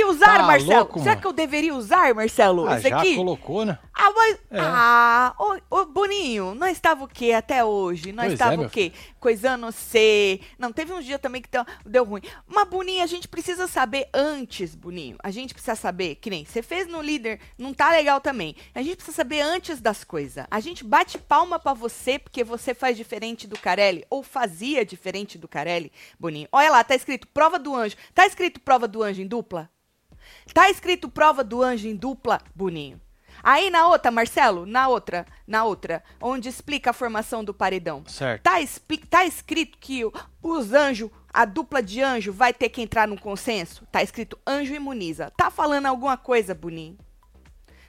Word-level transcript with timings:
Deveria 0.00 0.06
usar, 0.08 0.38
tá 0.38 0.42
Marcelo? 0.42 0.74
louco, 0.74 1.00
Será 1.00 1.16
que 1.16 1.26
eu 1.26 1.32
deveria 1.32 1.74
usar, 1.74 2.14
Marcelo? 2.14 2.66
Ah, 2.66 2.80
já 2.80 2.98
aqui? 2.98 3.16
colocou, 3.16 3.64
né? 3.64 3.78
Ah, 3.94 4.10
mas. 4.12 4.38
É. 4.50 4.58
Ah, 4.60 5.34
ô, 5.38 5.76
ô, 5.76 5.84
Boninho, 5.84 6.54
nós 6.54 6.72
estava 6.72 7.04
o 7.04 7.08
quê 7.08 7.32
até 7.32 7.64
hoje? 7.64 8.12
Nós 8.12 8.30
é, 8.30 8.32
estava 8.32 8.56
meu 8.56 8.66
o 8.66 8.70
quê? 8.70 8.92
Coisando 9.18 9.66
você. 9.66 10.40
Não, 10.58 10.72
teve 10.72 10.92
um 10.92 11.00
dia 11.00 11.18
também 11.18 11.42
que 11.42 11.48
deu, 11.84 12.04
ruim. 12.04 12.22
Mas, 12.46 12.68
Boninho, 12.68 13.02
a 13.02 13.06
gente 13.06 13.28
precisa 13.28 13.66
saber 13.66 14.08
antes, 14.14 14.74
Boninho. 14.74 15.16
A 15.22 15.30
gente 15.30 15.52
precisa 15.52 15.74
saber, 15.74 16.14
que 16.16 16.30
nem 16.30 16.44
você 16.44 16.62
fez 16.62 16.86
no 16.86 17.02
líder, 17.02 17.40
não 17.58 17.74
tá 17.74 17.90
legal 17.90 18.20
também. 18.20 18.56
A 18.74 18.82
gente 18.82 18.96
precisa 18.96 19.16
saber 19.16 19.40
antes 19.42 19.80
das 19.80 20.02
coisas. 20.02 20.46
A 20.50 20.60
gente 20.60 20.82
bate 20.82 21.18
palma 21.18 21.58
pra 21.58 21.74
você 21.74 22.18
porque 22.18 22.42
você 22.42 22.72
faz 22.72 22.96
diferente 22.96 23.46
do 23.46 23.58
Carelli, 23.58 24.06
ou 24.08 24.22
fazia 24.22 24.84
diferente 24.84 25.36
do 25.36 25.48
Carelli, 25.48 25.92
Boninho. 26.18 26.48
Olha 26.52 26.70
lá, 26.70 26.84
tá 26.84 26.94
escrito 26.94 27.28
prova 27.28 27.58
do 27.58 27.74
anjo. 27.74 27.96
Tá 28.14 28.26
escrito 28.26 28.60
prova 28.60 28.88
do 28.88 29.02
anjo 29.02 29.20
em 29.20 29.26
dupla? 29.26 29.68
Tá 30.52 30.68
escrito 30.70 31.08
prova 31.08 31.42
do 31.44 31.62
anjo 31.62 31.88
em 31.88 31.94
dupla, 31.96 32.40
Boninho. 32.54 33.00
Aí 33.42 33.70
na 33.70 33.86
outra, 33.88 34.10
Marcelo, 34.10 34.66
na 34.66 34.88
outra, 34.88 35.26
na 35.46 35.64
outra, 35.64 36.02
onde 36.20 36.48
explica 36.48 36.90
a 36.90 36.92
formação 36.92 37.42
do 37.42 37.54
paredão. 37.54 38.04
Certo. 38.06 38.42
Tá, 38.42 38.56
tá 39.08 39.24
escrito 39.24 39.78
que 39.78 40.04
o- 40.04 40.12
os 40.42 40.74
anjos, 40.74 41.10
a 41.32 41.46
dupla 41.46 41.82
de 41.82 42.02
anjo 42.02 42.32
vai 42.32 42.52
ter 42.52 42.68
que 42.68 42.82
entrar 42.82 43.08
num 43.08 43.16
consenso? 43.16 43.86
Tá 43.90 44.02
escrito 44.02 44.38
anjo 44.46 44.74
imuniza. 44.74 45.32
Tá 45.36 45.50
falando 45.50 45.86
alguma 45.86 46.18
coisa, 46.18 46.54
Boninho? 46.54 46.98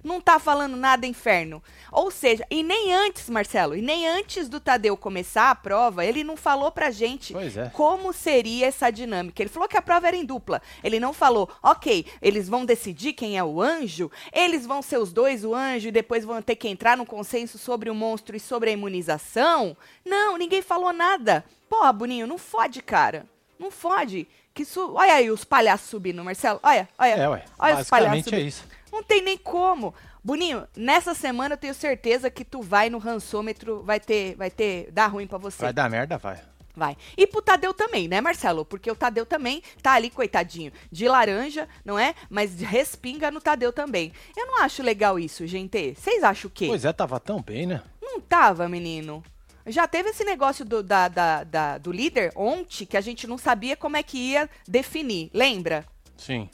Não 0.03 0.19
tá 0.19 0.39
falando 0.39 0.75
nada, 0.75 1.05
inferno. 1.05 1.61
Ou 1.91 2.09
seja, 2.09 2.45
e 2.49 2.63
nem 2.63 2.93
antes, 2.93 3.29
Marcelo, 3.29 3.75
e 3.75 3.81
nem 3.81 4.07
antes 4.07 4.49
do 4.49 4.59
Tadeu 4.59 4.97
começar 4.97 5.51
a 5.51 5.55
prova, 5.55 6.05
ele 6.05 6.23
não 6.23 6.35
falou 6.35 6.71
pra 6.71 6.89
gente 6.89 7.35
é. 7.35 7.69
como 7.73 8.11
seria 8.11 8.67
essa 8.67 8.89
dinâmica. 8.89 9.41
Ele 9.41 9.49
falou 9.49 9.67
que 9.67 9.77
a 9.77 9.81
prova 9.81 10.07
era 10.07 10.17
em 10.17 10.25
dupla. 10.25 10.61
Ele 10.83 10.99
não 10.99 11.13
falou, 11.13 11.49
ok, 11.61 12.05
eles 12.21 12.49
vão 12.49 12.65
decidir 12.65 13.13
quem 13.13 13.37
é 13.37 13.43
o 13.43 13.61
anjo, 13.61 14.09
eles 14.33 14.65
vão 14.65 14.81
ser 14.81 14.97
os 14.97 15.13
dois 15.13 15.43
o 15.43 15.53
anjo 15.53 15.89
e 15.89 15.91
depois 15.91 16.25
vão 16.25 16.41
ter 16.41 16.55
que 16.55 16.67
entrar 16.67 16.97
num 16.97 17.05
consenso 17.05 17.57
sobre 17.57 17.89
o 17.89 17.95
monstro 17.95 18.35
e 18.35 18.39
sobre 18.39 18.69
a 18.69 18.73
imunização. 18.73 19.75
Não, 20.05 20.37
ninguém 20.37 20.61
falou 20.61 20.91
nada. 20.91 21.43
Porra, 21.69 21.93
Boninho, 21.93 22.27
não 22.27 22.37
fode, 22.37 22.81
cara. 22.81 23.25
Não 23.59 23.69
fode. 23.69 24.27
Que 24.53 24.65
su... 24.65 24.93
Olha 24.93 25.13
aí 25.13 25.31
os 25.31 25.45
palhaços 25.45 25.89
subindo, 25.89 26.23
Marcelo. 26.23 26.59
Olha, 26.63 26.89
olha. 26.97 27.09
É, 27.11 27.29
ué. 27.29 27.45
Olha 27.57 27.79
os 27.79 27.89
palhaços 27.89 28.19
é 28.19 28.23
subindo. 28.23 28.47
isso. 28.47 28.63
Não 28.91 29.01
tem 29.03 29.21
nem 29.21 29.37
como. 29.37 29.93
Boninho, 30.23 30.67
nessa 30.75 31.13
semana 31.13 31.53
eu 31.53 31.57
tenho 31.57 31.73
certeza 31.73 32.29
que 32.29 32.43
tu 32.45 32.61
vai 32.61 32.89
no 32.89 32.97
rançômetro, 32.97 33.81
vai 33.83 33.99
ter, 33.99 34.35
vai 34.35 34.51
ter, 34.51 34.91
dar 34.91 35.07
ruim 35.07 35.25
pra 35.27 35.37
você. 35.37 35.63
Vai 35.63 35.73
dar 35.73 35.89
merda, 35.89 36.17
vai. 36.17 36.39
Vai. 36.75 36.95
E 37.17 37.27
pro 37.27 37.41
Tadeu 37.41 37.73
também, 37.73 38.07
né, 38.07 38.21
Marcelo? 38.21 38.63
Porque 38.63 38.89
o 38.89 38.95
Tadeu 38.95 39.25
também 39.25 39.61
tá 39.81 39.91
ali, 39.93 40.09
coitadinho, 40.09 40.71
de 40.91 41.07
laranja, 41.07 41.67
não 41.83 41.99
é? 41.99 42.15
Mas 42.29 42.61
respinga 42.61 43.29
no 43.29 43.41
Tadeu 43.41 43.73
também. 43.73 44.13
Eu 44.37 44.47
não 44.47 44.61
acho 44.63 44.81
legal 44.81 45.19
isso, 45.19 45.45
gente. 45.45 45.93
Vocês 45.95 46.23
acham 46.23 46.47
o 46.47 46.51
quê? 46.51 46.67
Pois 46.67 46.85
é, 46.85 46.93
tava 46.93 47.19
tão 47.19 47.41
bem, 47.41 47.65
né? 47.67 47.81
Não 48.01 48.21
tava, 48.21 48.69
menino. 48.69 49.21
Já 49.67 49.85
teve 49.85 50.09
esse 50.11 50.23
negócio 50.23 50.63
do, 50.63 50.81
da, 50.81 51.07
da- 51.07 51.43
da- 51.43 51.77
do 51.77 51.91
líder 51.91 52.31
ontem 52.35 52.85
que 52.85 52.95
a 52.97 53.01
gente 53.01 53.27
não 53.27 53.37
sabia 53.37 53.75
como 53.75 53.97
é 53.97 54.01
que 54.03 54.17
ia 54.17 54.49
definir. 54.67 55.29
Lembra? 55.33 55.85
Sim. 56.17 56.49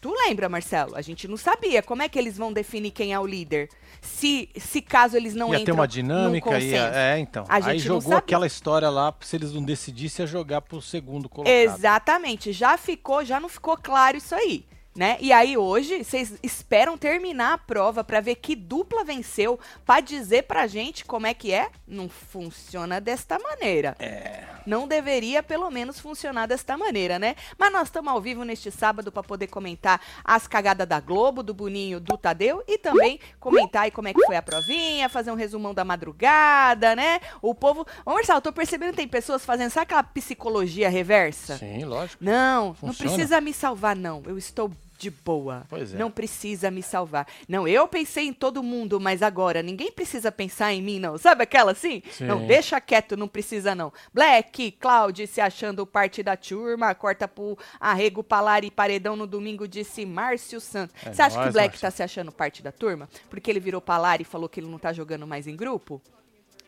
Tu 0.00 0.10
lembra, 0.26 0.48
Marcelo? 0.48 0.96
A 0.96 1.02
gente 1.02 1.28
não 1.28 1.36
sabia 1.36 1.82
como 1.82 2.02
é 2.02 2.08
que 2.08 2.18
eles 2.18 2.36
vão 2.36 2.52
definir 2.52 2.90
quem 2.90 3.12
é 3.12 3.20
o 3.20 3.26
líder. 3.26 3.68
Se, 4.00 4.48
se 4.56 4.80
caso 4.80 5.14
eles 5.14 5.34
não 5.34 5.48
ia 5.48 5.56
ter 5.56 5.62
entram 5.62 5.74
uma 5.74 5.82
num 5.82 5.88
dinâmica, 5.88 6.58
ia, 6.58 6.90
é, 6.94 7.18
então. 7.18 7.44
A 7.46 7.56
Aí 7.56 7.62
gente 7.62 7.86
não 7.86 8.00
jogou 8.00 8.16
aquela 8.16 8.46
história 8.46 8.88
lá, 8.88 9.14
se 9.20 9.36
eles 9.36 9.52
não 9.52 9.62
decidissem, 9.62 10.22
ia 10.22 10.26
jogar 10.26 10.62
pro 10.62 10.80
segundo 10.80 11.28
colocado. 11.28 11.52
Exatamente, 11.52 12.50
já 12.50 12.78
ficou, 12.78 13.22
já 13.22 13.38
não 13.38 13.48
ficou 13.48 13.76
claro 13.76 14.16
isso 14.16 14.34
aí, 14.34 14.64
né? 15.00 15.16
E 15.18 15.32
aí 15.32 15.56
hoje 15.56 16.04
vocês 16.04 16.34
esperam 16.42 16.98
terminar 16.98 17.54
a 17.54 17.58
prova 17.58 18.04
pra 18.04 18.20
ver 18.20 18.34
que 18.34 18.54
dupla 18.54 19.02
venceu, 19.02 19.58
pra 19.86 19.98
dizer 20.00 20.42
pra 20.42 20.66
gente 20.66 21.06
como 21.06 21.26
é 21.26 21.32
que 21.32 21.54
é? 21.54 21.70
Não 21.88 22.06
funciona 22.06 23.00
desta 23.00 23.38
maneira. 23.38 23.96
É. 23.98 24.44
Não 24.66 24.86
deveria, 24.86 25.42
pelo 25.42 25.70
menos, 25.70 25.98
funcionar 25.98 26.44
desta 26.44 26.76
maneira, 26.76 27.18
né? 27.18 27.34
Mas 27.56 27.72
nós 27.72 27.88
estamos 27.88 28.12
ao 28.12 28.20
vivo 28.20 28.44
neste 28.44 28.70
sábado 28.70 29.10
para 29.10 29.22
poder 29.22 29.46
comentar 29.46 29.98
as 30.22 30.46
cagadas 30.46 30.86
da 30.86 31.00
Globo, 31.00 31.42
do 31.42 31.54
Boninho, 31.54 31.98
do 31.98 32.18
Tadeu 32.18 32.62
e 32.68 32.76
também 32.76 33.18
comentar 33.40 33.84
aí 33.84 33.90
como 33.90 34.08
é 34.08 34.12
que 34.12 34.22
foi 34.26 34.36
a 34.36 34.42
provinha, 34.42 35.08
fazer 35.08 35.30
um 35.30 35.34
resumão 35.34 35.72
da 35.72 35.82
madrugada, 35.82 36.94
né? 36.94 37.20
O 37.40 37.54
povo. 37.54 37.86
Ô, 38.04 38.12
Marcelo, 38.12 38.42
tô 38.42 38.52
percebendo 38.52 38.90
que 38.90 38.96
tem 38.96 39.08
pessoas 39.08 39.46
fazendo, 39.46 39.70
sabe 39.70 39.84
aquela 39.84 40.02
psicologia 40.02 40.90
reversa? 40.90 41.56
Sim, 41.56 41.86
lógico. 41.86 42.22
Não, 42.22 42.66
não 42.66 42.74
Funciona. 42.74 43.12
precisa 43.14 43.40
me 43.40 43.54
salvar, 43.54 43.96
não. 43.96 44.22
Eu 44.26 44.36
estou 44.36 44.70
de 45.00 45.10
boa. 45.10 45.64
Pois 45.68 45.94
é. 45.94 45.98
Não 45.98 46.10
precisa 46.10 46.70
me 46.70 46.82
salvar. 46.82 47.26
Não, 47.48 47.66
eu 47.66 47.88
pensei 47.88 48.26
em 48.26 48.32
todo 48.34 48.62
mundo, 48.62 49.00
mas 49.00 49.22
agora 49.22 49.62
ninguém 49.62 49.90
precisa 49.90 50.30
pensar 50.30 50.74
em 50.74 50.82
mim, 50.82 51.00
não. 51.00 51.16
Sabe 51.16 51.42
aquela 51.42 51.72
assim? 51.72 52.02
Sim. 52.12 52.24
Não, 52.26 52.46
deixa 52.46 52.78
quieto, 52.80 53.16
não 53.16 53.26
precisa, 53.26 53.74
não. 53.74 53.90
Black, 54.12 54.72
Cloud 54.72 55.26
se 55.26 55.40
achando 55.40 55.86
parte 55.86 56.22
da 56.22 56.36
turma, 56.36 56.94
corta 56.94 57.26
pro 57.26 57.56
arrego 57.80 58.22
palar 58.22 58.62
e 58.62 58.70
paredão 58.70 59.16
no 59.16 59.26
domingo, 59.26 59.66
disse 59.66 60.04
Márcio 60.04 60.60
Santos. 60.60 60.94
É 61.04 61.12
Você 61.12 61.22
acha 61.22 61.42
que 61.42 61.48
o 61.48 61.52
Black 61.52 61.68
Márcio. 61.70 61.80
tá 61.80 61.90
se 61.90 62.02
achando 62.02 62.30
parte 62.30 62.62
da 62.62 62.70
turma? 62.70 63.08
Porque 63.30 63.50
ele 63.50 63.60
virou 63.60 63.80
palar 63.80 64.20
e 64.20 64.24
falou 64.24 64.48
que 64.50 64.60
ele 64.60 64.68
não 64.68 64.78
tá 64.78 64.92
jogando 64.92 65.26
mais 65.26 65.46
em 65.46 65.56
grupo? 65.56 66.02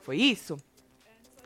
Foi 0.03 0.17
isso? 0.17 0.57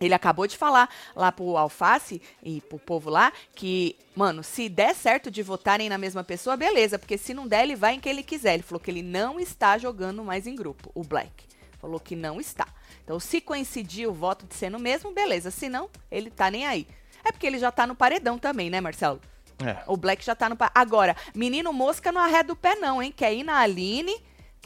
Ele 0.01 0.13
acabou 0.15 0.47
de 0.47 0.57
falar 0.57 0.89
lá 1.15 1.33
pro 1.33 1.57
Alface 1.57 2.21
e 2.43 2.61
pro 2.61 2.79
povo 2.79 3.09
lá 3.09 3.33
que, 3.55 3.97
mano, 4.15 4.43
se 4.45 4.69
der 4.69 4.95
certo 4.95 5.31
de 5.31 5.43
votarem 5.43 5.89
na 5.89 5.97
mesma 5.97 6.23
pessoa, 6.23 6.57
beleza, 6.57 6.99
porque 6.99 7.17
se 7.17 7.33
não 7.33 7.49
der, 7.49 7.63
ele 7.63 7.77
vai 7.77 7.95
em 7.95 8.01
quem 8.01 8.13
ele 8.13 8.23
quiser. 8.23 8.55
Ele 8.55 8.63
falou 8.63 8.81
que 8.81 8.91
ele 8.91 9.03
não 9.03 9.41
está 9.41 9.79
jogando 9.79 10.23
mais 10.23 10.47
em 10.47 10.55
grupo, 10.55 10.91
o 10.95 11.03
Black. 11.03 11.45
Falou 11.81 11.99
que 12.01 12.15
não 12.17 12.41
está. 12.41 12.67
Então, 13.05 13.21
se 13.21 13.41
coincidir 13.41 14.09
o 14.09 14.13
voto 14.13 14.47
de 14.47 14.55
ser 14.55 14.71
no 14.71 14.79
mesmo, 14.79 15.13
beleza. 15.13 15.51
Se 15.51 15.69
não, 15.69 15.89
ele 16.11 16.31
tá 16.31 16.51
nem 16.51 16.67
aí. 16.67 16.87
É 17.25 17.31
porque 17.33 17.47
ele 17.47 17.59
já 17.59 17.71
tá 17.73 17.87
no 17.87 17.95
paredão 17.95 18.39
também, 18.39 18.69
né, 18.71 18.81
Marcelo? 18.81 19.21
É. 19.65 19.83
O 19.87 19.97
Black 19.97 20.25
já 20.25 20.35
tá 20.35 20.49
no. 20.49 20.57
pa- 20.57 20.71
Agora, 20.75 21.17
menino 21.35 21.73
mosca 21.73 22.13
não 22.13 22.21
arreda 22.21 22.53
o 22.53 22.57
pé, 22.57 22.75
não, 22.77 23.03
hein? 23.03 23.13
Quer 23.15 23.33
ir 23.35 23.43
na 23.45 23.59
Aline. 23.61 24.15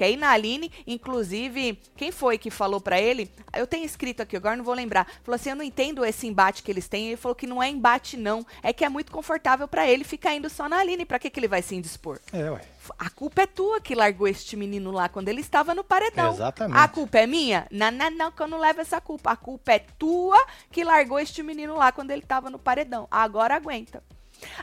Quer 0.00 0.12
ir 0.12 0.16
na 0.16 0.30
Aline. 0.30 0.72
Inclusive, 0.86 1.78
quem 1.94 2.10
foi 2.10 2.38
que 2.38 2.50
falou 2.50 2.80
pra 2.80 2.98
ele? 2.98 3.30
Eu 3.54 3.66
tenho 3.66 3.84
escrito 3.84 4.22
aqui, 4.22 4.34
agora 4.34 4.56
não 4.56 4.64
vou 4.64 4.72
lembrar. 4.72 5.06
Falou 5.22 5.36
assim: 5.36 5.50
eu 5.50 5.56
não 5.56 5.62
entendo 5.62 6.02
esse 6.02 6.26
embate 6.26 6.62
que 6.62 6.70
eles 6.70 6.88
têm. 6.88 7.08
Ele 7.08 7.18
falou 7.18 7.34
que 7.34 7.46
não 7.46 7.62
é 7.62 7.68
embate, 7.68 8.16
não. 8.16 8.46
É 8.62 8.72
que 8.72 8.82
é 8.82 8.88
muito 8.88 9.12
confortável 9.12 9.68
pra 9.68 9.86
ele 9.86 10.02
ficar 10.02 10.34
indo 10.34 10.48
só 10.48 10.70
na 10.70 10.78
Aline. 10.78 11.04
Pra 11.04 11.18
que, 11.18 11.28
que 11.28 11.38
ele 11.38 11.46
vai 11.46 11.60
se 11.60 11.74
indispor? 11.74 12.18
É, 12.32 12.50
ué. 12.50 12.62
A 12.98 13.10
culpa 13.10 13.42
é 13.42 13.46
tua 13.46 13.78
que 13.78 13.94
largou 13.94 14.26
este 14.26 14.56
menino 14.56 14.90
lá 14.90 15.06
quando 15.06 15.28
ele 15.28 15.42
estava 15.42 15.74
no 15.74 15.84
paredão. 15.84 16.32
Exatamente. 16.32 16.78
A 16.78 16.88
culpa 16.88 17.18
é 17.18 17.26
minha? 17.26 17.66
Não, 17.70 17.90
não, 17.90 18.10
não, 18.10 18.32
que 18.32 18.42
eu 18.42 18.48
não 18.48 18.58
levo 18.58 18.80
essa 18.80 19.02
culpa. 19.02 19.32
A 19.32 19.36
culpa 19.36 19.72
é 19.72 19.80
tua 19.98 20.42
que 20.72 20.82
largou 20.82 21.18
este 21.18 21.42
menino 21.42 21.76
lá 21.76 21.92
quando 21.92 22.10
ele 22.10 22.22
estava 22.22 22.48
no 22.48 22.58
paredão. 22.58 23.06
Agora 23.10 23.54
aguenta. 23.54 24.02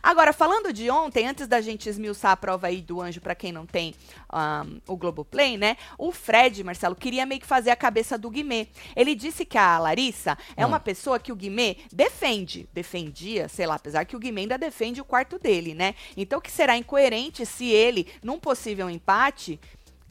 Agora, 0.02 0.34
falando 0.34 0.72
de 0.72 0.90
ontem, 0.90 1.28
antes 1.28 1.48
da 1.48 1.62
gente 1.62 1.90
esmiuçar 1.90 2.32
a 2.32 2.38
prova 2.38 2.68
aí 2.68 2.82
do 2.82 3.02
anjo 3.02 3.22
pra 3.22 3.36
quem 3.36 3.52
não 3.52 3.66
tem 3.66 3.94
ahn, 4.30 4.80
o 4.88 4.96
Globoplay, 4.96 5.58
né? 5.58 5.78
O 5.98 6.12
Fred, 6.12 6.64
Marcelo, 6.64 6.96
queria 6.96 7.26
meio 7.26 7.42
que 7.42 7.48
fazer 7.48 7.70
a 7.72 7.76
cabeça 7.76 8.18
do 8.18 8.30
Guimê. 8.30 8.68
Ele 8.96 9.16
disse 9.16 9.46
que 9.46 9.58
a 9.58 9.78
Larissa 9.80 10.38
é 10.56 10.66
Hum. 10.66 10.70
uma 10.70 10.80
pessoa 10.80 11.20
que 11.20 11.32
o 11.32 11.36
Guimê 11.36 11.78
defende. 11.92 12.68
Defendia, 12.74 13.48
sei 13.48 13.66
lá, 13.66 13.76
apesar 13.76 14.06
que 14.06 14.16
o 14.16 14.20
Guimê 14.20 14.42
ainda 14.42 14.58
defende 14.58 15.02
o 15.02 15.06
quarto 15.06 15.40
dele, 15.40 15.74
né? 15.74 15.96
Então 16.16 16.42
que 16.42 16.52
será 16.52 16.78
incoerente 16.78 17.46
se 17.46 17.66
ele, 17.68 18.08
num 18.24 18.40
possível 18.40 18.90
empate, 18.90 19.60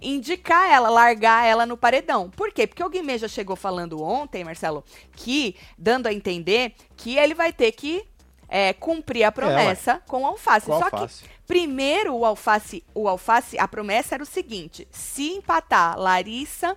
indicar 0.00 0.70
ela, 0.70 0.88
largar 0.90 1.46
ela 1.46 1.64
no 1.64 1.76
paredão. 1.76 2.28
Por 2.30 2.52
quê? 2.52 2.66
Porque 2.66 2.84
o 2.84 2.88
Guimê 2.90 3.16
já 3.18 3.28
chegou 3.28 3.56
falando 3.56 4.02
ontem, 4.02 4.44
Marcelo, 4.44 4.84
que, 5.14 5.56
dando 5.78 6.06
a 6.06 6.12
entender, 6.12 6.74
que 6.96 7.16
ele 7.16 7.34
vai 7.34 7.52
ter 7.52 7.72
que 7.72 8.04
é, 8.48 8.72
cumprir 8.72 9.24
a 9.24 9.32
promessa 9.32 10.02
com 10.06 10.22
o 10.22 10.26
alface. 10.26 10.66
Com 10.66 10.78
Só 10.78 10.84
alface. 10.84 11.22
que 11.22 11.28
primeiro 11.46 12.14
o 12.14 12.24
alface, 12.24 12.84
o 12.94 13.08
alface, 13.08 13.58
a 13.58 13.68
promessa 13.68 14.14
era 14.14 14.22
o 14.22 14.26
seguinte: 14.26 14.86
se 14.90 15.30
empatar 15.30 15.98
Larissa 15.98 16.76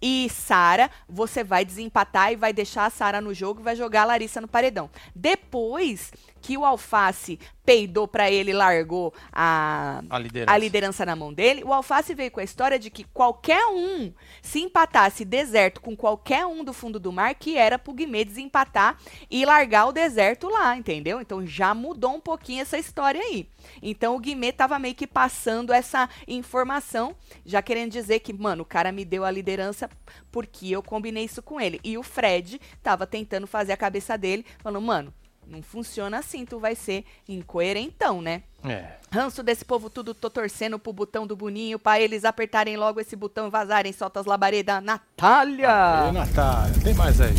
e 0.00 0.28
Sara, 0.28 0.90
você 1.08 1.42
vai 1.42 1.64
desempatar 1.64 2.32
e 2.32 2.36
vai 2.36 2.52
deixar 2.52 2.86
a 2.86 2.90
Sara 2.90 3.20
no 3.20 3.32
jogo 3.32 3.60
e 3.60 3.64
vai 3.64 3.74
jogar 3.74 4.02
a 4.02 4.06
Larissa 4.06 4.40
no 4.40 4.48
paredão. 4.48 4.90
Depois 5.14 6.12
que 6.44 6.58
o 6.58 6.64
alface 6.66 7.38
peidou 7.64 8.06
pra 8.06 8.30
ele 8.30 8.50
e 8.50 8.52
largou 8.54 9.14
a 9.32 10.02
A 10.10 10.18
liderança. 10.18 10.52
a 10.52 10.58
liderança 10.58 11.06
na 11.06 11.16
mão 11.16 11.32
dele, 11.32 11.64
o 11.64 11.72
Alface 11.72 12.14
veio 12.14 12.30
com 12.30 12.38
a 12.40 12.44
história 12.44 12.78
de 12.78 12.90
que 12.90 13.04
qualquer 13.04 13.64
um, 13.68 14.12
se 14.42 14.60
empatasse 14.60 15.24
deserto 15.24 15.80
com 15.80 15.96
qualquer 15.96 16.44
um 16.44 16.62
do 16.62 16.74
fundo 16.74 17.00
do 17.00 17.10
mar, 17.10 17.34
que 17.34 17.56
era 17.56 17.78
pro 17.78 17.94
Guimê 17.94 18.22
desempatar 18.22 18.98
e 19.30 19.46
largar 19.46 19.86
o 19.86 19.92
deserto 19.92 20.46
lá, 20.50 20.76
entendeu? 20.76 21.22
Então 21.22 21.46
já 21.46 21.72
mudou 21.72 22.14
um 22.16 22.20
pouquinho 22.20 22.60
essa 22.60 22.76
história 22.76 23.18
aí. 23.22 23.48
Então 23.82 24.14
o 24.14 24.20
Guimê 24.20 24.52
tava 24.52 24.78
meio 24.78 24.94
que 24.94 25.06
passando 25.06 25.72
essa 25.72 26.06
informação, 26.28 27.16
já 27.46 27.62
querendo 27.62 27.90
dizer 27.92 28.20
que, 28.20 28.34
mano, 28.34 28.62
o 28.62 28.66
cara 28.66 28.92
me 28.92 29.06
deu 29.06 29.24
a 29.24 29.30
liderança 29.30 29.88
porque 30.30 30.68
eu 30.68 30.82
combinei 30.82 31.24
isso 31.24 31.42
com 31.42 31.58
ele. 31.58 31.80
E 31.82 31.96
o 31.96 32.02
Fred 32.02 32.60
tava 32.82 33.06
tentando 33.06 33.46
fazer 33.46 33.72
a 33.72 33.76
cabeça 33.78 34.18
dele, 34.18 34.44
falando, 34.62 34.84
mano, 34.84 35.14
Não 35.46 35.62
funciona 35.62 36.18
assim, 36.18 36.44
tu 36.44 36.58
vai 36.58 36.74
ser 36.74 37.04
incoerentão, 37.28 38.20
né? 38.22 38.42
É. 38.64 38.86
Ranço 39.12 39.42
desse 39.42 39.64
povo 39.64 39.90
tudo, 39.90 40.14
tô 40.14 40.30
torcendo 40.30 40.78
pro 40.78 40.92
botão 40.92 41.26
do 41.26 41.36
Boninho 41.36 41.78
pra 41.78 42.00
eles 42.00 42.24
apertarem 42.24 42.76
logo 42.76 43.00
esse 43.00 43.14
botão 43.14 43.46
e 43.46 43.50
vazarem. 43.50 43.92
Solta 43.92 44.20
as 44.20 44.26
labaredas. 44.26 44.82
Natália! 44.82 46.08
Ô, 46.08 46.12
Natália, 46.12 46.74
tem 46.82 46.94
mais 46.94 47.20
aí. 47.20 47.34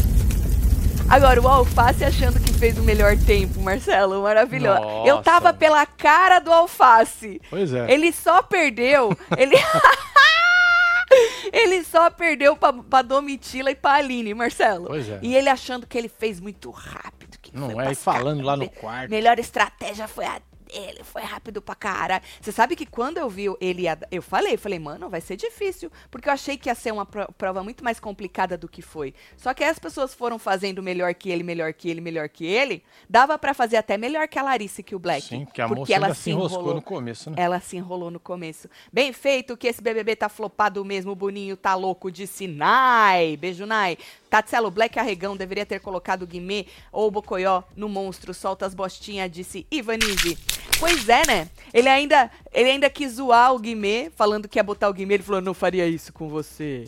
Agora, 1.08 1.40
o 1.40 1.48
Alface 1.48 2.04
achando 2.04 2.40
que 2.40 2.52
fez 2.54 2.78
o 2.80 2.84
melhor 2.84 3.16
tempo, 3.16 3.60
Marcelo. 3.62 4.24
Maravilhoso. 4.24 4.82
Eu 5.06 5.22
tava 5.22 5.50
Nossa. 5.50 5.58
pela 5.58 5.86
cara 5.86 6.40
do 6.40 6.52
Alface. 6.52 7.40
Pois 7.50 7.72
é. 7.74 7.92
Ele 7.92 8.12
só 8.12 8.42
perdeu. 8.42 9.16
ele. 9.38 9.56
ele 11.54 11.84
só 11.84 12.10
perdeu 12.10 12.56
pra, 12.56 12.74
pra 12.74 13.02
Domitila 13.04 13.70
e 13.72 13.76
pra 13.76 13.94
Aline, 13.94 14.34
Marcelo. 14.34 14.88
Pois 14.88 15.08
é. 15.08 15.20
E 15.22 15.36
ele 15.36 15.48
achando 15.48 15.86
que 15.86 15.98
ele 15.98 16.10
fez 16.10 16.40
muito 16.40 16.72
rápido. 16.72 17.35
Não 17.56 17.80
é, 17.82 17.94
falando 17.96 18.44
lá 18.44 18.56
no 18.58 18.70
quarto. 18.70 19.10
Melhor 19.10 19.40
estratégia 19.40 20.08
foi 20.08 20.26
a 20.26 20.42
dele, 20.68 21.04
foi 21.04 21.22
rápido 21.22 21.62
pra 21.62 21.76
caralho. 21.76 22.24
Você 22.42 22.52
sabe 22.52 22.76
que 22.76 22.88
quando 22.88 23.20
eu 23.20 23.30
vi 23.30 23.46
ele, 23.62 23.84
eu 24.12 24.22
falei, 24.22 24.58
falei, 24.58 24.80
mano, 24.80 25.08
vai 25.12 25.22
ser 25.22 25.36
difícil, 25.38 25.92
porque 26.10 26.28
eu 26.28 26.34
achei 26.34 26.58
que 26.58 26.68
ia 26.68 26.74
ser 26.76 26.92
uma 26.92 27.06
pro- 27.06 27.32
prova 27.38 27.64
muito 27.64 27.84
mais 27.84 28.00
complicada 28.00 28.58
do 28.58 28.68
que 28.68 28.82
foi. 28.82 29.14
Só 29.38 29.54
que 29.54 29.64
aí 29.64 29.70
as 29.70 29.78
pessoas 29.78 30.16
foram 30.16 30.40
fazendo 30.40 30.82
melhor 30.82 31.14
que 31.14 31.30
ele, 31.30 31.44
melhor 31.44 31.72
que 31.72 31.88
ele, 31.88 32.02
melhor 32.02 32.28
que 32.28 32.46
ele, 32.48 32.84
dava 33.08 33.38
pra 33.38 33.54
fazer 33.54 33.78
até 33.78 33.96
melhor 33.96 34.28
que 34.28 34.40
a 34.40 34.44
Larissa 34.44 34.82
e 34.82 34.84
que 34.84 34.96
o 34.96 35.00
Black. 35.00 35.22
Sim, 35.22 35.46
porque 35.46 35.62
a 35.62 35.68
porque 35.68 35.80
moça 35.82 35.94
ela 35.94 36.14
se 36.16 36.32
enroscou 36.32 36.58
enrolou. 36.60 36.76
no 36.76 36.82
começo, 36.82 37.30
né? 37.30 37.36
Ela 37.40 37.60
se 37.60 37.78
enrolou 37.78 38.10
no 38.10 38.20
começo. 38.20 38.68
Bem 38.92 39.14
feito 39.14 39.56
que 39.56 39.68
esse 39.68 39.82
BBB 39.84 40.16
tá 40.16 40.28
flopado 40.30 40.84
mesmo. 40.84 41.12
O 41.12 41.16
Boninho 41.16 41.56
tá 41.56 41.76
louco, 41.76 42.12
disse 42.12 42.48
Nai. 42.48 43.38
Beijo, 43.38 43.68
Nai. 43.68 44.00
Tatselo 44.36 44.70
Black 44.70 45.00
Arregão 45.00 45.38
deveria 45.38 45.66
ter 45.66 45.80
colocado 45.80 46.24
o 46.24 46.28
Guimê 46.28 46.66
ou 46.92 47.08
o 47.08 47.12
Bocoió 47.12 47.64
no 47.74 47.88
monstro. 47.88 48.34
Solta 48.34 48.66
as 48.66 48.74
bostinhas, 48.74 49.32
disse 49.32 49.66
Ivanise. 49.72 50.38
Pois 50.78 51.08
é, 51.08 51.26
né? 51.26 51.50
Ele 51.74 51.88
ainda, 51.88 52.30
ele 52.52 52.70
ainda 52.70 52.90
quis 52.90 53.14
zoar 53.14 53.54
o 53.54 53.60
Guimê, 53.60 54.12
falando 54.14 54.50
que 54.50 54.60
ia 54.60 54.64
botar 54.64 54.90
o 54.90 54.94
Guimê. 54.94 55.14
Ele 55.14 55.24
falou, 55.24 55.40
não 55.40 55.54
faria 55.54 55.88
isso 55.88 56.12
com 56.12 56.28
você, 56.28 56.84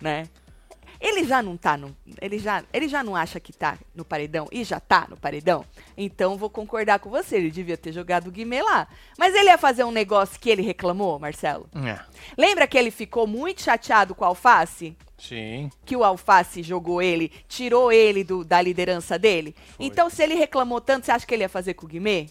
né? 0.00 0.26
Ele 0.98 1.24
já 1.24 1.42
não 1.42 1.54
tá 1.54 1.76
no. 1.76 1.94
Ele 2.18 2.38
já, 2.38 2.64
ele 2.72 2.88
já 2.88 3.04
não 3.04 3.14
acha 3.14 3.38
que 3.38 3.52
tá 3.52 3.78
no 3.94 4.04
paredão 4.04 4.46
e 4.50 4.64
já 4.64 4.80
tá 4.80 5.06
no 5.08 5.18
paredão. 5.18 5.64
Então 5.98 6.38
vou 6.38 6.48
concordar 6.48 6.98
com 6.98 7.10
você. 7.10 7.36
Ele 7.36 7.50
devia 7.50 7.76
ter 7.76 7.92
jogado 7.92 8.28
o 8.28 8.30
Guimê 8.30 8.62
lá. 8.62 8.88
Mas 9.18 9.34
ele 9.34 9.50
ia 9.50 9.58
fazer 9.58 9.84
um 9.84 9.90
negócio 9.90 10.40
que 10.40 10.48
ele 10.48 10.62
reclamou, 10.62 11.18
Marcelo? 11.18 11.68
É. 11.74 11.98
Lembra 12.38 12.66
que 12.66 12.76
ele 12.76 12.90
ficou 12.90 13.26
muito 13.26 13.62
chateado 13.62 14.14
com 14.14 14.24
o 14.24 14.28
Alface? 14.28 14.96
Sim. 15.20 15.70
Que 15.84 15.94
o 15.96 16.02
Alface 16.02 16.62
jogou 16.62 17.00
ele, 17.02 17.30
tirou 17.46 17.92
ele 17.92 18.24
do- 18.24 18.44
da 18.44 18.60
liderança 18.60 19.18
dele? 19.18 19.54
Foi. 19.76 19.86
Então, 19.86 20.08
se 20.08 20.22
ele 20.22 20.34
reclamou 20.34 20.80
tanto, 20.80 21.04
você 21.06 21.12
acha 21.12 21.26
que 21.26 21.34
ele 21.34 21.42
ia 21.44 21.48
fazer 21.48 21.74
com 21.74 21.84
o 21.86 21.88
Guimê? 21.88 22.26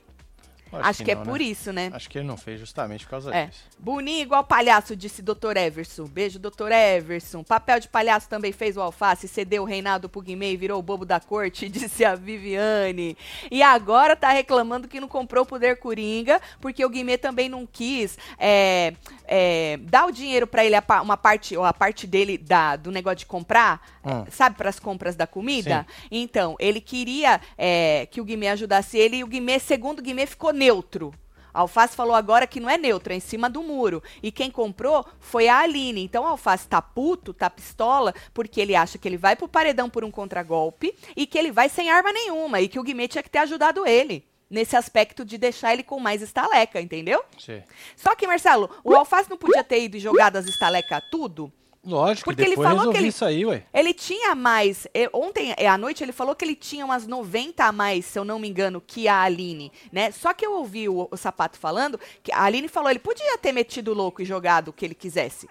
Acho, 0.71 1.03
que, 1.03 1.11
é 1.11 1.15
não, 1.15 1.23
por 1.23 1.39
né? 1.39 1.45
isso, 1.45 1.73
né? 1.73 1.89
Acho 1.93 2.09
que 2.09 2.17
ele 2.17 2.27
não 2.27 2.37
fez 2.37 2.59
justamente 2.59 3.03
por 3.05 3.11
causa 3.11 3.33
É. 3.35 3.47
disso. 3.47 3.63
Boninho 3.79 4.21
igual 4.21 4.43
palhaço, 4.43 4.95
disse 4.95 5.21
Dr. 5.21 5.57
Everson. 5.57 6.05
Beijo, 6.05 6.37
Dr. 6.39 6.71
Everson. 6.71 7.43
Papel 7.43 7.79
de 7.79 7.87
palhaço 7.87 8.29
também 8.29 8.51
fez 8.51 8.77
o 8.77 8.81
alface, 8.81 9.27
cedeu 9.27 9.63
o 9.63 9.65
reinado 9.65 10.07
pro 10.09 10.21
Guimê 10.21 10.51
e 10.53 10.57
virou 10.57 10.79
o 10.79 10.83
bobo 10.83 11.05
da 11.05 11.19
corte, 11.19 11.67
disse 11.69 12.03
a 12.05 12.15
Viviane. 12.15 13.17
E 13.49 13.61
agora 13.63 14.15
tá 14.15 14.29
reclamando 14.29 14.87
que 14.87 14.99
não 14.99 15.07
comprou 15.07 15.43
o 15.43 15.47
poder 15.47 15.77
Coringa, 15.79 16.41
porque 16.59 16.83
o 16.85 16.89
Guimê 16.89 17.17
também 17.17 17.49
não 17.49 17.65
quis 17.65 18.17
é, 18.37 18.93
é, 19.25 19.77
dar 19.83 20.05
o 20.05 20.11
dinheiro 20.11 20.45
pra 20.47 20.65
ele, 20.65 20.75
uma 21.03 21.17
parte, 21.17 21.55
ou 21.55 21.63
a 21.63 21.73
parte 21.73 22.05
dele 22.05 22.37
da, 22.37 22.75
do 22.75 22.91
negócio 22.91 23.17
de 23.19 23.25
comprar, 23.25 23.81
Hum. 24.03 24.25
sabe, 24.31 24.55
pras 24.55 24.79
compras 24.79 25.15
da 25.15 25.27
comida? 25.27 25.85
Então, 26.09 26.55
ele 26.59 26.79
queria 26.79 27.39
é, 27.57 28.07
que 28.09 28.21
o 28.21 28.23
Guimê 28.23 28.47
ajudasse 28.47 28.97
ele 28.97 29.17
e 29.17 29.23
o 29.23 29.27
Guimê, 29.27 29.59
segundo 29.59 29.99
o 29.99 30.01
Guimê, 30.01 30.25
ficou 30.25 30.53
neutro. 30.59 31.13
A 31.53 31.61
Alface 31.61 31.95
falou 31.95 32.13
agora 32.13 32.45
que 32.45 32.59
não 32.59 32.69
é 32.69 32.77
neutro, 32.77 33.13
é 33.13 33.15
em 33.15 33.21
cima 33.21 33.49
do 33.49 33.63
muro. 33.63 34.03
E 34.21 34.31
quem 34.31 34.51
comprou 34.51 35.05
foi 35.19 35.47
a 35.47 35.59
Aline. 35.59 36.03
Então 36.03 36.25
a 36.27 36.31
Alface 36.31 36.67
tá 36.67 36.81
puto, 36.81 37.33
tá 37.33 37.49
pistola, 37.49 38.13
porque 38.33 38.61
ele 38.61 38.75
acha 38.75 38.97
que 38.97 39.07
ele 39.07 39.17
vai 39.17 39.35
pro 39.35 39.47
paredão 39.47 39.89
por 39.89 40.03
um 40.03 40.11
contragolpe 40.11 40.93
e 41.15 41.25
que 41.25 41.37
ele 41.37 41.51
vai 41.51 41.69
sem 41.69 41.89
arma 41.89 42.11
nenhuma. 42.11 42.61
E 42.61 42.67
que 42.67 42.77
o 42.77 42.83
Guimê 42.83 43.07
tinha 43.07 43.23
que 43.23 43.29
ter 43.29 43.39
ajudado 43.39 43.87
ele. 43.87 44.23
Nesse 44.49 44.75
aspecto 44.75 45.23
de 45.23 45.37
deixar 45.37 45.73
ele 45.73 45.83
com 45.83 45.99
mais 45.99 46.23
estaleca, 46.23 46.81
entendeu? 46.81 47.23
Sim. 47.37 47.61
Só 47.95 48.15
que, 48.15 48.25
Marcelo, 48.25 48.67
o 48.83 48.95
Alface 48.95 49.29
não 49.29 49.37
podia 49.37 49.63
ter 49.63 49.83
ido 49.83 49.95
e 49.95 49.99
jogado 49.99 50.37
as 50.37 50.45
estalecas 50.45 51.03
tudo? 51.11 51.51
Lógico, 51.89 52.25
Porque 52.29 52.41
ele 52.43 52.55
falou 52.55 52.91
que 52.91 52.97
ele- 52.97 53.07
isso 53.07 53.25
aí, 53.25 53.45
ué. 53.45 53.63
Ele 53.73 53.93
tinha 53.93 54.35
mais. 54.35 54.87
eh, 54.93 55.09
Ontem 55.13 55.53
eh, 55.57 55.67
à 55.67 55.77
noite 55.77 56.03
ele 56.03 56.11
falou 56.11 56.35
que 56.35 56.45
ele 56.45 56.55
tinha 56.55 56.85
umas 56.85 57.07
90 57.07 57.65
a 57.65 57.71
mais, 57.71 58.05
se 58.05 58.17
eu 58.19 58.23
não 58.23 58.37
me 58.39 58.47
engano, 58.47 58.79
que 58.79 59.07
a 59.07 59.21
Aline, 59.21 59.71
né? 59.91 60.11
Só 60.11 60.33
que 60.33 60.45
eu 60.45 60.53
ouvi 60.53 60.87
o, 60.87 61.07
o 61.09 61.17
sapato 61.17 61.57
falando 61.57 61.99
que 62.23 62.31
a 62.31 62.43
Aline 62.43 62.67
falou, 62.67 62.89
ele 62.89 62.99
podia 62.99 63.37
ter 63.37 63.51
metido 63.51 63.91
o 63.91 63.93
louco 63.95 64.21
e 64.21 64.25
jogado 64.25 64.69
o 64.69 64.73
que 64.73 64.85
ele 64.85 64.95
quisesse. 64.95 65.47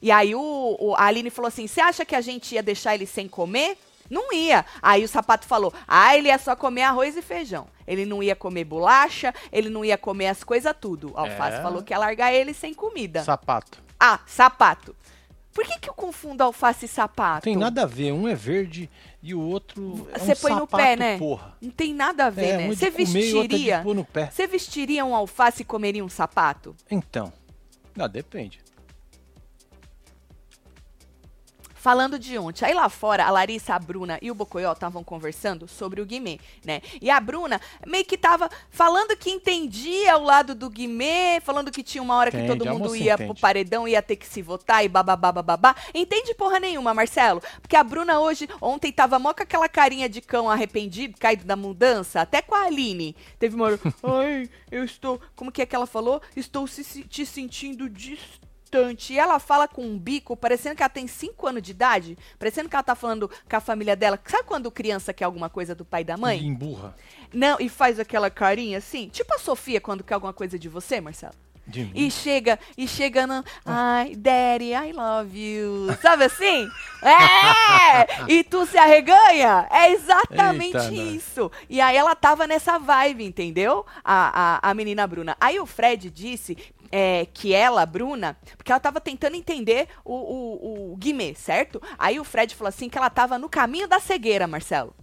E 0.00 0.10
aí 0.10 0.34
o, 0.34 0.76
o- 0.80 0.94
a 0.96 1.04
Aline 1.04 1.28
falou 1.30 1.48
assim: 1.48 1.66
você 1.66 1.80
acha 1.80 2.04
que 2.04 2.14
a 2.14 2.20
gente 2.20 2.54
ia 2.54 2.62
deixar 2.62 2.94
ele 2.94 3.06
sem 3.06 3.28
comer? 3.28 3.76
Não 4.08 4.32
ia. 4.32 4.64
Aí 4.82 5.04
o 5.04 5.08
sapato 5.08 5.46
falou: 5.46 5.72
ah, 5.86 6.16
ele 6.16 6.28
ia 6.28 6.38
só 6.38 6.56
comer 6.56 6.82
arroz 6.82 7.16
e 7.16 7.22
feijão. 7.22 7.66
Ele 7.86 8.04
não 8.06 8.22
ia 8.22 8.34
comer 8.34 8.64
bolacha, 8.64 9.32
ele 9.52 9.68
não 9.68 9.84
ia 9.84 9.98
comer 9.98 10.28
as 10.28 10.42
coisas 10.42 10.74
tudo. 10.80 11.12
A 11.16 11.20
Alface 11.22 11.58
É. 11.58 11.62
falou 11.62 11.82
que 11.82 11.92
ia 11.92 11.98
largar 11.98 12.32
ele 12.32 12.52
sem 12.54 12.72
comida. 12.74 13.22
Sapato. 13.22 13.78
Ah, 14.02 14.18
sapato. 14.26 14.96
Por 15.60 15.66
que, 15.66 15.78
que 15.78 15.90
eu 15.90 15.94
confundo 15.94 16.42
alface 16.42 16.86
e 16.86 16.88
sapato? 16.88 17.44
Tem 17.44 17.54
nada 17.54 17.82
a 17.82 17.86
ver. 17.86 18.12
Um 18.12 18.26
é 18.26 18.34
verde 18.34 18.88
e 19.22 19.34
o 19.34 19.40
outro 19.42 20.08
é 20.10 20.18
Você 20.18 20.32
um 20.32 20.36
põe 20.36 20.52
no 20.52 20.60
sapato, 20.60 20.82
pé, 20.82 20.96
né? 20.96 21.18
porra. 21.18 21.54
Não 21.60 21.70
tem 21.70 21.92
nada 21.92 22.24
a 22.24 22.30
ver, 22.30 22.46
É, 22.46 22.56
né? 22.56 22.64
é 22.64 22.68
Você 22.68 22.86
é 22.86 22.90
vestiria. 22.90 23.84
no. 23.84 24.06
Você 24.32 24.46
vestiria 24.46 25.04
um 25.04 25.14
alface 25.14 25.60
e 25.60 25.64
comeria 25.66 26.02
um 26.02 26.08
sapato? 26.08 26.74
Então. 26.90 27.30
Não, 27.94 28.08
depende. 28.08 28.58
Falando 31.80 32.18
de 32.18 32.36
ontem, 32.36 32.66
aí 32.66 32.74
lá 32.74 32.90
fora, 32.90 33.24
a 33.24 33.30
Larissa, 33.30 33.74
a 33.74 33.78
Bruna 33.78 34.18
e 34.20 34.30
o 34.30 34.34
Bocoió 34.34 34.70
estavam 34.72 35.02
conversando 35.02 35.66
sobre 35.66 36.02
o 36.02 36.04
Guimê, 36.04 36.38
né? 36.62 36.82
E 37.00 37.08
a 37.10 37.18
Bruna 37.18 37.58
meio 37.86 38.04
que 38.04 38.18
tava 38.18 38.50
falando 38.68 39.16
que 39.16 39.30
entendia 39.30 40.18
o 40.18 40.22
lado 40.22 40.54
do 40.54 40.68
Guimê, 40.68 41.40
falando 41.40 41.70
que 41.70 41.82
tinha 41.82 42.02
uma 42.02 42.16
hora 42.16 42.30
que 42.30 42.36
Entende, 42.36 42.58
todo 42.58 42.68
a 42.68 42.72
mundo 42.74 42.94
ia 42.94 43.14
entende. 43.14 43.32
pro 43.32 43.40
paredão, 43.40 43.88
ia 43.88 44.02
ter 44.02 44.16
que 44.16 44.26
se 44.26 44.42
votar 44.42 44.84
e 44.84 44.90
bababá, 44.90 45.32
bababá. 45.32 45.74
Entende 45.94 46.34
porra 46.34 46.60
nenhuma, 46.60 46.92
Marcelo? 46.92 47.40
Porque 47.62 47.76
a 47.76 47.82
Bruna 47.82 48.20
hoje, 48.20 48.46
ontem 48.60 48.92
tava 48.92 49.18
mó 49.18 49.32
com 49.32 49.42
aquela 49.42 49.66
carinha 49.66 50.06
de 50.06 50.20
cão 50.20 50.50
arrependido, 50.50 51.16
caído 51.18 51.46
da 51.46 51.56
mudança, 51.56 52.20
até 52.20 52.42
com 52.42 52.54
a 52.54 52.64
Aline. 52.64 53.16
Teve 53.38 53.54
uma 53.56 53.64
hora, 53.64 53.80
ai, 54.04 54.50
eu 54.70 54.84
estou, 54.84 55.18
como 55.34 55.50
que 55.50 55.62
é 55.62 55.66
que 55.66 55.74
ela 55.74 55.86
falou? 55.86 56.20
Estou 56.36 56.66
se, 56.66 56.84
se- 56.84 57.04
te 57.04 57.24
sentindo 57.24 57.88
distante. 57.88 58.49
E 59.10 59.18
ela 59.18 59.38
fala 59.38 59.66
com 59.66 59.82
um 59.84 59.98
bico, 59.98 60.36
parecendo 60.36 60.76
que 60.76 60.82
ela 60.82 60.88
tem 60.88 61.06
5 61.06 61.46
anos 61.46 61.62
de 61.62 61.72
idade, 61.72 62.16
parecendo 62.38 62.68
que 62.68 62.76
ela 62.76 62.82
tá 62.82 62.94
falando 62.94 63.28
com 63.28 63.56
a 63.56 63.60
família 63.60 63.96
dela. 63.96 64.18
Sabe 64.24 64.44
quando 64.44 64.70
criança 64.70 65.12
quer 65.12 65.24
alguma 65.24 65.48
coisa 65.50 65.74
do 65.74 65.84
pai 65.84 66.02
e 66.02 66.04
da 66.04 66.14
E 66.14 66.20
mãe? 66.20 66.38
emburra. 66.46 66.94
Não, 67.32 67.56
e 67.60 67.68
faz 67.68 67.98
aquela 67.98 68.30
carinha 68.30 68.78
assim? 68.78 69.08
Tipo 69.08 69.34
a 69.34 69.38
Sofia 69.38 69.80
quando 69.80 70.04
quer 70.04 70.14
alguma 70.14 70.32
coisa 70.32 70.58
de 70.58 70.68
você, 70.68 71.00
Marcelo? 71.00 71.34
De 71.66 71.84
mim. 71.84 71.92
E 71.94 72.10
chega, 72.10 72.58
e 72.76 72.88
chega 72.88 73.28
no. 73.28 73.44
Ai, 73.64 74.16
Daddy, 74.16 74.72
I 74.72 74.92
love 74.92 75.38
you. 75.38 75.86
Sabe 76.02 76.24
assim? 76.24 76.68
É! 77.02 78.24
E 78.32 78.42
tu 78.42 78.66
se 78.66 78.76
arreganha? 78.76 79.68
É 79.70 79.92
exatamente 79.92 80.76
Eita, 80.76 80.92
isso. 80.92 81.50
E 81.68 81.80
aí 81.80 81.96
ela 81.96 82.16
tava 82.16 82.46
nessa 82.46 82.76
vibe, 82.78 83.24
entendeu? 83.24 83.86
A, 84.04 84.58
a, 84.62 84.70
a 84.70 84.74
menina 84.74 85.06
Bruna. 85.06 85.36
Aí 85.40 85.60
o 85.60 85.66
Fred 85.66 86.10
disse 86.10 86.56
é, 86.90 87.26
que 87.32 87.54
ela, 87.54 87.84
Bruna, 87.86 88.36
porque 88.56 88.70
ela 88.72 88.80
tava 88.80 89.00
tentando 89.00 89.36
entender 89.36 89.88
o, 90.04 90.14
o, 90.14 90.92
o 90.92 90.96
Guimê, 90.96 91.34
certo? 91.34 91.80
Aí 91.98 92.18
o 92.18 92.24
Fred 92.24 92.54
falou 92.54 92.68
assim 92.68 92.88
que 92.88 92.98
ela 92.98 93.10
tava 93.10 93.38
no 93.38 93.48
caminho 93.48 93.86
da 93.88 94.00
cegueira, 94.00 94.46
Marcelo. 94.46 94.94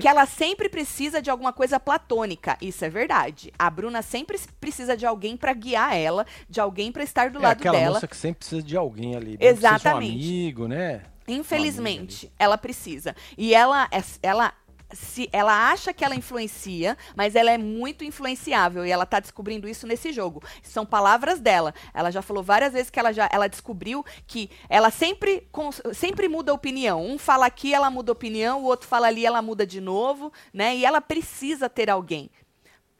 Que 0.00 0.06
ela 0.06 0.24
sempre 0.24 0.68
precisa 0.68 1.20
de 1.20 1.28
alguma 1.30 1.52
coisa 1.52 1.80
platônica. 1.80 2.56
Isso 2.60 2.84
é 2.84 2.88
verdade. 2.88 3.52
A 3.58 3.68
Bruna 3.68 4.02
sempre 4.02 4.38
precisa 4.60 4.96
de 4.96 5.04
alguém 5.04 5.36
pra 5.36 5.52
guiar 5.52 5.96
ela, 5.96 6.24
de 6.48 6.60
alguém 6.60 6.92
pra 6.92 7.02
estar 7.02 7.28
do 7.30 7.40
é 7.40 7.42
lado 7.42 7.58
aquela 7.58 7.76
dela. 7.78 7.94
moça 7.94 8.06
que 8.06 8.16
sempre 8.16 8.38
precisa 8.38 8.62
de 8.62 8.76
alguém 8.76 9.16
ali. 9.16 9.30
mesmo 9.30 9.38
que 9.38 9.44
seja 9.46 9.56
Exatamente. 9.56 10.12
Um 10.12 10.16
amigo, 10.16 10.68
né? 10.68 11.02
Infelizmente, 11.26 12.30
ela 12.38 12.56
precisa. 12.56 13.16
E 13.36 13.54
ela, 13.54 13.88
é- 13.90 14.02
ela, 14.22 14.52
se, 14.94 15.28
ela 15.32 15.70
acha 15.70 15.92
que 15.92 16.04
ela 16.04 16.14
influencia, 16.14 16.96
mas 17.14 17.34
ela 17.34 17.50
é 17.50 17.58
muito 17.58 18.04
influenciável 18.04 18.86
e 18.86 18.90
ela 18.90 19.04
tá 19.04 19.20
descobrindo 19.20 19.68
isso 19.68 19.86
nesse 19.86 20.12
jogo. 20.12 20.42
São 20.62 20.86
palavras 20.86 21.40
dela. 21.40 21.74
Ela 21.92 22.10
já 22.10 22.22
falou 22.22 22.42
várias 22.42 22.72
vezes 22.72 22.90
que 22.90 22.98
ela 22.98 23.12
já 23.12 23.28
ela 23.32 23.48
descobriu 23.48 24.04
que 24.26 24.50
ela 24.68 24.90
sempre, 24.90 25.48
sempre 25.92 26.28
muda 26.28 26.52
a 26.52 26.54
opinião. 26.54 27.04
Um 27.04 27.18
fala 27.18 27.46
aqui, 27.46 27.74
ela 27.74 27.90
muda 27.90 28.12
a 28.12 28.14
opinião, 28.14 28.62
o 28.62 28.64
outro 28.64 28.88
fala 28.88 29.06
ali, 29.06 29.26
ela 29.26 29.42
muda 29.42 29.66
de 29.66 29.80
novo, 29.80 30.32
né? 30.52 30.76
E 30.76 30.84
ela 30.84 31.00
precisa 31.00 31.68
ter 31.68 31.90
alguém 31.90 32.30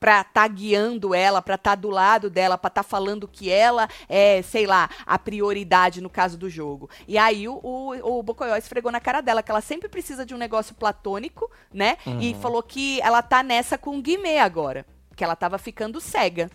pra 0.05 0.23
tá 0.23 0.47
guiando 0.47 1.15
ela, 1.15 1.41
pra 1.41 1.57
tá 1.57 1.75
do 1.75 1.89
lado 1.89 2.29
dela, 2.29 2.59
pra 2.59 2.69
tá 2.69 2.83
falando 2.83 3.27
que 3.27 3.49
ela 3.49 3.89
é, 4.07 4.43
sei 4.43 4.67
lá, 4.67 4.91
a 5.07 5.19
prioridade 5.19 6.03
no 6.03 6.11
caso 6.11 6.37
do 6.37 6.51
jogo. 6.51 6.91
E 7.09 7.17
aí 7.17 7.49
o, 7.49 7.59
o, 7.63 8.19
o 8.19 8.23
Bocoyó 8.23 8.55
esfregou 8.55 8.93
na 8.93 9.01
cara 9.01 9.23
dela 9.23 9.43
que 9.43 9.51
ela 9.51 9.63
sempre 9.63 9.89
precisa 9.89 10.27
de 10.27 10.35
um 10.35 10.37
negócio 10.37 10.75
platônico, 10.75 11.51
né? 11.73 11.97
E 12.21 12.35
falou 12.35 12.63
que 12.63 13.01
ela 13.01 13.23
tá 13.23 13.43
nessa 13.43 13.79
com 13.79 13.97
o 13.97 14.03
Guimê 14.03 14.41
agora. 14.41 14.85
Que 15.17 15.25
ela 15.25 15.35
tava 15.35 15.57
ficando 15.57 15.99
cega 16.03 16.51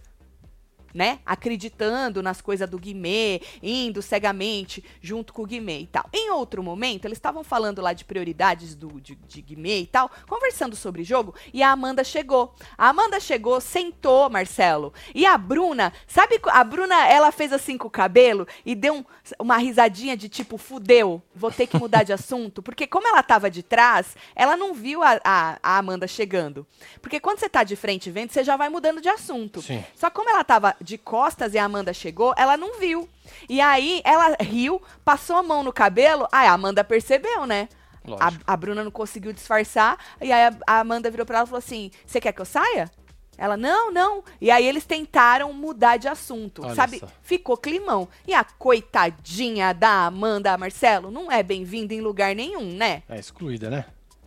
né? 0.93 1.19
Acreditando 1.25 2.21
nas 2.21 2.41
coisas 2.41 2.69
do 2.69 2.79
Guimê, 2.79 3.41
indo 3.61 4.01
cegamente 4.01 4.83
junto 5.01 5.33
com 5.33 5.43
o 5.43 5.45
Guimê 5.45 5.81
e 5.81 5.87
tal. 5.87 6.05
Em 6.13 6.31
outro 6.31 6.63
momento, 6.63 7.05
eles 7.05 7.17
estavam 7.17 7.43
falando 7.43 7.81
lá 7.81 7.93
de 7.93 8.05
prioridades 8.05 8.75
do, 8.75 8.99
de, 8.99 9.15
de 9.15 9.41
Guimê 9.41 9.79
e 9.81 9.87
tal, 9.87 10.09
conversando 10.27 10.75
sobre 10.75 11.03
jogo, 11.03 11.33
e 11.53 11.61
a 11.61 11.71
Amanda 11.71 12.03
chegou. 12.03 12.53
A 12.77 12.89
Amanda 12.89 13.19
chegou, 13.19 13.59
sentou, 13.61 14.29
Marcelo. 14.29 14.93
E 15.13 15.25
a 15.25 15.37
Bruna, 15.37 15.93
sabe, 16.07 16.39
a 16.45 16.63
Bruna, 16.63 17.07
ela 17.07 17.31
fez 17.31 17.53
assim 17.53 17.77
com 17.77 17.87
o 17.87 17.91
cabelo 17.91 18.47
e 18.65 18.75
deu 18.75 18.95
um, 18.95 19.05
uma 19.39 19.57
risadinha 19.57 20.15
de 20.15 20.29
tipo, 20.29 20.57
fudeu, 20.57 21.21
vou 21.33 21.51
ter 21.51 21.67
que 21.67 21.77
mudar 21.77 22.03
de 22.03 22.13
assunto. 22.13 22.61
Porque 22.61 22.87
como 22.87 23.07
ela 23.07 23.23
tava 23.23 23.49
de 23.49 23.63
trás, 23.63 24.15
ela 24.35 24.57
não 24.57 24.73
viu 24.73 25.03
a, 25.03 25.19
a, 25.23 25.59
a 25.61 25.77
Amanda 25.77 26.07
chegando. 26.07 26.65
Porque 27.01 27.19
quando 27.19 27.39
você 27.39 27.49
tá 27.49 27.63
de 27.63 27.75
frente 27.75 28.09
vendo, 28.11 28.31
você 28.31 28.43
já 28.43 28.57
vai 28.57 28.69
mudando 28.69 29.01
de 29.01 29.09
assunto. 29.09 29.61
Sim. 29.61 29.83
Só 29.95 30.09
como 30.09 30.29
ela 30.29 30.43
tava 30.43 30.75
de 30.81 30.97
costas 30.97 31.53
e 31.53 31.57
a 31.57 31.65
Amanda 31.65 31.93
chegou, 31.93 32.33
ela 32.37 32.57
não 32.57 32.79
viu. 32.79 33.07
E 33.47 33.61
aí 33.61 34.01
ela 34.03 34.35
riu, 34.39 34.81
passou 35.03 35.37
a 35.37 35.43
mão 35.43 35.63
no 35.63 35.73
cabelo, 35.73 36.27
aí 36.31 36.47
a 36.47 36.53
Amanda 36.53 36.83
percebeu, 36.83 37.45
né? 37.45 37.69
A, 38.19 38.53
a 38.53 38.57
Bruna 38.57 38.83
não 38.83 38.91
conseguiu 38.91 39.31
disfarçar, 39.31 39.97
e 40.21 40.31
aí 40.31 40.45
a, 40.45 40.57
a 40.65 40.79
Amanda 40.79 41.11
virou 41.11 41.25
pra 41.25 41.37
ela 41.37 41.45
e 41.45 41.49
falou 41.49 41.59
assim: 41.59 41.91
Você 42.05 42.19
quer 42.19 42.31
que 42.31 42.41
eu 42.41 42.45
saia? 42.45 42.89
Ela, 43.37 43.55
não, 43.55 43.89
não. 43.89 44.21
E 44.41 44.51
aí 44.51 44.65
eles 44.67 44.85
tentaram 44.85 45.53
mudar 45.53 45.95
de 45.95 46.09
assunto, 46.09 46.61
Olha 46.63 46.75
sabe? 46.75 46.99
só. 46.99 47.07
Ficou 47.21 47.55
climão. 47.55 48.07
E 48.27 48.33
a 48.33 48.43
coitadinha 48.43 49.73
da 49.73 50.07
Amanda 50.07 50.57
Marcelo 50.57 51.09
não 51.09 51.31
é 51.31 51.41
bem-vinda 51.41 51.93
em 51.93 52.01
lugar 52.01 52.35
nenhum, 52.35 52.73
né? 52.73 53.01
É 53.07 53.17
excluída, 53.17 53.69
né? 53.69 53.85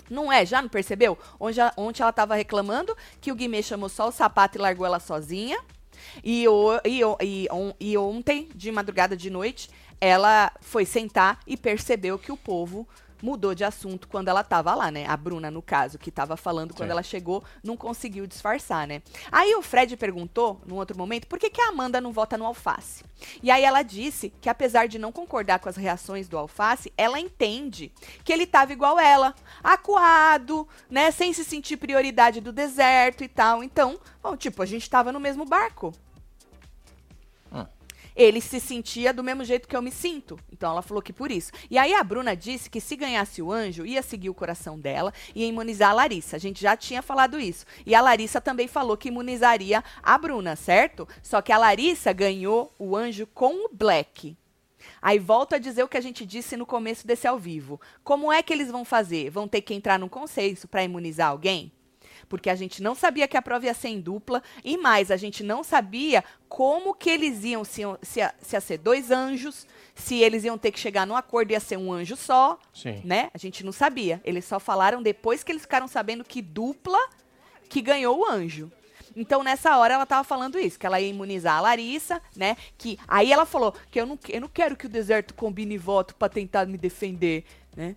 Não 0.08 0.32
é, 0.32 0.46
já 0.46 0.62
não 0.62 0.68
percebeu? 0.68 1.18
Onde, 1.38 1.60
ontem 1.76 2.02
ela 2.02 2.12
tava 2.12 2.34
reclamando 2.34 2.96
que 3.20 3.30
o 3.30 3.34
Guimê 3.34 3.62
chamou 3.62 3.88
só 3.88 4.08
o 4.08 4.12
sapato 4.12 4.56
e 4.56 4.60
largou 4.60 4.86
ela 4.86 4.98
sozinha. 4.98 5.58
E, 6.22 6.46
o, 6.48 6.80
e, 6.84 7.04
o- 7.04 7.16
e, 7.20 7.48
on- 7.50 7.74
e 7.80 7.96
ontem, 7.96 8.48
de 8.54 8.70
madrugada 8.72 9.16
de 9.16 9.30
noite, 9.30 9.68
ela 10.00 10.50
foi 10.60 10.84
sentar 10.84 11.40
e 11.46 11.56
percebeu 11.56 12.18
que 12.18 12.32
o 12.32 12.36
povo 12.36 12.86
mudou 13.22 13.54
de 13.54 13.64
assunto 13.64 14.08
quando 14.08 14.28
ela 14.28 14.42
tava 14.42 14.74
lá, 14.74 14.90
né? 14.90 15.06
A 15.06 15.16
Bruna, 15.16 15.50
no 15.50 15.62
caso, 15.62 15.98
que 15.98 16.10
tava 16.10 16.36
falando 16.36 16.74
quando 16.74 16.88
Sim. 16.88 16.92
ela 16.92 17.02
chegou, 17.02 17.44
não 17.62 17.76
conseguiu 17.76 18.26
disfarçar, 18.26 18.86
né? 18.86 19.00
Aí 19.30 19.54
o 19.54 19.62
Fred 19.62 19.96
perguntou, 19.96 20.60
num 20.66 20.76
outro 20.76 20.98
momento, 20.98 21.26
por 21.28 21.38
que, 21.38 21.48
que 21.48 21.60
a 21.60 21.68
Amanda 21.68 22.00
não 22.00 22.12
vota 22.12 22.36
no 22.36 22.44
Alface? 22.44 23.04
E 23.42 23.50
aí 23.50 23.62
ela 23.62 23.82
disse 23.82 24.32
que, 24.40 24.48
apesar 24.48 24.88
de 24.88 24.98
não 24.98 25.12
concordar 25.12 25.60
com 25.60 25.68
as 25.68 25.76
reações 25.76 26.28
do 26.28 26.36
Alface, 26.36 26.92
ela 26.96 27.20
entende 27.20 27.92
que 28.24 28.32
ele 28.32 28.46
tava 28.46 28.72
igual 28.72 28.98
ela, 28.98 29.34
acuado, 29.62 30.66
né? 30.90 31.10
Sem 31.12 31.32
se 31.32 31.44
sentir 31.44 31.76
prioridade 31.76 32.40
do 32.40 32.52
deserto 32.52 33.22
e 33.22 33.28
tal. 33.28 33.62
Então, 33.62 33.98
bom, 34.22 34.36
tipo, 34.36 34.60
a 34.62 34.66
gente 34.66 34.90
tava 34.90 35.12
no 35.12 35.20
mesmo 35.20 35.44
barco. 35.44 35.94
Ele 38.14 38.40
se 38.40 38.60
sentia 38.60 39.12
do 39.12 39.22
mesmo 39.22 39.44
jeito 39.44 39.68
que 39.68 39.76
eu 39.76 39.82
me 39.82 39.90
sinto. 39.90 40.38
Então 40.52 40.70
ela 40.70 40.82
falou 40.82 41.02
que 41.02 41.12
por 41.12 41.30
isso. 41.30 41.52
E 41.70 41.78
aí 41.78 41.94
a 41.94 42.02
Bruna 42.02 42.36
disse 42.36 42.68
que 42.70 42.80
se 42.80 42.96
ganhasse 42.96 43.42
o 43.42 43.50
anjo, 43.50 43.86
ia 43.86 44.02
seguir 44.02 44.30
o 44.30 44.34
coração 44.34 44.78
dela 44.78 45.12
e 45.34 45.44
imunizar 45.44 45.90
a 45.90 45.94
Larissa. 45.94 46.36
A 46.36 46.38
gente 46.38 46.60
já 46.60 46.76
tinha 46.76 47.02
falado 47.02 47.40
isso. 47.40 47.64
E 47.86 47.94
a 47.94 48.00
Larissa 48.00 48.40
também 48.40 48.68
falou 48.68 48.96
que 48.96 49.08
imunizaria 49.08 49.82
a 50.02 50.18
Bruna, 50.18 50.56
certo? 50.56 51.08
Só 51.22 51.40
que 51.40 51.52
a 51.52 51.58
Larissa 51.58 52.12
ganhou 52.12 52.72
o 52.78 52.96
anjo 52.96 53.26
com 53.26 53.66
o 53.66 53.70
Black. 53.72 54.36
Aí 55.00 55.18
volto 55.18 55.54
a 55.54 55.58
dizer 55.58 55.82
o 55.82 55.88
que 55.88 55.96
a 55.96 56.00
gente 56.00 56.26
disse 56.26 56.56
no 56.56 56.66
começo 56.66 57.06
desse 57.06 57.26
ao 57.26 57.38
vivo. 57.38 57.80
Como 58.02 58.32
é 58.32 58.42
que 58.42 58.52
eles 58.52 58.70
vão 58.70 58.84
fazer? 58.84 59.30
Vão 59.30 59.48
ter 59.48 59.62
que 59.62 59.74
entrar 59.74 59.98
num 59.98 60.08
consenso 60.08 60.68
para 60.68 60.84
imunizar 60.84 61.28
alguém? 61.28 61.72
Porque 62.32 62.48
a 62.48 62.54
gente 62.54 62.82
não 62.82 62.94
sabia 62.94 63.28
que 63.28 63.36
a 63.36 63.42
prova 63.42 63.66
ia 63.66 63.74
ser 63.74 63.88
em 63.88 64.00
dupla 64.00 64.42
e 64.64 64.78
mais, 64.78 65.10
a 65.10 65.18
gente 65.18 65.42
não 65.44 65.62
sabia 65.62 66.24
como 66.48 66.94
que 66.94 67.10
eles 67.10 67.44
iam, 67.44 67.62
se, 67.62 67.82
se, 68.00 68.20
se 68.40 68.56
ia 68.56 68.60
ser 68.62 68.78
dois 68.78 69.10
anjos, 69.10 69.66
se 69.94 70.14
eles 70.16 70.42
iam 70.42 70.56
ter 70.56 70.72
que 70.72 70.80
chegar 70.80 71.06
num 71.06 71.14
acordo 71.14 71.50
e 71.50 71.52
ia 71.52 71.60
ser 71.60 71.76
um 71.76 71.92
anjo 71.92 72.16
só, 72.16 72.58
Sim. 72.72 73.02
né? 73.04 73.28
A 73.34 73.36
gente 73.36 73.62
não 73.62 73.70
sabia. 73.70 74.18
Eles 74.24 74.46
só 74.46 74.58
falaram 74.58 75.02
depois 75.02 75.44
que 75.44 75.52
eles 75.52 75.60
ficaram 75.60 75.86
sabendo 75.86 76.24
que 76.24 76.40
dupla 76.40 76.98
que 77.68 77.82
ganhou 77.82 78.20
o 78.20 78.26
anjo. 78.26 78.72
Então, 79.14 79.42
nessa 79.42 79.76
hora, 79.76 79.92
ela 79.92 80.06
tava 80.06 80.24
falando 80.24 80.58
isso, 80.58 80.78
que 80.78 80.86
ela 80.86 80.98
ia 80.98 81.08
imunizar 81.10 81.58
a 81.58 81.60
Larissa, 81.60 82.18
né? 82.34 82.56
Que 82.78 82.98
aí 83.06 83.30
ela 83.30 83.44
falou 83.44 83.74
que 83.90 84.00
eu 84.00 84.06
não, 84.06 84.16
que- 84.16 84.34
eu 84.34 84.40
não 84.40 84.48
quero 84.48 84.74
que 84.74 84.86
o 84.86 84.88
deserto 84.88 85.34
combine 85.34 85.76
voto 85.76 86.14
pra 86.14 86.30
tentar 86.30 86.64
me 86.66 86.78
defender, 86.78 87.44
né? 87.76 87.94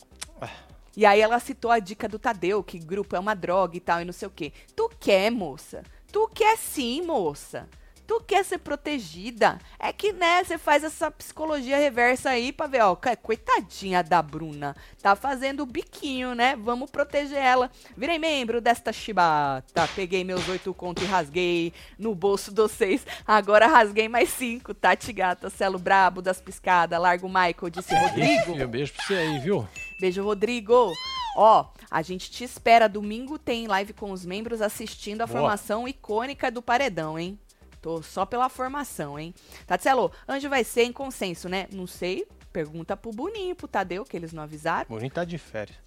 E 0.95 1.05
aí 1.05 1.21
ela 1.21 1.39
citou 1.39 1.71
a 1.71 1.79
dica 1.79 2.07
do 2.07 2.17
Tadeu, 2.19 2.63
que 2.63 2.79
grupo 2.79 3.15
é 3.15 3.19
uma 3.19 3.35
droga 3.35 3.75
e 3.75 3.79
tal, 3.79 4.01
e 4.01 4.05
não 4.05 4.13
sei 4.13 4.27
o 4.27 4.31
quê. 4.31 4.53
Tu 4.75 4.89
quer, 4.99 5.29
moça? 5.29 5.83
Tu 6.11 6.29
quer 6.33 6.57
sim, 6.57 7.01
moça. 7.01 7.67
Tu 8.07 8.21
quer 8.21 8.45
ser 8.45 8.59
protegida. 8.59 9.57
É 9.79 9.91
que, 9.91 10.13
né, 10.13 10.43
você 10.43 10.59
faz 10.59 10.83
essa 10.83 11.09
psicologia 11.09 11.75
reversa 11.75 12.29
aí 12.29 12.51
pra 12.51 12.67
ver, 12.67 12.81
ó, 12.83 12.95
coitadinha 12.95 14.03
da 14.03 14.21
Bruna. 14.21 14.75
Tá 15.01 15.15
fazendo 15.15 15.63
o 15.63 15.65
biquinho, 15.65 16.35
né? 16.35 16.55
Vamos 16.55 16.91
proteger 16.91 17.39
ela. 17.39 17.71
Virei 17.97 18.19
membro 18.19 18.61
desta 18.61 18.93
chibata. 18.93 19.89
Peguei 19.95 20.23
meus 20.23 20.47
oito 20.47 20.71
contos 20.71 21.03
e 21.03 21.07
rasguei 21.07 21.73
no 21.97 22.13
bolso 22.13 22.51
dos 22.51 22.71
seis. 22.73 23.03
Agora 23.25 23.65
rasguei 23.65 24.07
mais 24.07 24.29
cinco. 24.29 24.71
Tati 24.73 25.11
Gata, 25.11 25.49
Celo 25.49 25.79
Brabo 25.79 26.21
das 26.21 26.39
Piscadas. 26.39 27.01
Largo 27.01 27.27
Michael, 27.27 27.71
disse 27.71 27.95
Rodrigo. 27.95 28.51
Um 28.53 28.67
beijo 28.67 28.93
pra 28.93 29.03
você 29.03 29.15
aí, 29.15 29.39
viu? 29.39 29.67
Beijo, 29.99 30.23
Rodrigo. 30.23 30.91
Ó, 31.37 31.67
a 31.91 32.01
gente 32.01 32.31
te 32.31 32.43
espera. 32.43 32.87
Domingo 32.87 33.37
tem 33.37 33.67
live 33.67 33.93
com 33.93 34.11
os 34.11 34.25
membros 34.25 34.61
assistindo 34.61 35.21
a 35.21 35.27
Boa. 35.27 35.39
formação 35.39 35.87
icônica 35.87 36.49
do 36.49 36.61
Paredão, 36.61 37.19
hein? 37.19 37.39
Tô 37.81 38.01
só 38.01 38.25
pela 38.25 38.49
formação, 38.49 39.19
hein? 39.19 39.33
Tatselo, 39.67 40.11
Anjo 40.27 40.49
vai 40.49 40.63
ser 40.63 40.83
em 40.83 40.91
consenso, 40.91 41.47
né? 41.47 41.67
Não 41.71 41.85
sei. 41.85 42.27
Pergunta 42.51 42.95
pro 42.97 43.11
Boninho, 43.11 43.55
pro 43.55 43.67
Tadeu, 43.67 44.05
que 44.05 44.15
eles 44.15 44.33
não 44.33 44.41
avisaram. 44.41 44.87
Boninho 44.89 45.11
tá 45.11 45.25
de 45.25 45.37
férias. 45.37 45.77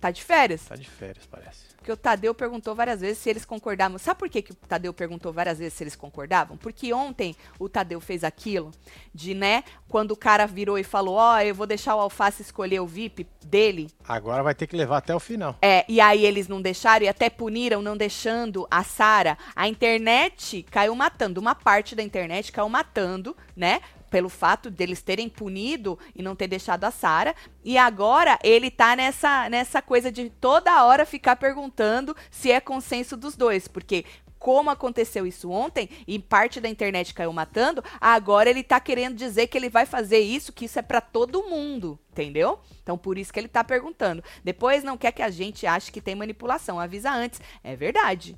Tá 0.00 0.10
de 0.10 0.24
férias? 0.24 0.64
Tá 0.66 0.76
de 0.76 0.88
férias, 0.88 1.26
parece. 1.26 1.70
Porque 1.76 1.92
o 1.92 1.96
Tadeu 1.96 2.34
perguntou 2.34 2.74
várias 2.74 3.00
vezes 3.00 3.18
se 3.18 3.28
eles 3.30 3.44
concordavam. 3.44 3.98
Sabe 3.98 4.18
por 4.18 4.28
que, 4.28 4.42
que 4.42 4.52
o 4.52 4.54
Tadeu 4.54 4.92
perguntou 4.92 5.32
várias 5.32 5.58
vezes 5.58 5.74
se 5.74 5.82
eles 5.82 5.96
concordavam? 5.96 6.56
Porque 6.56 6.92
ontem 6.92 7.34
o 7.58 7.68
Tadeu 7.68 8.00
fez 8.00 8.22
aquilo 8.24 8.70
de, 9.14 9.34
né, 9.34 9.64
quando 9.88 10.12
o 10.12 10.16
cara 10.16 10.46
virou 10.46 10.78
e 10.78 10.84
falou: 10.84 11.16
Ó, 11.16 11.38
eu 11.40 11.54
vou 11.54 11.66
deixar 11.66 11.96
o 11.96 12.00
Alface 12.00 12.42
escolher 12.42 12.80
o 12.80 12.86
VIP 12.86 13.26
dele. 13.44 13.90
Agora 14.06 14.42
vai 14.42 14.54
ter 14.54 14.66
que 14.66 14.76
levar 14.76 14.98
até 14.98 15.14
o 15.14 15.20
final. 15.20 15.56
É, 15.60 15.84
e 15.88 16.00
aí 16.00 16.24
eles 16.24 16.48
não 16.48 16.60
deixaram 16.62 17.04
e 17.04 17.08
até 17.08 17.28
puniram 17.28 17.82
não 17.82 17.96
deixando 17.96 18.66
a 18.70 18.82
Sara. 18.82 19.36
A 19.54 19.68
internet 19.68 20.64
caiu 20.70 20.94
matando, 20.94 21.40
uma 21.40 21.54
parte 21.54 21.94
da 21.94 22.02
internet 22.02 22.52
caiu 22.52 22.68
matando, 22.68 23.36
né? 23.56 23.80
Pelo 24.10 24.28
fato 24.28 24.70
deles 24.70 25.02
terem 25.02 25.28
punido 25.28 25.98
e 26.14 26.22
não 26.22 26.34
ter 26.34 26.48
deixado 26.48 26.84
a 26.84 26.90
Sara. 26.90 27.34
E 27.64 27.78
agora 27.78 28.38
ele 28.42 28.70
tá 28.70 28.96
nessa, 28.96 29.48
nessa 29.48 29.80
coisa 29.80 30.10
de 30.10 30.28
toda 30.28 30.84
hora 30.84 31.06
ficar 31.06 31.36
perguntando 31.36 32.14
se 32.30 32.50
é 32.50 32.60
consenso 32.60 33.16
dos 33.16 33.36
dois. 33.36 33.68
Porque 33.68 34.04
como 34.40 34.70
aconteceu 34.70 35.26
isso 35.26 35.50
ontem 35.50 35.88
e 36.08 36.18
parte 36.18 36.60
da 36.60 36.68
internet 36.68 37.12
caiu 37.12 37.32
matando, 37.32 37.84
agora 38.00 38.48
ele 38.48 38.62
tá 38.62 38.80
querendo 38.80 39.14
dizer 39.14 39.46
que 39.46 39.56
ele 39.56 39.68
vai 39.68 39.84
fazer 39.84 40.18
isso, 40.18 40.52
que 40.52 40.64
isso 40.64 40.78
é 40.78 40.82
pra 40.82 41.00
todo 41.00 41.42
mundo, 41.42 41.98
entendeu? 42.10 42.58
Então 42.82 42.96
por 42.96 43.18
isso 43.18 43.32
que 43.32 43.38
ele 43.38 43.48
tá 43.48 43.62
perguntando. 43.62 44.24
Depois 44.42 44.82
não 44.82 44.96
quer 44.96 45.12
que 45.12 45.22
a 45.22 45.30
gente 45.30 45.66
ache 45.66 45.92
que 45.92 46.00
tem 46.00 46.14
manipulação, 46.14 46.80
avisa 46.80 47.12
antes. 47.12 47.38
É 47.62 47.76
verdade. 47.76 48.34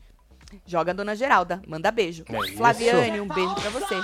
Joga 0.67 0.91
a 0.91 0.95
dona 0.95 1.15
Geralda, 1.17 1.63
manda 1.67 1.91
beijo. 1.91 2.25
É 2.29 2.39
isso. 2.41 2.57
Flaviane, 2.57 3.21
um 3.21 3.29
beijo 3.29 3.55
pra 3.55 3.71
você. 3.71 3.95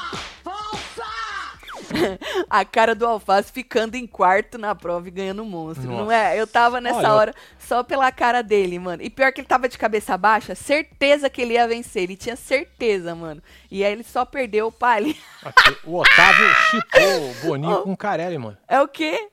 a 2.48 2.64
cara 2.64 2.94
do 2.94 3.06
Alface 3.06 3.52
ficando 3.52 3.94
em 3.94 4.06
quarto 4.06 4.58
na 4.58 4.74
prova 4.74 5.08
e 5.08 5.10
ganhando 5.10 5.44
monstro, 5.44 5.86
não 5.88 6.04
Nossa. 6.04 6.14
é? 6.14 6.40
Eu 6.40 6.46
tava 6.46 6.80
nessa 6.80 6.98
Olha, 6.98 7.12
hora 7.12 7.34
só 7.58 7.82
pela 7.82 8.10
cara 8.12 8.42
dele, 8.42 8.78
mano. 8.78 9.02
E 9.02 9.10
pior 9.10 9.32
que 9.32 9.40
ele 9.40 9.48
tava 9.48 9.68
de 9.68 9.78
cabeça 9.78 10.16
baixa, 10.16 10.54
certeza 10.54 11.28
que 11.30 11.42
ele 11.42 11.54
ia 11.54 11.68
vencer. 11.68 12.04
Ele 12.04 12.16
tinha 12.16 12.36
certeza, 12.36 13.14
mano. 13.14 13.42
E 13.70 13.84
aí 13.84 13.92
ele 13.92 14.02
só 14.04 14.24
perdeu 14.24 14.72
ali. 14.80 15.16
Aqui, 15.42 15.76
o 15.84 15.96
Otávio 15.96 16.46
chipou 16.70 17.30
o 17.30 17.34
Boninho 17.46 17.82
com 17.82 17.92
o 17.92 17.96
Carelli, 17.96 18.38
mano. 18.38 18.56
É 18.66 18.80
o 18.80 18.88
quê? 18.88 19.28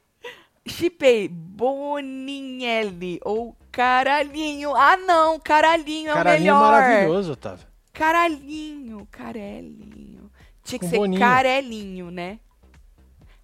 Chipei 0.68 1.28
Boninelli 1.30 3.20
ou 3.24 3.56
Caralhinho. 3.72 4.76
Ah, 4.76 4.98
não, 4.98 5.40
Caralhinho 5.40 6.10
é 6.10 6.14
o 6.14 6.16
Caralhinho 6.16 6.56
melhor. 6.56 6.72
maravilhoso, 6.72 7.32
Otávio. 7.34 7.68
Caralhinho, 7.94 9.08
Carelinho. 9.12 10.32
Tinha 10.64 10.80
que 10.80 10.86
Com 10.86 10.90
ser 10.90 10.98
Boninho. 10.98 11.20
Carelinho, 11.20 12.12
né? 12.12 12.40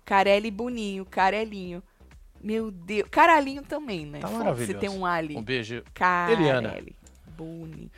Carelli 0.05 0.51
Boninho, 0.51 1.05
Carelinho. 1.05 1.81
Meu 2.43 2.71
Deus. 2.71 3.07
Caralhinho 3.09 3.61
também, 3.61 4.05
né? 4.05 4.19
Tá 4.19 4.29
maravilhoso. 4.29 4.79
tem 4.79 4.89
um 4.89 5.05
ali. 5.05 5.37
Um 5.37 5.43
beijo. 5.43 5.83
Carelli. 5.93 6.41
Eliana. 6.41 6.77
Boninho. 7.37 7.91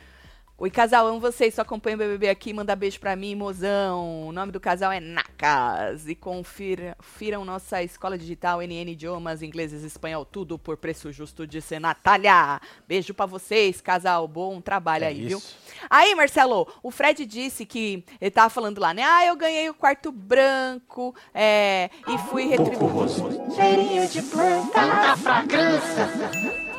Oi, 0.64 0.70
casal, 0.70 1.06
amo 1.06 1.20
vocês. 1.20 1.52
Só 1.52 1.60
acompanha 1.60 1.94
o 1.94 1.98
BBB 1.98 2.26
aqui. 2.30 2.54
Manda 2.54 2.74
beijo 2.74 2.98
pra 2.98 3.14
mim, 3.14 3.34
mozão. 3.34 4.28
O 4.28 4.32
nome 4.32 4.50
do 4.50 4.58
casal 4.58 4.90
é 4.90 4.98
Nacas. 4.98 6.08
E 6.08 6.14
confira- 6.14 6.94
confiram 6.96 7.44
nossa 7.44 7.82
escola 7.82 8.16
digital, 8.16 8.62
NN 8.62 8.92
Idiomas, 8.92 9.42
Ingleses, 9.42 9.84
Espanhol, 9.84 10.24
tudo 10.24 10.58
por 10.58 10.78
preço 10.78 11.12
justo, 11.12 11.46
disse 11.46 11.78
Natália. 11.78 12.58
Beijo 12.88 13.12
pra 13.12 13.26
vocês, 13.26 13.82
casal. 13.82 14.26
Bom 14.26 14.58
trabalho 14.62 15.04
É 15.04 15.08
aí, 15.08 15.26
viu? 15.26 15.36
isso. 15.36 15.54
Aí, 15.90 16.14
Marcelo, 16.14 16.66
o 16.82 16.90
Fred 16.90 17.26
disse 17.26 17.66
que 17.66 18.02
ele 18.18 18.30
tava 18.30 18.48
falando 18.48 18.78
lá, 18.78 18.94
né? 18.94 19.02
Ah, 19.02 19.26
eu 19.26 19.36
ganhei 19.36 19.68
o 19.68 19.74
quarto 19.74 20.10
branco 20.10 21.14
é, 21.34 21.90
e 22.08 22.16
fui 22.30 22.46
retribuído. 22.46 23.54
Cheirinho 23.54 24.08
de 24.08 24.22
planta, 24.22 24.80
muita 24.80 25.16
fragrância. 25.18 26.73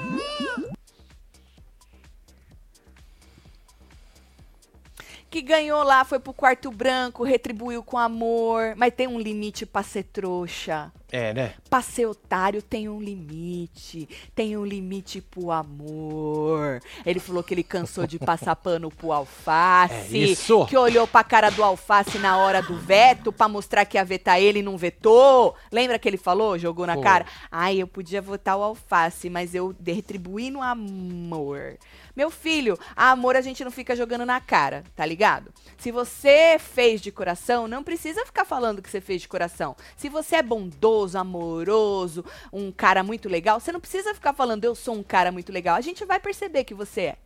Que 5.30 5.42
ganhou 5.42 5.84
lá, 5.84 6.06
foi 6.06 6.20
pro 6.20 6.34
quarto 6.34 6.72
branco, 6.72 7.24
retribuiu 7.24 7.84
com 7.84 7.98
amor. 7.98 8.74
Mas 8.78 8.94
tem 8.94 9.08
um 9.08 9.20
limite 9.20 9.66
pra 9.66 9.84
ser 9.84 10.04
trouxa. 10.04 10.92
É, 11.12 11.34
né? 11.34 11.54
Pra 11.70 11.82
ser 11.82 12.08
otário 12.08 12.62
tem 12.62 12.90
um 12.90 13.00
limite. 13.00 14.10
Tem 14.34 14.58
um 14.58 14.66
limite 14.66 15.22
pro 15.22 15.52
amor. 15.52 16.82
Ele 17.06 17.20
falou 17.20 17.44
que 17.44 17.54
ele 17.54 17.64
cansou 17.64 18.08
de 18.08 18.18
passar 18.18 18.56
pano 18.56 18.90
pro 18.90 19.12
alface. 19.12 20.16
É 20.16 20.32
isso. 20.32 20.66
Que 20.66 20.76
olhou 20.76 21.08
pra 21.08 21.24
cara 21.24 21.50
do 21.50 21.64
alface 21.64 22.18
na 22.18 22.38
hora 22.38 22.62
do 22.62 22.76
veto 22.76 23.32
pra 23.32 23.48
mostrar 23.48 23.86
que 23.86 23.98
ia 23.98 24.04
vetar 24.04 24.42
ele 24.42 24.60
e 24.60 24.64
não 24.64 24.78
vetou. 24.78 25.56
Lembra 25.72 26.00
que 26.00 26.08
ele 26.08 26.18
falou? 26.18 26.58
Jogou 26.58 26.88
na 26.88 26.96
Foi. 26.96 27.04
cara? 27.04 27.26
Ai, 27.52 27.78
eu 27.78 27.88
podia 27.88 28.22
votar 28.22 28.58
o 28.58 28.64
alface, 28.64 29.30
mas 29.30 29.54
eu 29.54 29.76
retribuí 29.86 30.50
no 30.50 30.62
amor. 30.62 31.78
Meu 32.16 32.32
filho, 32.32 32.80
amor 32.96 33.36
a 33.36 33.42
gente 33.42 33.64
não 33.64 33.72
fica 33.72 33.94
jogando 33.94 34.26
na 34.26 34.40
cara, 34.40 34.86
tá 34.96 35.06
ligado? 35.06 35.52
Se 35.78 35.92
você 35.92 36.58
fez 36.58 37.02
de 37.02 37.12
coração, 37.12 37.68
não 37.68 37.84
precisa 37.84 38.26
ficar 38.26 38.46
falando 38.46 38.82
que 38.82 38.90
você 38.90 39.02
fez 39.02 39.22
de 39.22 39.28
coração. 39.28 39.76
Se 39.98 40.08
você 40.08 40.38
é 40.38 40.42
bondoso, 40.42 40.95
amoroso, 41.16 42.24
um 42.54 42.72
cara 42.72 43.04
muito 43.04 43.28
legal, 43.28 43.60
você 43.60 43.72
não 43.72 43.80
precisa 43.80 44.14
ficar 44.14 44.34
falando 44.34 44.64
eu 44.64 44.76
sou 44.76 44.96
um 44.96 45.04
cara 45.04 45.32
muito 45.32 45.52
legal. 45.52 45.76
A 45.76 45.82
gente 45.82 46.06
vai 46.06 46.20
perceber 46.20 46.64
que 46.64 46.74
você 46.74 47.02
é. 47.02 47.18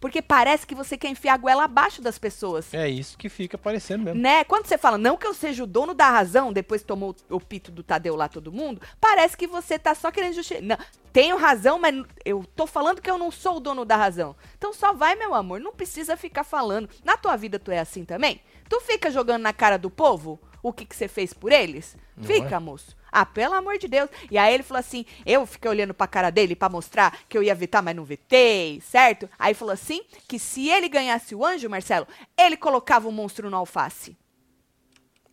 Porque 0.00 0.20
parece 0.20 0.66
que 0.66 0.74
você 0.74 0.96
quer 0.96 1.08
enfiar 1.08 1.34
a 1.34 1.38
goela 1.38 1.64
abaixo 1.64 2.02
das 2.02 2.18
pessoas. 2.18 2.72
É 2.74 2.88
isso 2.88 3.16
que 3.16 3.28
fica 3.28 3.56
parecendo 3.56 4.04
mesmo. 4.04 4.20
Né? 4.20 4.44
Quando 4.44 4.66
você 4.66 4.76
fala, 4.76 4.98
não 4.98 5.16
que 5.16 5.26
eu 5.26 5.34
seja 5.34 5.64
o 5.64 5.66
dono 5.66 5.94
da 5.94 6.10
razão, 6.10 6.52
depois 6.52 6.82
tomou 6.82 7.16
o 7.30 7.38
o 7.38 7.40
pito 7.40 7.70
do 7.70 7.84
Tadeu 7.84 8.16
lá 8.16 8.28
todo 8.28 8.52
mundo, 8.52 8.82
parece 9.00 9.36
que 9.36 9.46
você 9.46 9.78
tá 9.78 9.94
só 9.94 10.10
querendo 10.10 10.34
justificar. 10.34 10.66
Não, 10.66 10.76
tenho 11.12 11.36
razão, 11.36 11.78
mas 11.78 11.94
eu 12.24 12.44
tô 12.56 12.66
falando 12.66 13.00
que 13.00 13.10
eu 13.10 13.16
não 13.16 13.30
sou 13.30 13.56
o 13.56 13.60
dono 13.60 13.84
da 13.84 13.96
razão. 13.96 14.34
Então 14.56 14.72
só 14.74 14.92
vai, 14.92 15.14
meu 15.14 15.34
amor, 15.34 15.60
não 15.60 15.72
precisa 15.72 16.16
ficar 16.16 16.44
falando. 16.44 16.88
Na 17.04 17.16
tua 17.16 17.36
vida 17.36 17.58
tu 17.58 17.70
é 17.70 17.78
assim 17.78 18.04
também? 18.04 18.40
Tu 18.68 18.80
fica 18.80 19.10
jogando 19.10 19.42
na 19.42 19.52
cara 19.52 19.78
do 19.78 19.88
povo 19.88 20.38
o 20.62 20.72
que 20.72 20.84
que 20.84 20.94
você 20.96 21.08
fez 21.08 21.32
por 21.32 21.52
eles? 21.52 21.96
Não 22.16 22.24
fica, 22.24 22.56
é? 22.56 22.58
moço. 22.58 22.96
Ah, 23.10 23.24
pelo 23.24 23.54
amor 23.54 23.78
de 23.78 23.88
Deus. 23.88 24.10
E 24.30 24.36
aí 24.36 24.52
ele 24.52 24.62
falou 24.62 24.80
assim: 24.80 25.04
eu 25.24 25.46
fiquei 25.46 25.70
olhando 25.70 25.94
pra 25.94 26.06
cara 26.06 26.30
dele 26.30 26.54
pra 26.54 26.68
mostrar 26.68 27.18
que 27.28 27.36
eu 27.38 27.42
ia 27.42 27.54
vetar, 27.54 27.82
mas 27.82 27.96
não 27.96 28.04
vetei, 28.04 28.80
certo? 28.80 29.28
Aí 29.38 29.54
falou 29.54 29.72
assim: 29.72 30.02
que 30.26 30.38
se 30.38 30.68
ele 30.68 30.88
ganhasse 30.88 31.34
o 31.34 31.44
anjo, 31.44 31.70
Marcelo, 31.70 32.06
ele 32.36 32.56
colocava 32.56 33.08
o 33.08 33.12
monstro 33.12 33.48
no 33.48 33.56
alface. 33.56 34.16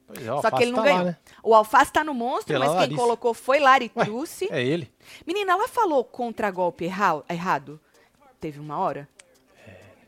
É, 0.10 0.42
Só 0.42 0.52
que 0.52 0.62
ele 0.62 0.72
não 0.72 0.80
tá 0.80 0.84
ganhou. 0.84 1.00
Lá, 1.00 1.06
né? 1.06 1.18
O 1.44 1.56
alface 1.56 1.92
tá 1.92 2.04
no 2.04 2.14
monstro, 2.14 2.54
Pela 2.54 2.66
mas 2.66 2.74
quem 2.74 2.80
Larissa. 2.82 3.02
colocou 3.02 3.34
foi 3.34 3.60
Lari 3.60 3.92
Ué, 3.96 4.06
Truce. 4.06 4.48
É 4.52 4.64
ele. 4.64 4.92
Menina, 5.26 5.54
ela 5.54 5.68
falou 5.68 6.04
contragolpe 6.04 6.86
erra 6.86 7.24
errado? 7.28 7.80
Teve 8.40 8.60
uma 8.60 8.78
hora? 8.78 9.10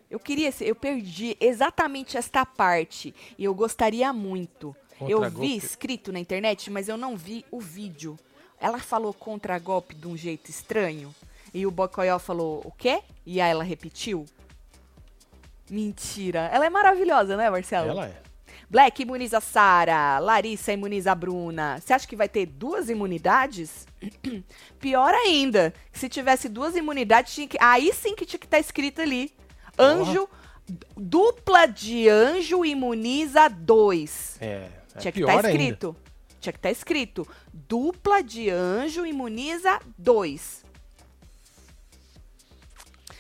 Eu 0.10 0.20
queria, 0.20 0.54
eu 0.62 0.76
perdi 0.76 1.36
exatamente 1.40 2.18
esta 2.18 2.46
parte 2.46 3.14
e 3.38 3.44
eu 3.44 3.54
gostaria 3.54 4.14
muito. 4.14 4.76
Eu 5.02 5.20
vi 5.42 5.56
escrito 5.66 6.12
na 6.12 6.20
internet, 6.20 6.70
mas 6.72 6.88
eu 6.90 6.98
não 6.98 7.16
vi 7.18 7.46
o 7.52 7.60
vídeo. 7.60 8.18
Ela 8.60 8.80
falou 8.80 9.14
contragolpe 9.14 9.94
de 9.94 10.08
um 10.08 10.18
jeito 10.18 10.50
estranho 10.50 11.14
e 11.54 11.66
o 11.68 11.72
Bocoyó 11.72 12.18
falou 12.20 12.62
o 12.66 12.72
quê? 12.72 13.02
E 13.26 13.40
aí 13.40 13.52
ela 13.52 13.64
repetiu. 13.64 14.26
Mentira. 15.70 16.50
Ela 16.52 16.66
é 16.66 16.70
maravilhosa, 16.70 17.36
né, 17.36 17.50
Marcelo? 17.50 17.90
Ela 17.92 18.06
é. 18.08 18.22
Black 18.70 19.02
imuniza 19.02 19.38
a 19.38 19.42
Sara, 19.42 20.20
Larissa 20.20 20.74
imuniza 20.74 21.12
a 21.12 21.16
Bruna. 21.16 21.80
Você 21.80 21.94
acha 21.94 22.08
que 22.08 22.16
vai 22.16 22.28
ter 22.28 22.46
duas 22.46 22.90
imunidades? 22.90 23.88
Pior 24.80 25.14
ainda, 25.14 25.74
se 25.92 26.10
tivesse 26.10 26.50
duas 26.50 26.76
imunidades, 26.76 27.34
tinha 27.34 27.48
que- 27.48 27.58
aí 27.62 27.94
sim 27.94 28.14
que 28.16 28.26
tinha 28.26 28.40
que 28.40 28.46
estar 28.46 28.60
escrito 28.60 29.02
ali. 29.02 29.34
Anjo, 29.80 30.28
dupla 30.98 31.66
de 31.66 32.10
anjo 32.10 32.66
imuniza 32.66 33.48
dois. 33.48 34.38
É. 34.42 34.68
é 34.98 35.02
tinha 35.02 35.12
que 35.12 35.20
estar 35.20 35.36
ainda. 35.36 35.50
escrito. 35.50 35.96
Tinha 36.40 36.54
que 36.54 36.60
estar 36.60 36.72
escrito. 36.72 37.28
Dupla 37.54 38.22
de 38.22 38.50
anjo 38.50 39.06
imuniza 39.06 39.80
dois. 39.98 40.66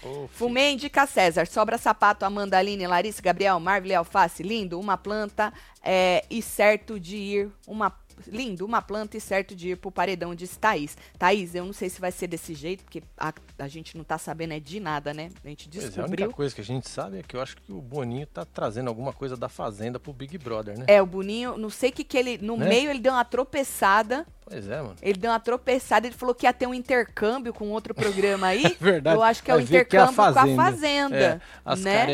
Filho. 0.08 0.30
Fumei 0.32 0.74
indica 0.74 1.06
César. 1.06 1.46
Sobra 1.48 1.78
sapato, 1.78 2.26
Amanda, 2.26 2.58
Aline, 2.58 2.88
Larissa, 2.88 3.22
Gabriel, 3.22 3.60
Marvel, 3.60 4.00
Alface. 4.00 4.44
Lindo, 4.44 4.80
uma 4.80 4.98
planta 4.98 5.54
é, 5.84 6.24
e 6.30 6.42
certo 6.42 7.00
de 7.00 7.18
ir. 7.18 7.52
Uma, 7.66 7.92
lindo, 8.26 8.66
uma 8.66 8.82
planta 8.82 9.18
e 9.18 9.22
certo 9.22 9.56
de 9.56 9.70
ir 9.70 9.78
pro 9.78 9.92
paredão, 9.92 10.34
disse 10.34 10.58
Thaís. 10.58 10.98
Thaís, 11.18 11.54
eu 11.54 11.66
não 11.66 11.74
sei 11.74 11.90
se 11.90 12.00
vai 12.02 12.12
ser 12.12 12.28
desse 12.28 12.54
jeito, 12.54 12.84
porque 12.84 13.04
a, 13.18 13.34
a 13.60 13.68
gente 13.68 13.96
não 13.98 14.04
tá 14.04 14.18
sabendo 14.18 14.54
é 14.54 14.60
de 14.60 14.80
nada, 14.80 15.14
né? 15.14 15.30
A 15.44 15.48
gente 15.50 15.70
Pois 15.70 15.84
é, 15.84 15.88
a 15.88 15.90
descobriu. 15.90 16.26
única 16.26 16.36
coisa 16.36 16.56
que 16.56 16.62
a 16.62 16.64
gente 16.64 16.90
sabe 16.90 17.20
é 17.20 17.24
que 17.24 17.36
eu 17.36 17.42
acho 17.42 17.58
que 17.58 17.72
o 17.72 17.82
Boninho 17.82 18.26
tá 18.28 18.46
trazendo 18.46 18.88
alguma 18.88 19.14
coisa 19.14 19.36
da 19.38 19.50
Fazenda 19.50 20.00
pro 20.00 20.14
Big 20.14 20.38
Brother, 20.38 20.78
né? 20.78 20.86
É, 20.88 21.02
o 21.02 21.06
Boninho, 21.06 21.58
não 21.58 21.70
sei 21.70 21.90
o 21.90 21.94
que 21.94 22.04
que 22.04 22.18
ele. 22.18 22.38
No 22.40 22.58
Né? 22.58 22.70
meio 22.70 22.90
ele 22.90 23.00
deu 23.00 23.14
uma 23.14 23.26
tropeçada. 23.26 24.26
Pois 24.50 24.66
é, 24.70 24.78
mano. 24.82 24.96
Ele 25.02 25.20
deu 25.20 25.30
uma 25.30 25.40
tropeçada, 25.42 26.08
ele 26.08 26.16
falou 26.16 26.34
que 26.34 26.46
ia 26.46 26.54
ter 26.54 26.66
um 26.66 26.74
intercâmbio 26.74 27.54
com 27.54 27.70
outro 27.70 27.94
programa 27.94 28.48
aí. 28.48 28.64
Verdade. 28.80 29.18
Eu 29.18 29.22
acho 29.22 29.44
que 29.44 29.52
é 29.52 29.56
o 29.56 29.58
ver 29.58 29.84
que 29.86 29.98
é 29.98 30.00
a 30.00 30.04
intercâmbio 30.06 30.34
com 30.34 30.40
a 30.40 30.56
Fazenda. 30.56 31.18
É, 31.18 31.42
as 31.66 31.82
né? 31.82 32.06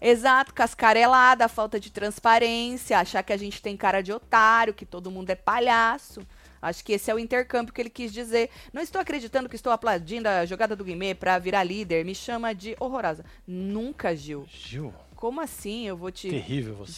Exato, 0.00 0.52
cascarelada, 0.52 1.48
falta 1.48 1.80
de 1.80 1.90
transparência, 1.90 2.98
achar 2.98 3.22
que 3.22 3.32
a 3.32 3.36
gente 3.38 3.62
tem 3.62 3.74
cara 3.74 4.02
de 4.02 4.12
otário, 4.12 4.74
que 4.74 4.84
todo 4.84 5.10
mundo 5.10 5.30
é 5.30 5.34
palhaço. 5.48 6.20
Acho 6.60 6.84
que 6.84 6.92
esse 6.92 7.10
é 7.10 7.14
o 7.14 7.18
intercâmbio 7.18 7.72
que 7.72 7.80
ele 7.80 7.88
quis 7.88 8.12
dizer. 8.12 8.50
Não 8.70 8.82
estou 8.82 9.00
acreditando 9.00 9.48
que 9.48 9.56
estou 9.56 9.72
aplaudindo 9.72 10.28
a 10.28 10.44
jogada 10.44 10.76
do 10.76 10.84
Guimê 10.84 11.14
pra 11.14 11.38
virar 11.38 11.64
líder. 11.64 12.04
Me 12.04 12.14
chama 12.14 12.54
de 12.54 12.76
horrorosa. 12.78 13.24
Nunca, 13.46 14.14
Gil. 14.14 14.44
Gil, 14.50 14.92
Como 15.16 15.40
assim 15.40 15.86
eu 15.86 15.96
vou 15.96 16.10
te 16.12 16.28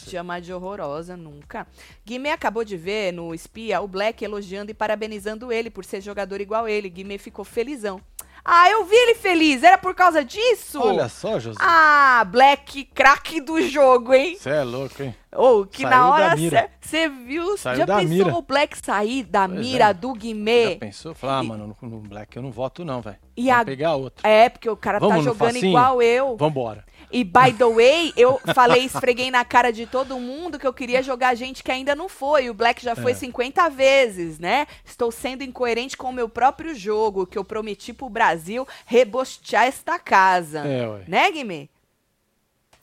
chamar 0.09 0.41
de 0.41 0.51
horrorosa? 0.51 1.15
Nunca. 1.15 1.65
Guimê 2.05 2.31
acabou 2.31 2.65
de 2.65 2.75
ver 2.75 3.13
no 3.13 3.33
Espia 3.33 3.79
o 3.79 3.87
Black 3.87 4.21
elogiando 4.25 4.71
e 4.71 4.73
parabenizando 4.73 5.49
ele 5.49 5.69
por 5.69 5.85
ser 5.85 6.01
jogador 6.01 6.41
igual 6.41 6.67
ele. 6.67 6.89
Guimê 6.89 7.17
ficou 7.17 7.45
felizão. 7.45 8.01
Ah, 8.43 8.69
eu 8.71 8.85
vi 8.85 8.95
ele 8.95 9.15
feliz. 9.15 9.61
Era 9.63 9.77
por 9.77 9.93
causa 9.93 10.23
disso? 10.25 10.81
Olha 10.81 11.07
só, 11.07 11.39
José. 11.39 11.59
Ah, 11.61 12.23
Black, 12.27 12.85
craque 12.85 13.39
do 13.39 13.61
jogo, 13.61 14.13
hein? 14.13 14.35
Você 14.39 14.49
é 14.49 14.63
louco, 14.63 15.03
hein? 15.03 15.15
Ou 15.33 15.65
que 15.65 15.83
Saiu 15.83 15.89
na 15.91 16.09
hora 16.09 16.35
você 16.81 17.07
viu, 17.07 17.57
Saiu 17.57 17.77
já 17.77 17.85
pensou 17.85 18.07
mira. 18.09 18.35
o 18.35 18.41
Black 18.41 18.77
sair 18.83 19.23
da 19.23 19.47
Pois 19.47 19.59
mira 19.61 19.85
é. 19.85 19.93
do 19.93 20.09
Já 20.09 20.19
Guimê? 20.19 20.75
pensou? 20.75 21.13
Falou, 21.15 21.35
ah, 21.37 21.43
mano, 21.43 21.75
no, 21.81 21.89
no 21.89 21.97
Black 21.99 22.35
eu 22.35 22.43
não 22.43 22.51
voto 22.51 22.83
não, 22.83 23.01
velho. 23.01 23.15
E 23.37 23.45
Vamos 23.45 23.61
a- 23.61 23.65
pegar 23.65 23.95
outro. 23.95 24.27
É, 24.27 24.49
porque 24.49 24.69
o 24.69 24.75
cara 24.75 24.99
Vamos 24.99 25.15
tá 25.17 25.21
jogando 25.21 25.53
facinho? 25.53 25.69
igual 25.69 26.01
eu. 26.01 26.35
Vambora. 26.35 26.83
E 27.11 27.23
by 27.23 27.53
the 27.57 27.65
way, 27.65 28.13
eu 28.15 28.39
falei, 28.55 28.85
esfreguei 28.85 29.29
na 29.29 29.43
cara 29.43 29.71
de 29.71 29.85
todo 29.85 30.17
mundo 30.19 30.57
que 30.57 30.65
eu 30.65 30.73
queria 30.73 31.03
jogar 31.03 31.35
gente 31.35 31.63
que 31.63 31.71
ainda 31.71 31.93
não 31.95 32.07
foi. 32.07 32.49
O 32.49 32.53
Black 32.53 32.83
já 32.83 32.95
foi 32.95 33.11
É. 33.11 33.15
50 33.15 33.69
vezes, 33.69 34.39
né? 34.39 34.65
Estou 34.85 35.11
sendo 35.11 35.43
incoerente 35.43 35.97
com 35.97 36.09
o 36.09 36.13
meu 36.13 36.29
próprio 36.29 36.73
jogo, 36.73 37.27
que 37.27 37.37
eu 37.37 37.43
prometi 37.43 37.93
pro 37.93 38.09
Brasil 38.09 38.67
rebostear 38.85 39.65
esta 39.65 39.99
casa. 39.99 40.59
É, 40.59 40.87
ué. 40.87 41.03
Né, 41.07 41.31
Guimê? 41.31 41.69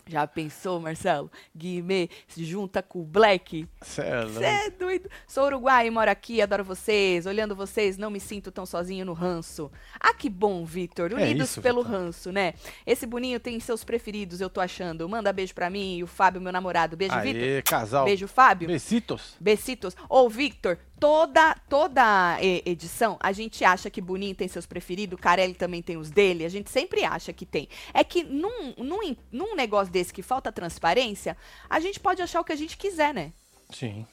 Já 0.09 0.27
pensou, 0.27 0.81
Marcelo? 0.81 1.31
Guimê 1.55 2.09
se 2.27 2.45
junta 2.45 2.83
com 2.83 3.01
o 3.01 3.05
Black? 3.05 3.69
Você 3.83 4.03
é 4.03 4.67
é 4.69 4.71
doido. 4.71 5.11
Sou 5.27 5.45
uruguaio, 5.45 5.93
moro 5.93 6.11
aqui, 6.11 6.41
adoro 6.41 6.65
vocês. 6.65 7.27
Olhando 7.27 7.55
vocês, 7.55 7.99
não 7.99 8.11
me 8.11 8.19
sinto 8.19 8.51
tão 8.51 8.65
sozinho 8.65 9.05
no 9.05 9.13
ranço. 9.13 9.71
Ah, 10.01 10.15
que 10.15 10.31
bom, 10.31 10.65
Vitor. 10.65 11.13
É 11.13 11.15
Unidos 11.15 11.51
isso, 11.51 11.63
pelo 11.63 11.83
Vitor. 11.83 12.01
ranço, 12.01 12.33
né? 12.33 12.55
Esse 12.87 13.07
boninho 13.07 13.39
tem 13.39 13.61
seus 13.61 13.85
preferidos, 13.85 14.41
eu 14.41 14.49
tô 14.49 14.61
achando. 14.61 15.09
Manda 15.09 15.33
beijo 15.33 15.55
pra 15.55 15.69
mim 15.69 15.99
e 15.99 16.03
o 16.03 16.07
Fábio, 16.07 16.41
meu 16.41 16.53
namorado. 16.53 16.97
Beijo, 16.97 17.21
Vitor. 17.21 17.63
Casal. 17.65 18.05
Beijo, 18.07 18.27
Fábio. 18.27 18.67
Besitos. 18.67 19.37
Besitos. 19.39 19.95
Ô, 20.09 20.29
Victor, 20.29 20.79
toda 20.99 21.55
toda 21.69 22.39
e- 22.41 22.63
edição 22.67 23.17
a 23.21 23.33
gente 23.33 23.65
acha 23.65 23.91
que 23.91 24.01
Boninho 24.01 24.35
tem 24.35 24.49
seus 24.49 24.67
preferidos, 24.67 25.19
Carelli 25.21 25.55
também 25.55 25.83
tem 25.83 25.97
os 25.97 26.11
dele, 26.11 26.45
a 26.45 26.49
gente 26.49 26.71
sempre 26.71 27.05
acha 27.05 27.33
que 27.33 27.47
tem. 27.47 27.69
É 27.95 28.03
que 28.05 28.25
num, 28.25 28.75
num, 28.77 29.17
num 29.31 29.55
negócio 29.55 29.93
desse 29.93 30.13
que 30.13 30.23
falta 30.23 30.53
transparência, 30.53 31.37
a 31.69 31.81
gente 31.81 32.01
pode 32.01 32.23
achar 32.23 32.41
o 32.41 32.45
que 32.45 32.53
a 32.53 32.57
gente 32.57 32.77
quiser, 32.77 33.15
né? 33.15 33.33
Sim. 33.71 34.07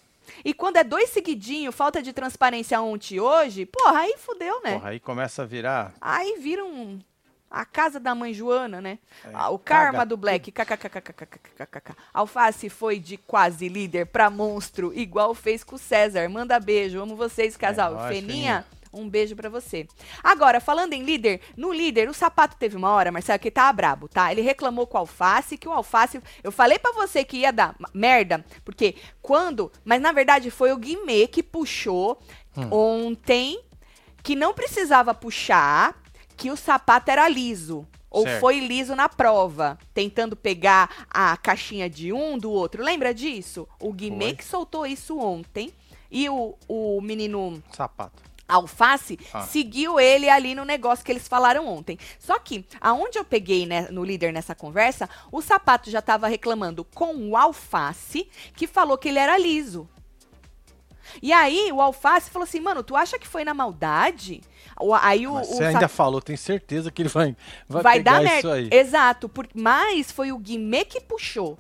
E 0.44 0.54
quando 0.54 0.78
é 0.78 0.84
dois 0.84 1.10
seguidinho, 1.10 1.72
falta 1.72 2.02
de 2.02 2.12
transparência 2.12 2.82
ontem 2.82 3.16
e 3.16 3.20
hoje, 3.20 3.66
porra, 3.66 4.00
aí 4.00 4.16
fudeu, 4.18 4.62
né? 4.64 4.74
Porra, 4.74 4.90
aí 4.90 5.00
começa 5.00 5.44
a 5.44 5.46
virar. 5.46 5.94
Aí 6.02 6.38
vira 6.40 6.66
um. 6.66 7.00
A 7.62 7.66
casa 7.66 8.00
da 8.00 8.14
mãe 8.14 8.34
Joana, 8.34 8.82
né? 8.82 9.00
É, 9.24 9.30
Ah, 9.34 9.50
o 9.50 9.58
karma 9.60 10.00
caga 10.00 10.06
do 10.06 10.18
Black. 10.18 10.52
kkkkkkkkkk. 10.52 11.94
Alface 12.14 12.70
foi 12.70 13.00
de 13.00 13.18
quase 13.18 13.68
líder 13.70 14.08
pra 14.08 14.30
monstro, 14.30 14.92
igual 14.94 15.34
fez 15.34 15.64
com 15.64 15.76
o 15.76 15.80
César. 15.80 16.30
Manda 16.30 16.60
beijo, 16.60 17.02
amo 17.02 17.16
vocês, 17.16 17.56
casal. 17.58 17.94
nóis, 17.96 18.16
Feninha, 18.16 18.66
um 18.92 19.10
beijo 19.10 19.36
pra 19.36 19.50
você. 19.50 19.88
Agora, 20.24 20.60
falando 20.62 20.94
em 20.94 21.04
líder, 21.04 21.42
no 21.58 21.72
líder, 21.74 22.10
o 22.10 22.14
sapato 22.14 22.56
teve 22.58 22.76
uma 22.78 22.90
hora, 22.92 23.12
Marcelo, 23.12 23.40
que 23.40 23.52
tava 23.52 23.74
brabo, 23.74 24.08
tá? 24.08 24.32
Ele 24.32 24.42
reclamou 24.42 24.88
com 24.88 24.98
o 24.98 25.02
alface, 25.02 25.58
que 25.58 25.68
o 25.68 25.72
alface. 25.74 26.22
Eu 26.44 26.52
falei 26.52 26.80
pra 26.80 26.92
você 26.94 27.24
que 27.24 27.38
ia 27.38 27.52
dar 27.52 27.76
merda, 27.94 28.44
porque 28.64 28.96
quando. 29.22 29.72
Mas 29.84 30.02
na 30.02 30.12
verdade 30.12 30.50
foi 30.52 30.72
o 30.72 30.78
Guimê 30.78 31.28
que 31.28 31.42
puxou 31.44 32.20
Hum. 32.58 32.70
ontem, 32.72 33.60
que 34.24 34.34
não 34.36 34.54
precisava 34.54 35.14
puxar, 35.14 35.94
que 36.36 36.50
o 36.52 36.58
sapato 36.58 37.10
era 37.12 37.28
liso. 37.28 37.88
Ou 38.10 38.24
Certo. 38.24 38.40
foi 38.40 38.60
liso 38.62 38.96
na 38.96 39.10
prova, 39.10 39.78
tentando 39.94 40.38
pegar 40.38 41.06
a 41.10 41.36
caixinha 41.36 41.90
de 41.90 42.14
um 42.14 42.38
do 42.38 42.50
outro. 42.50 42.82
Lembra 42.82 43.14
disso? 43.14 43.68
O 43.78 43.92
Guimê 43.92 44.34
que 44.34 44.46
soltou 44.46 44.86
isso 44.88 45.20
ontem. 45.20 45.74
E 46.10 46.30
o, 46.30 46.56
o 46.68 47.02
menino 47.02 47.62
Sapato. 47.74 48.24
Alface 48.48 49.20
Ah. 49.34 49.42
seguiu 49.42 50.00
ele 50.00 50.30
ali 50.30 50.54
no 50.56 50.64
negócio 50.64 51.04
que 51.04 51.12
eles 51.12 51.28
falaram 51.28 51.68
ontem. 51.68 51.98
Só 52.20 52.38
que, 52.40 52.64
aonde 52.80 53.18
eu 53.18 53.26
peguei 53.26 53.66
né, 53.66 53.88
no 53.90 54.04
líder 54.06 54.32
nessa 54.32 54.54
conversa, 54.56 55.10
o 55.32 55.42
sapato 55.42 55.90
já 55.90 56.00
estava 56.00 56.28
reclamando 56.28 56.86
com 56.86 57.16
o 57.16 57.36
Alface, 57.36 58.30
que 58.56 58.68
falou 58.68 58.98
que 58.98 59.10
ele 59.10 59.20
era 59.20 59.38
liso. 59.38 59.90
E 61.22 61.32
aí, 61.34 61.72
o 61.72 61.82
Alface 61.82 62.30
falou 62.30 62.44
assim, 62.44 62.60
mano, 62.60 62.84
tu 62.84 62.96
acha 62.96 63.18
que 63.20 63.28
foi 63.28 63.44
na 63.44 63.54
maldade? 63.54 64.42
O- 64.80 64.94
Aí 64.94 65.26
o, 65.28 65.34
Mas 65.36 65.48
o 65.48 65.52
você 65.52 65.64
sa- 65.64 65.68
ainda 65.70 65.88
falou, 65.88 66.22
tenho 66.22 66.38
certeza 66.38 66.92
que 66.92 67.02
ele 67.02 67.10
vai, 67.10 67.36
vai, 67.68 67.84
vai 67.84 67.98
pegar 67.98 68.12
dar 68.14 68.24
isso 68.24 68.48
merda. 68.48 68.54
aí. 68.54 68.70
Exato, 68.72 69.30
por, 69.30 69.48
mas 69.54 70.12
foi 70.12 70.32
o 70.32 70.38
Guimê 70.38 70.84
que 70.86 71.00
puxou. 71.02 71.58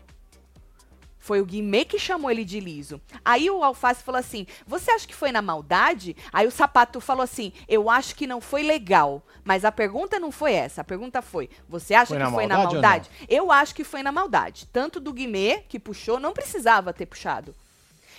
Foi 1.17 1.41
o 1.41 1.45
Guimê 1.45 1.83
que 1.85 1.97
chamou 1.97 2.29
ele 2.29 2.45
de 2.45 2.59
liso. 2.59 3.01
Aí 3.23 3.49
o 3.49 3.63
Alface 3.63 4.03
falou 4.03 4.19
assim: 4.19 4.45
Você 4.67 4.91
acha 4.91 5.07
que 5.07 5.15
foi 5.15 5.31
na 5.31 5.41
maldade? 5.41 6.15
Aí 6.31 6.45
o 6.45 6.51
sapato 6.51 7.01
falou 7.01 7.23
assim: 7.23 7.51
Eu 7.67 7.89
acho 7.89 8.13
que 8.15 8.27
não 8.27 8.39
foi 8.39 8.61
legal. 8.61 9.23
Mas 9.43 9.65
a 9.65 9.71
pergunta 9.71 10.19
não 10.19 10.31
foi 10.31 10.53
essa. 10.53 10.81
A 10.81 10.83
pergunta 10.83 11.23
foi: 11.23 11.49
Você 11.67 11.95
acha 11.95 12.09
Foi 12.09 12.17
que 12.17 12.23
na 12.23 12.29
foi 12.31 12.45
na 12.45 12.57
maldade 12.57 12.75
ou 12.75 12.81
maldade? 12.81 13.09
Eu 13.27 13.51
acho 13.51 13.73
que 13.73 13.83
foi 13.83 14.03
na 14.03 14.11
maldade. 14.11 14.67
Tanto 14.71 14.99
do 14.99 15.11
Guimê, 15.11 15.63
que 15.67 15.79
puxou, 15.79 16.19
não 16.19 16.31
precisava 16.31 16.93
ter 16.93 17.07
puxado. 17.07 17.55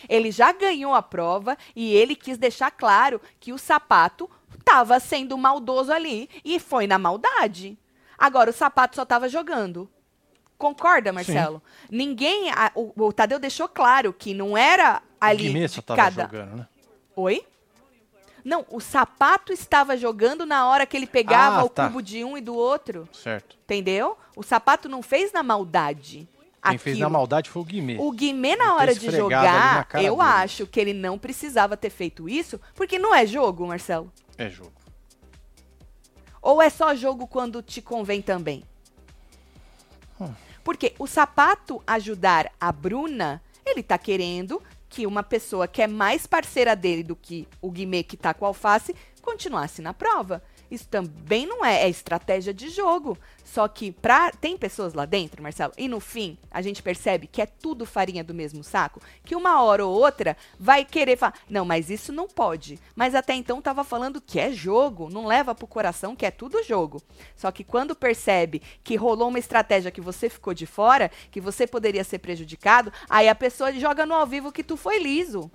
Ele 0.09 0.31
já 0.31 0.53
ganhou 0.53 0.95
a 0.95 1.03
prova 1.03 1.57
e 1.75 1.95
ele 1.95 2.15
quis 2.15 2.37
deixar 2.39 2.71
claro 2.71 3.21
que 3.41 3.53
o 3.53 3.59
sapato 3.59 4.29
estava 4.59 4.99
sendo 5.01 5.37
maldoso 5.39 5.93
ali 5.93 6.29
e 6.45 6.59
foi 6.59 6.87
na 6.87 6.99
maldade. 6.99 7.79
Agora 8.19 8.51
o 8.51 8.53
sapato 8.53 8.97
só 8.97 9.03
estava 9.03 9.29
jogando. 9.29 9.89
Concorda, 10.59 11.13
Marcelo? 11.13 11.63
Ninguém. 11.91 12.51
a- 12.51 12.73
o, 12.75 12.93
o 12.97 13.13
Tadeu 13.13 13.39
deixou 13.39 13.69
claro 13.69 14.13
que 14.13 14.33
não 14.33 14.57
era 14.57 15.03
ali 15.21 15.51
o 15.51 15.53
Guimê 15.53 15.69
só 15.69 15.83
tava 15.83 16.01
cada. 16.03 16.23
jogando, 16.23 16.57
né? 16.57 16.69
Oi? 17.15 17.47
Não, 18.45 18.65
o 18.71 18.81
sapato 18.81 19.53
estava 19.53 19.97
jogando 19.97 20.47
na 20.47 20.69
hora 20.69 20.87
que 20.87 20.97
ele 20.97 21.07
pegava 21.07 21.61
Ah, 21.61 21.65
o 21.65 21.69
tá. 21.69 21.87
cubo 21.89 22.01
de 22.01 22.23
um 22.25 22.39
e 22.39 22.41
do 22.41 22.55
outro. 22.55 23.09
Certo. 23.13 23.57
Entendeu? 23.65 24.17
O 24.37 24.43
sapato 24.43 24.89
não 24.89 25.03
fez 25.03 25.33
na 25.33 25.43
maldade. 25.43 26.29
Quem 26.71 26.79
fez 26.79 26.99
na 26.99 27.09
maldade 27.09 27.51
foi 27.51 27.63
o 27.63 27.65
Guimê. 27.65 27.97
O 27.99 28.11
Guimê, 28.13 28.57
na 28.57 28.75
hora 28.75 28.95
de 28.95 29.11
jogar, 29.11 29.89
eu 29.95 30.17
dele. 30.17 30.29
acho 30.29 30.67
que 30.67 30.81
ele 30.81 30.93
não 30.93 31.19
precisava 31.19 31.77
ter 31.77 31.91
feito 31.91 32.29
isso, 32.29 32.61
porque 32.75 32.99
não 32.99 33.15
é 33.15 33.27
jogo, 33.27 33.67
Marcelo. 33.67 34.13
É 34.37 34.49
jogo. 34.49 34.73
Ou 36.41 36.63
é 36.63 36.71
só 36.71 36.95
jogo 36.95 37.27
quando 37.27 37.63
te 37.63 37.83
convém 37.83 38.23
também? 38.23 38.63
Hum. 40.21 40.33
Porque 40.63 40.95
o 40.99 41.07
sapato 41.07 41.83
ajudar 41.87 42.53
a 42.61 42.71
Bruna, 42.71 43.43
ele 43.65 43.83
tá 43.83 43.99
querendo 43.99 44.63
que 44.89 45.07
uma 45.07 45.23
pessoa 45.23 45.67
que 45.69 45.83
é 45.83 45.87
mais 45.87 46.27
parceira 46.27 46.75
dele 46.75 47.03
do 47.03 47.17
que 47.17 47.47
o 47.61 47.71
Guimê 47.71 48.03
que 48.03 48.17
tá 48.17 48.33
com 48.33 48.45
a 48.45 48.49
alface 48.49 48.95
continuasse 49.21 49.83
na 49.83 49.93
prova. 49.93 50.43
Isso 50.71 50.89
também 50.89 51.47
não 51.47 51.65
é, 51.65 51.85
é 51.85 51.89
estratégia 51.89 52.53
de 52.53 52.69
jogo. 52.69 53.17
Só 53.45 53.69
que 53.69 53.93
pra, 53.93 54.33
tem 54.33 54.57
pessoas 54.57 54.93
lá 54.93 55.05
dentro, 55.05 55.43
Marcelo, 55.43 55.73
e 55.79 55.89
no 55.89 56.01
fim 56.01 56.37
a 56.51 56.61
gente 56.61 56.83
percebe 56.83 57.27
que 57.27 57.41
é 57.41 57.47
tudo 57.47 57.87
farinha 57.87 58.25
do 58.25 58.35
mesmo 58.35 58.65
saco, 58.65 59.01
que 59.25 59.37
uma 59.37 59.63
hora 59.63 59.87
ou 59.87 59.95
outra 59.95 60.37
vai 60.59 60.85
querer 60.85 61.17
falar, 61.17 61.35
não, 61.49 61.65
mas 61.65 61.89
isso 61.89 62.13
não 62.13 62.27
pode. 62.27 62.79
Mas 62.95 63.15
até 63.15 63.35
então 63.35 63.63
tava 63.63 63.85
falando 63.85 64.21
que 64.21 64.41
é 64.41 64.51
jogo, 64.51 65.09
não 65.09 65.27
leva 65.27 65.55
pro 65.55 65.67
coração 65.67 66.17
que 66.17 66.27
é 66.27 66.31
tudo 66.31 66.65
jogo. 66.65 67.01
Só 67.37 67.53
que 67.53 67.63
quando 67.63 67.95
percebe 67.95 68.61
que 68.83 68.97
rolou 68.97 69.29
uma 69.29 69.39
estratégia 69.39 69.91
que 69.91 70.01
você 70.01 70.29
ficou 70.29 70.53
de 70.53 70.67
fora, 70.67 71.11
que 71.31 71.41
você 71.41 71.67
poderia 71.67 72.03
ser 72.03 72.19
prejudicado, 72.19 72.93
aí 73.09 73.29
a 73.29 73.35
pessoa 73.35 73.73
joga 73.73 74.05
no 74.05 74.15
ao 74.15 74.27
vivo 74.27 74.53
que 74.53 74.65
tu 74.65 74.77
foi 74.77 74.99
liso. 74.99 75.51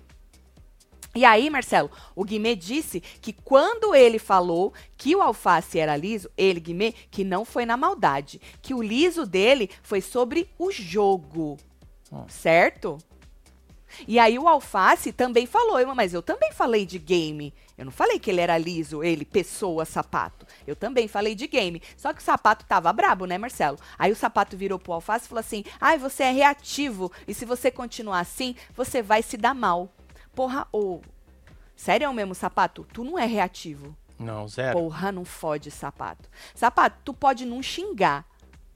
E 1.13 1.25
aí, 1.25 1.49
Marcelo, 1.49 1.91
o 2.15 2.23
Guimê 2.23 2.55
disse 2.55 3.01
que 3.01 3.33
quando 3.33 3.93
ele 3.93 4.17
falou 4.17 4.73
que 4.97 5.15
o 5.15 5.21
alface 5.21 5.77
era 5.77 5.97
liso, 5.97 6.29
ele, 6.37 6.59
Guimê, 6.59 6.93
que 7.09 7.23
não 7.23 7.43
foi 7.43 7.65
na 7.65 7.75
maldade, 7.75 8.39
que 8.61 8.73
o 8.73 8.81
liso 8.81 9.25
dele 9.25 9.69
foi 9.83 10.01
sobre 10.01 10.49
o 10.57 10.71
jogo, 10.71 11.57
Hum. 12.11 12.25
certo? 12.27 12.97
E 14.07 14.19
aí 14.19 14.39
o 14.39 14.47
alface 14.47 15.11
também 15.11 15.45
falou, 15.45 15.85
mas 15.93 16.13
eu 16.13 16.21
também 16.21 16.51
falei 16.51 16.85
de 16.85 16.97
game. 16.97 17.53
Eu 17.77 17.85
não 17.85 17.91
falei 17.91 18.19
que 18.19 18.29
ele 18.29 18.41
era 18.41 18.57
liso, 18.57 19.03
ele, 19.03 19.25
pessoa, 19.25 19.85
sapato. 19.85 20.45
Eu 20.67 20.75
também 20.75 21.07
falei 21.07 21.35
de 21.35 21.47
game. 21.47 21.81
Só 21.97 22.13
que 22.13 22.21
o 22.21 22.23
sapato 22.23 22.65
tava 22.65 22.93
brabo, 22.93 23.25
né, 23.25 23.37
Marcelo? 23.37 23.77
Aí 23.97 24.11
o 24.11 24.15
sapato 24.15 24.55
virou 24.55 24.77
pro 24.77 24.93
alface 24.93 25.25
e 25.25 25.29
falou 25.29 25.39
assim: 25.39 25.63
ai, 25.79 25.97
você 25.97 26.23
é 26.23 26.31
reativo. 26.31 27.11
E 27.27 27.33
se 27.33 27.43
você 27.45 27.71
continuar 27.71 28.19
assim, 28.19 28.55
você 28.75 29.01
vai 29.01 29.23
se 29.23 29.35
dar 29.35 29.53
mal. 29.55 29.91
Porra, 30.33 30.67
ô. 30.71 31.01
Sério 31.75 32.05
é 32.05 32.09
o 32.09 32.13
mesmo, 32.13 32.35
sapato? 32.35 32.85
Tu 32.93 33.03
não 33.03 33.17
é 33.17 33.25
reativo. 33.25 33.95
Não, 34.19 34.47
zero. 34.47 34.77
Porra, 34.77 35.11
não 35.11 35.25
fode, 35.25 35.71
sapato. 35.71 36.29
Sapato, 36.53 36.97
tu 37.03 37.11
pode 37.11 37.43
não 37.43 37.61
xingar, 37.63 38.23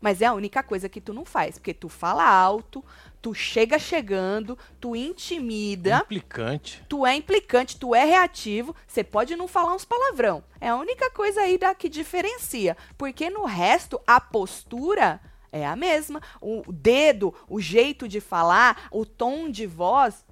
mas 0.02 0.22
é 0.22 0.26
a 0.26 0.34
única 0.34 0.64
coisa 0.64 0.90
que 0.90 1.00
tu 1.00 1.14
não 1.14 1.24
faz. 1.24 1.60
Porque 1.60 1.72
tu 1.74 1.88
fala 1.88 2.28
alto, 2.28 2.84
tu 3.22 3.32
chega 3.32 3.78
chegando, 3.78 4.58
tu 4.80 4.96
intimida, 4.96 5.98
Implicante. 6.04 6.84
tu 6.90 7.06
é 7.06 7.16
implicante, 7.16 7.78
tu 7.78 7.94
é 7.94 8.04
reativo, 8.04 8.76
você 8.88 9.04
pode 9.04 9.36
não 9.36 9.48
falar 9.48 9.76
uns 9.76 9.86
palavrão. 9.86 10.44
É 10.60 10.70
a 10.70 10.76
única 10.76 11.12
coisa 11.12 11.42
aí 11.42 11.60
da 11.60 11.76
que 11.76 11.88
diferencia. 11.90 12.76
Porque 12.98 13.30
no 13.30 13.46
resto, 13.46 14.02
a 14.08 14.20
postura 14.20 15.22
é 15.52 15.64
a 15.64 15.76
mesma. 15.76 16.22
O 16.42 16.64
dedo, 16.72 17.34
o 17.48 17.62
jeito 17.62 18.08
de 18.08 18.20
falar, 18.20 18.88
o 18.92 19.06
tom 19.06 19.48
de 19.50 19.68
voz, 19.68 20.25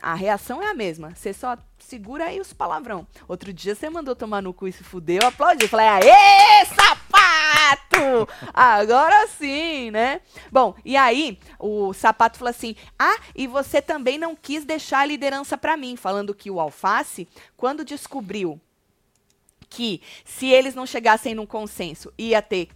a 0.00 0.14
reação 0.14 0.62
é 0.62 0.68
a 0.68 0.74
mesma. 0.74 1.14
Você 1.14 1.32
só 1.32 1.56
segura 1.78 2.26
aí 2.26 2.40
os 2.40 2.52
palavrão. 2.52 3.06
Outro 3.26 3.52
dia 3.52 3.74
você 3.74 3.90
mandou 3.90 4.14
tomar 4.14 4.42
no 4.42 4.54
cu 4.54 4.68
e 4.68 4.72
se 4.72 4.84
fudeu, 4.84 5.20
eu 5.22 5.28
aplaudi. 5.28 5.64
Eu 5.64 5.68
falei, 5.68 5.86
aê, 5.86 6.64
sapato! 6.66 8.28
Agora 8.54 9.26
sim, 9.26 9.90
né? 9.90 10.20
Bom, 10.52 10.74
e 10.84 10.96
aí 10.96 11.38
o 11.58 11.92
sapato 11.92 12.38
falou 12.38 12.50
assim: 12.50 12.76
ah, 12.98 13.16
e 13.34 13.46
você 13.46 13.82
também 13.82 14.18
não 14.18 14.36
quis 14.36 14.64
deixar 14.64 15.00
a 15.00 15.06
liderança 15.06 15.58
pra 15.58 15.76
mim, 15.76 15.96
falando 15.96 16.34
que 16.34 16.50
o 16.50 16.60
alface, 16.60 17.28
quando 17.56 17.84
descobriu 17.84 18.60
que 19.68 20.00
se 20.24 20.46
eles 20.46 20.74
não 20.74 20.86
chegassem 20.86 21.34
num 21.34 21.46
consenso, 21.46 22.12
ia 22.16 22.40
ter 22.40 22.68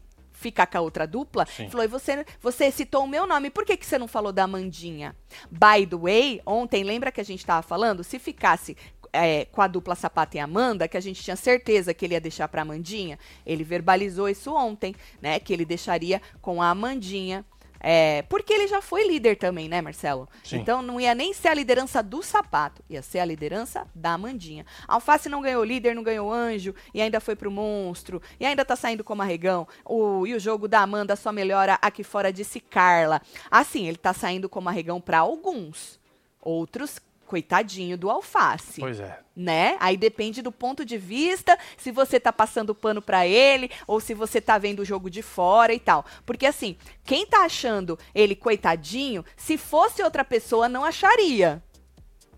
ficar 0.42 0.66
com 0.66 0.78
a 0.78 0.80
outra 0.80 1.06
dupla, 1.06 1.46
Sim. 1.46 1.70
falou, 1.70 1.84
e 1.84 1.88
você, 1.88 2.26
você 2.40 2.70
citou 2.70 3.04
o 3.04 3.08
meu 3.08 3.26
nome, 3.26 3.48
por 3.48 3.64
que, 3.64 3.76
que 3.76 3.86
você 3.86 3.98
não 3.98 4.08
falou 4.08 4.32
da 4.32 4.46
Mandinha? 4.46 5.16
By 5.50 5.86
the 5.86 5.96
way, 5.96 6.42
ontem, 6.44 6.84
lembra 6.84 7.12
que 7.12 7.20
a 7.20 7.24
gente 7.24 7.40
estava 7.40 7.62
falando? 7.62 8.04
Se 8.04 8.18
ficasse 8.18 8.76
é, 9.12 9.44
com 9.46 9.60
a 9.60 9.66
dupla 9.66 9.94
Sapato 9.94 10.36
e 10.36 10.40
Amanda, 10.40 10.88
que 10.88 10.96
a 10.96 11.00
gente 11.00 11.22
tinha 11.22 11.36
certeza 11.36 11.92
que 11.92 12.04
ele 12.04 12.14
ia 12.14 12.20
deixar 12.20 12.48
pra 12.48 12.62
Amandinha, 12.62 13.18
ele 13.44 13.62
verbalizou 13.62 14.28
isso 14.28 14.52
ontem, 14.54 14.94
né? 15.20 15.38
Que 15.38 15.52
ele 15.52 15.64
deixaria 15.64 16.20
com 16.40 16.62
a 16.62 16.70
Amandinha. 16.70 17.44
É, 17.84 18.22
porque 18.22 18.52
ele 18.52 18.68
já 18.68 18.80
foi 18.80 19.06
líder 19.08 19.36
também, 19.36 19.68
né, 19.68 19.82
Marcelo? 19.82 20.28
Sim. 20.44 20.58
Então 20.58 20.80
não 20.80 21.00
ia 21.00 21.14
nem 21.16 21.32
ser 21.32 21.48
a 21.48 21.54
liderança 21.54 22.00
do 22.00 22.22
sapato, 22.22 22.80
ia 22.88 23.02
ser 23.02 23.18
a 23.18 23.24
liderança 23.24 23.86
da 23.92 24.12
Amandinha. 24.12 24.64
Alface 24.86 25.28
não 25.28 25.42
ganhou 25.42 25.64
líder, 25.64 25.94
não 25.94 26.04
ganhou 26.04 26.32
anjo, 26.32 26.72
e 26.94 27.02
ainda 27.02 27.18
foi 27.18 27.34
pro 27.34 27.50
monstro, 27.50 28.22
e 28.38 28.46
ainda 28.46 28.64
tá 28.64 28.76
saindo 28.76 29.02
como 29.02 29.22
arregão. 29.22 29.66
O, 29.84 30.24
e 30.26 30.34
o 30.34 30.38
jogo 30.38 30.68
da 30.68 30.80
Amanda 30.80 31.16
só 31.16 31.32
melhora 31.32 31.76
aqui 31.82 32.04
fora, 32.04 32.32
disse 32.32 32.60
Carla. 32.60 33.20
Assim, 33.50 33.88
ele 33.88 33.96
tá 33.96 34.12
saindo 34.14 34.48
como 34.48 34.68
arregão 34.68 35.00
pra 35.00 35.18
alguns. 35.18 36.00
Outros, 36.40 37.00
coitadinho 37.32 37.96
do 37.96 38.10
alface 38.10 38.78
Pois 38.78 39.00
é. 39.00 39.18
né? 39.34 39.78
Aí 39.80 39.96
depende 39.96 40.42
do 40.42 40.52
ponto 40.52 40.84
de 40.84 40.98
vista, 40.98 41.58
se 41.78 41.90
você 41.90 42.20
tá 42.20 42.30
passando 42.30 42.74
pano 42.74 43.00
pra 43.00 43.26
ele 43.26 43.70
ou 43.86 44.00
se 44.00 44.12
você 44.12 44.38
tá 44.38 44.58
vendo 44.58 44.80
o 44.80 44.84
jogo 44.84 45.08
de 45.08 45.22
fora 45.22 45.72
e 45.72 45.80
tal. 45.80 46.04
Porque 46.26 46.44
assim, 46.44 46.76
quem 47.04 47.24
tá 47.26 47.46
achando 47.46 47.98
ele 48.14 48.36
coitadinho, 48.36 49.24
se 49.34 49.56
fosse 49.56 50.02
outra 50.02 50.22
pessoa 50.26 50.68
não 50.68 50.84
acharia. 50.84 51.62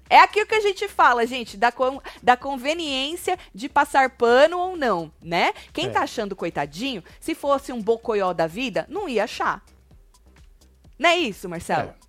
É 0.09 0.21
aquilo 0.21 0.47
que 0.47 0.55
a 0.55 0.61
gente 0.61 0.87
fala, 0.87 1.27
gente, 1.27 1.57
da, 1.57 1.73
con- 1.73 2.01
da 2.23 2.37
conveniência 2.37 3.37
de 3.53 3.69
passar 3.69 4.11
pano 4.11 4.57
ou 4.59 4.77
não, 4.77 5.11
né? 5.21 5.53
Quem 5.73 5.87
É. 5.87 5.91
tá 5.91 6.03
achando 6.03 6.37
coitadinho, 6.37 7.03
se 7.19 7.35
fosse 7.35 7.73
um 7.73 7.83
bocoió 7.83 8.33
da 8.33 8.47
vida, 8.47 8.87
não 8.89 9.09
ia 9.09 9.25
achar. 9.25 9.61
Não 10.97 11.11
é 11.11 11.17
isso, 11.17 11.49
Marcelo? 11.49 11.89
É. 11.91 12.04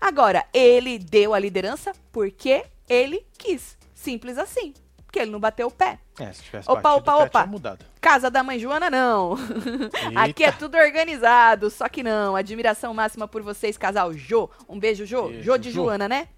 Agora, 0.00 0.44
ele 0.52 0.98
deu 0.98 1.34
a 1.34 1.38
liderança 1.38 1.92
porque 2.12 2.64
ele 2.88 3.26
quis. 3.36 3.76
Simples 3.94 4.38
assim. 4.38 4.74
Porque 5.04 5.18
ele 5.20 5.30
não 5.30 5.40
bateu 5.40 5.68
o 5.68 5.70
pé. 5.70 5.98
É, 6.20 6.32
se 6.32 6.42
tivesse 6.42 6.70
Opa, 6.70 6.82
batido, 6.82 6.98
opa, 6.98 7.14
o 7.14 7.16
pé 7.16 7.24
opa. 7.24 7.40
tinha 7.40 7.50
mudado. 7.50 7.84
Casa 8.00 8.30
da 8.30 8.42
mãe 8.42 8.58
Joana, 8.58 8.90
não. 8.90 9.36
Aqui 10.14 10.44
é 10.44 10.52
tudo 10.52 10.76
organizado, 10.76 11.70
só 11.70 11.88
que 11.88 12.02
não. 12.02 12.36
Admiração 12.36 12.92
máxima 12.92 13.26
por 13.26 13.42
vocês, 13.42 13.78
casal 13.78 14.12
Jô. 14.12 14.50
Um 14.68 14.78
beijo, 14.78 15.06
Jô. 15.06 15.28
Beijo, 15.28 15.42
Jô 15.42 15.56
de 15.56 15.70
Jô. 15.70 15.84
Joana, 15.84 16.08
né? 16.08 16.28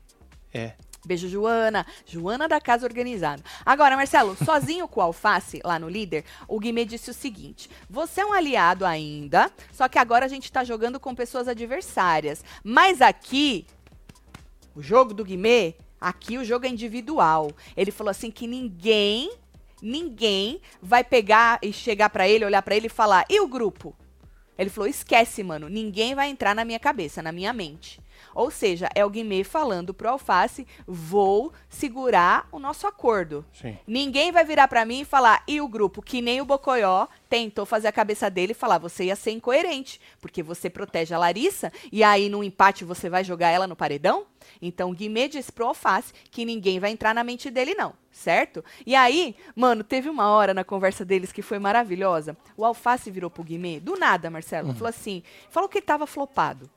É. 0.55 0.75
Beijo, 1.05 1.29
Joana. 1.29 1.87
Joana 2.05 2.47
da 2.47 2.61
Casa 2.61 2.87
Organizada. 2.87 3.43
Agora, 3.65 3.97
Marcelo, 3.97 4.37
sozinho 4.45 4.87
com 4.87 5.01
o 5.01 5.03
Alface, 5.03 5.61
lá 5.65 5.79
no 5.79 5.89
líder, 5.89 6.25
o 6.47 6.59
Guimê 6.59 6.85
disse 6.85 7.11
o 7.11 7.15
seguinte: 7.15 7.71
você 7.89 8.21
é 8.21 8.27
um 8.27 8.33
aliado 8.33 8.85
ainda, 8.85 9.51
só 9.73 9.89
que 9.89 9.99
agora 9.99 10.27
a 10.27 10.29
gente 10.29 10.53
tá 10.53 10.63
jogando 10.63 11.01
com 11.01 11.15
pessoas 11.15 11.49
adversárias. 11.49 12.45
Mas 12.63 13.01
aqui, 13.01 13.67
o 14.75 14.83
jogo 14.83 15.15
do 15.15 15.25
Guimê, 15.25 15.75
aqui 16.01 16.37
o 16.37 16.45
jogo 16.45 16.67
é 16.67 16.69
individual. 16.69 17.51
Ele 17.77 17.91
falou 17.91 18.11
assim 18.11 18.31
que 18.31 18.47
ninguém, 18.47 19.33
ninguém 19.81 20.61
vai 20.83 21.03
pegar 21.03 21.59
e 21.63 21.73
chegar 21.73 22.11
pra 22.11 22.29
ele, 22.29 22.45
olhar 22.45 22.63
pra 22.63 22.77
ele 22.77 22.87
e 22.87 22.91
falar: 22.91 23.25
e 23.29 23.41
o 23.41 23.49
grupo? 23.49 23.97
Ele 24.61 24.68
falou: 24.68 24.87
esquece, 24.87 25.42
mano, 25.42 25.70
ninguém 25.70 26.14
vai 26.14 26.29
entrar 26.29 26.55
na 26.55 26.66
minha 26.66 26.79
cabeça, 26.79 27.23
na 27.23 27.33
minha 27.33 27.51
mente. 27.51 27.99
Ou 28.35 28.51
seja, 28.51 28.90
é 28.94 29.03
o 29.03 29.09
Guimê 29.09 29.42
falando 29.42 29.94
pro 29.94 30.11
Alface: 30.11 30.66
vou 30.87 31.51
segurar 31.68 32.46
o 32.53 32.59
nosso 32.59 32.87
acordo. 32.87 33.42
Sim. 33.55 33.79
Ninguém 33.87 34.31
vai 34.31 34.44
virar 34.44 34.68
pra 34.68 34.85
mim 34.85 35.01
e 35.01 35.05
falar, 35.07 35.42
e 35.49 35.62
o 35.62 35.66
grupo, 35.66 36.03
que 36.03 36.20
nem 36.20 36.42
o 36.42 36.44
Bocoió 36.44 37.07
tentou 37.29 37.64
fazer 37.64 37.88
a 37.88 37.92
cabeça 37.92 38.29
dele 38.29 38.53
e 38.53 38.55
falar, 38.55 38.77
você 38.77 39.05
ia 39.05 39.16
ser 39.16 39.31
incoerente, 39.31 39.99
porque 40.20 40.42
você 40.42 40.68
protege 40.68 41.14
a 41.14 41.18
Larissa 41.18 41.73
e 41.90 42.05
aí 42.05 42.29
no 42.29 42.44
empate 42.44 42.85
você 42.85 43.09
vai 43.09 43.25
jogar 43.25 43.49
ela 43.49 43.66
no 43.66 43.77
paredão? 43.77 44.27
Então 44.61 44.91
o 44.91 44.95
Guimê 44.95 45.29
disse 45.29 45.53
pro 45.53 45.67
Alface 45.67 46.13
que 46.31 46.45
ninguém 46.45 46.79
vai 46.79 46.91
entrar 46.91 47.15
na 47.15 47.25
mente 47.25 47.51
dele 47.51 47.75
não, 47.75 47.95
certo? 48.11 48.65
E 48.87 48.95
aí, 48.95 49.35
mano, 49.55 49.85
teve 49.85 50.09
uma 50.09 50.31
hora 50.31 50.55
na 50.55 50.65
conversa 50.65 51.05
deles 51.05 51.33
que 51.33 51.43
foi 51.43 51.59
maravilhosa. 51.59 52.37
O 52.57 52.65
Alface 52.65 53.11
virou 53.11 53.31
pro 53.31 53.45
Guimê, 53.45 53.81
do 53.81 53.97
nada, 53.97 54.31
Marcelo, 54.31 54.73
falou 54.75 54.89
assim, 54.89 55.23
falou 55.51 55.69
que 55.69 55.79
ele 55.79 55.87
tava 55.87 56.07
flopado. 56.07 56.69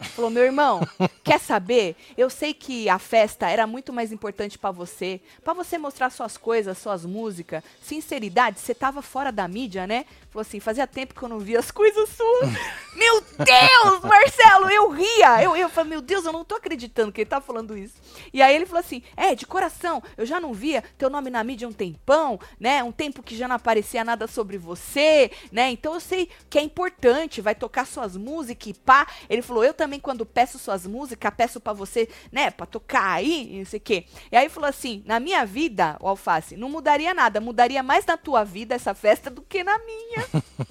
Falou, 0.00 0.30
meu 0.30 0.44
irmão, 0.44 0.80
quer 1.22 1.38
saber? 1.38 1.96
Eu 2.16 2.30
sei 2.30 2.52
que 2.54 2.88
a 2.88 2.98
festa 2.98 3.48
era 3.48 3.66
muito 3.66 3.92
mais 3.92 4.12
importante 4.12 4.58
pra 4.58 4.70
você, 4.70 5.20
pra 5.44 5.52
você 5.52 5.78
mostrar 5.78 6.10
suas 6.10 6.36
coisas, 6.36 6.78
suas 6.78 7.04
músicas. 7.04 7.62
Sinceridade, 7.82 8.60
você 8.60 8.74
tava 8.74 9.02
fora 9.02 9.30
da 9.30 9.46
mídia, 9.48 9.86
né? 9.86 10.04
Falou 10.30 10.42
assim, 10.42 10.60
fazia 10.60 10.86
tempo 10.86 11.14
que 11.14 11.22
eu 11.22 11.28
não 11.28 11.40
via 11.40 11.58
as 11.58 11.70
coisas 11.72 12.08
suas. 12.10 12.50
meu 12.94 13.20
Deus, 13.20 14.00
Marcelo, 14.02 14.70
eu 14.70 14.90
ria. 14.90 15.42
Eu, 15.42 15.56
eu 15.56 15.68
falei, 15.68 15.90
meu 15.90 16.00
Deus, 16.00 16.24
eu 16.24 16.32
não 16.32 16.44
tô 16.44 16.56
acreditando 16.56 17.10
que 17.10 17.22
ele 17.22 17.30
tá 17.30 17.40
falando 17.40 17.76
isso. 17.76 17.94
E 18.32 18.40
aí 18.40 18.54
ele 18.54 18.66
falou 18.66 18.80
assim, 18.80 19.02
é, 19.16 19.34
de 19.34 19.46
coração, 19.46 20.02
eu 20.16 20.24
já 20.24 20.40
não 20.40 20.52
via 20.52 20.84
teu 20.96 21.10
nome 21.10 21.30
na 21.30 21.42
mídia 21.42 21.66
um 21.66 21.72
tempão, 21.72 22.38
né? 22.58 22.82
Um 22.82 22.92
tempo 22.92 23.22
que 23.22 23.36
já 23.36 23.48
não 23.48 23.56
aparecia 23.56 24.04
nada 24.04 24.26
sobre 24.26 24.56
você, 24.56 25.30
né? 25.50 25.70
Então 25.70 25.94
eu 25.94 26.00
sei 26.00 26.28
que 26.48 26.58
é 26.58 26.62
importante, 26.62 27.40
vai 27.40 27.54
tocar 27.54 27.86
suas 27.86 28.16
músicas 28.16 28.68
e 28.68 28.74
pá. 28.74 29.06
Ele 29.28 29.42
falou, 29.42 29.64
eu 29.64 29.74
também 29.74 29.89
quando 29.98 30.26
peço 30.26 30.58
suas 30.58 30.86
músicas, 30.86 31.32
peço 31.36 31.58
pra 31.58 31.72
você, 31.72 32.08
né, 32.30 32.50
pra 32.50 32.66
tocar 32.66 33.12
aí, 33.12 33.58
não 33.58 33.64
sei 33.64 33.78
o 33.78 33.82
quê. 33.82 34.04
E 34.30 34.36
aí 34.36 34.48
falou 34.48 34.68
assim, 34.68 35.02
na 35.06 35.18
minha 35.18 35.44
vida, 35.44 35.96
o 36.00 36.06
Alface, 36.06 36.56
não 36.56 36.68
mudaria 36.68 37.14
nada, 37.14 37.40
mudaria 37.40 37.82
mais 37.82 38.04
na 38.04 38.16
tua 38.16 38.44
vida 38.44 38.74
essa 38.74 38.94
festa 38.94 39.30
do 39.30 39.42
que 39.42 39.64
na 39.64 39.78
minha. 39.78 40.26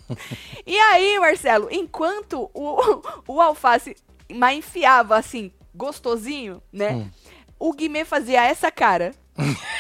e 0.65 0.79
aí, 0.79 1.19
Marcelo, 1.19 1.67
enquanto 1.71 2.49
o, 2.53 3.01
o 3.27 3.41
Alface 3.41 3.95
mas 4.31 4.57
enfiava 4.57 5.17
assim, 5.17 5.51
gostosinho, 5.73 6.61
né? 6.71 6.91
Hum. 6.91 7.09
O 7.57 7.73
Guimê 7.73 8.05
fazia 8.05 8.45
essa 8.45 8.71
cara. 8.71 9.13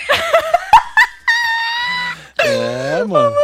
É, 2.41 3.03
mano. 3.03 3.35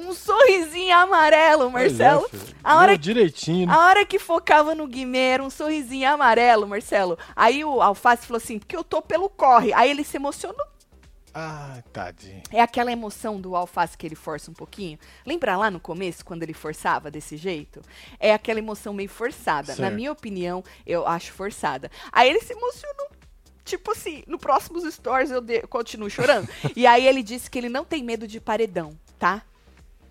Um 0.00 0.14
sorrisinho 0.14 0.96
amarelo, 0.96 1.70
Marcelo. 1.70 2.26
É, 2.32 2.38
a 2.64 2.76
hora 2.78 2.96
direitinho. 2.96 3.66
né? 3.66 3.72
A 3.72 3.78
hora 3.86 4.04
que 4.06 4.18
focava 4.18 4.74
no 4.74 4.86
Guimê 4.86 5.18
era 5.34 5.42
um 5.42 5.50
sorrisinho 5.50 6.08
amarelo, 6.10 6.66
Marcelo. 6.66 7.18
Aí 7.36 7.64
o 7.64 7.80
Alface 7.82 8.26
falou 8.26 8.38
assim, 8.38 8.58
porque 8.58 8.76
eu 8.76 8.82
tô 8.84 9.00
pelo 9.02 9.28
corre. 9.28 9.72
Aí 9.74 9.90
ele 9.90 10.02
se 10.04 10.16
emocionou. 10.16 10.66
Ah, 11.32 11.78
tadinho. 11.92 12.42
É 12.50 12.60
aquela 12.60 12.90
emoção 12.90 13.40
do 13.40 13.54
Alface 13.54 13.96
que 13.96 14.04
ele 14.04 14.16
força 14.16 14.50
um 14.50 14.54
pouquinho. 14.54 14.98
Lembra 15.24 15.56
lá 15.56 15.70
no 15.70 15.78
começo, 15.78 16.24
quando 16.24 16.42
ele 16.42 16.52
forçava 16.54 17.08
desse 17.10 17.36
jeito? 17.36 17.80
É 18.18 18.32
aquela 18.34 18.58
emoção 18.58 18.92
meio 18.92 19.08
forçada. 19.08 19.68
Na 19.72 19.76
Certo. 19.76 19.94
minha 19.94 20.10
opinião, 20.10 20.64
eu 20.84 21.06
acho 21.06 21.32
forçada. 21.32 21.88
Aí 22.10 22.28
ele 22.28 22.40
se 22.40 22.52
emocionou. 22.52 23.10
Tipo 23.64 23.92
assim, 23.92 24.24
no 24.26 24.38
próximos 24.38 24.82
stories 24.92 25.30
eu 25.30 25.40
de- 25.40 25.62
continuo 25.68 26.10
chorando. 26.10 26.48
e 26.74 26.84
aí 26.84 27.06
ele 27.06 27.22
disse 27.22 27.48
que 27.48 27.56
ele 27.58 27.68
não 27.68 27.84
tem 27.84 28.02
medo 28.02 28.26
de 28.26 28.40
paredão, 28.40 28.98
tá? 29.16 29.42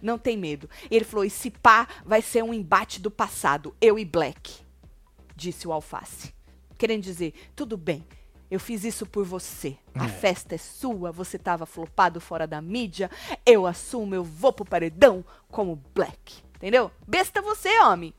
Não 0.02 0.18
tem 0.18 0.38
medo. 0.38 0.70
E 0.90 0.96
ele 0.96 1.06
falou: 1.06 1.26
esse 1.26 1.50
pá 1.52 1.88
vai 2.06 2.22
ser 2.22 2.44
um 2.44 2.54
embate 2.54 3.02
do 3.02 3.12
passado, 3.12 3.76
eu 3.82 3.98
e 3.98 4.06
Black. 4.06 4.62
Disse 5.36 5.68
o 5.68 5.72
Alface. 5.72 6.34
Querendo 6.78 7.04
dizer, 7.04 7.34
tudo 7.56 7.78
bem. 7.78 8.06
Eu 8.50 8.60
fiz 8.60 8.84
isso 8.84 9.06
por 9.06 9.26
você. 9.26 9.78
A 9.94 10.08
festa 10.08 10.56
é 10.56 10.58
sua, 10.58 11.12
você 11.12 11.38
tava 11.38 11.68
flopado 11.68 12.20
fora 12.20 12.48
da 12.48 12.60
mídia. 12.60 13.12
Eu 13.46 13.68
assumo, 13.68 14.16
eu 14.16 14.24
vou 14.24 14.52
pro 14.52 14.66
paredão 14.66 15.24
como 15.52 15.82
Black. 15.94 16.42
Entendeu? 16.56 16.92
Besta 17.08 17.42
você, 17.42 17.80
homem. 17.80 18.14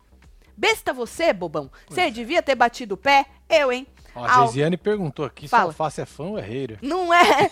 Besta 0.57 0.93
você, 0.93 1.33
bobão. 1.33 1.71
Você 1.89 2.11
devia 2.11 2.43
ter 2.43 2.55
batido 2.55 2.95
o 2.95 2.99
pé? 2.99 3.27
Eu, 3.49 3.73
hein? 3.73 3.87
Ó, 4.15 4.25
a 4.25 4.45
Geisiane 4.45 4.77
perguntou 4.77 5.25
aqui 5.25 5.49
Fala. 5.49 5.65
se 5.65 5.69
alface 5.69 6.01
é 6.01 6.07
fã 6.07 6.25
ou 6.25 6.39
é 6.39 6.43
hater. 6.43 6.79
Não 6.83 7.13
é? 7.13 7.51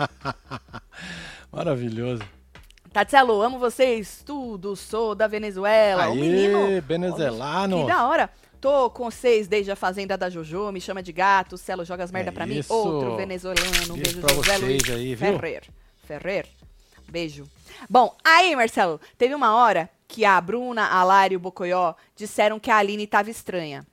Maravilhoso. 1.52 2.22
Tatielo, 2.94 3.42
amo 3.42 3.58
vocês. 3.58 4.22
Tudo, 4.24 4.76
sou 4.76 5.16
da 5.16 5.26
Venezuela. 5.26 6.08
o 6.08 6.12
Aê, 6.12 6.14
menino. 6.14 6.80
venezuelano. 6.80 7.80
Que 7.80 7.86
da 7.88 8.06
hora. 8.06 8.30
Tô 8.60 8.88
com 8.88 9.10
vocês 9.10 9.48
desde 9.48 9.72
a 9.72 9.76
Fazenda 9.76 10.16
da 10.16 10.30
Jojo, 10.30 10.70
me 10.70 10.80
chama 10.80 11.02
de 11.02 11.12
gato, 11.12 11.58
Celo 11.58 11.84
joga 11.84 12.04
as 12.04 12.12
merda 12.12 12.30
É 12.30 12.32
pra 12.32 12.46
mim. 12.46 12.60
isso. 12.60 12.72
Outro 12.72 13.16
venezuelano, 13.16 13.94
um 13.94 13.96
Beijo 13.98 14.20
pra 14.20 14.32
José 14.32 14.58
vocês 14.58 14.60
Luiz 14.62 14.90
aí, 14.90 15.14
viu? 15.16 15.38
Ferrer. 15.40 15.62
Ferrer. 16.06 16.46
Beijo. 17.10 17.44
Bom, 17.90 18.16
aí, 18.24 18.54
Marcelo, 18.54 19.00
teve 19.18 19.34
uma 19.34 19.56
hora 19.56 19.90
que 20.06 20.24
a 20.24 20.40
Bruna, 20.40 20.86
a 20.86 21.02
Lari 21.02 21.34
e 21.34 21.36
o 21.36 21.40
Bocoió 21.40 21.94
disseram 22.14 22.60
que 22.60 22.70
a 22.70 22.76
Aline 22.76 23.08
tava 23.08 23.28
estranha. 23.28 23.84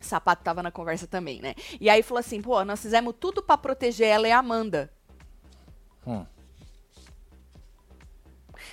O 0.00 0.04
Sapato 0.04 0.44
tava 0.44 0.62
na 0.62 0.70
conversa 0.70 1.08
também, 1.08 1.42
né? 1.42 1.54
E 1.80 1.90
aí 1.90 2.04
falou 2.04 2.20
assim, 2.20 2.40
pô, 2.40 2.64
nós 2.64 2.80
fizemos 2.80 3.14
tudo 3.18 3.42
pra 3.42 3.58
proteger 3.58 4.06
ela 4.06 4.28
e 4.28 4.30
a 4.32 4.38
Amanda. 4.38 4.88
Hum. 6.06 6.24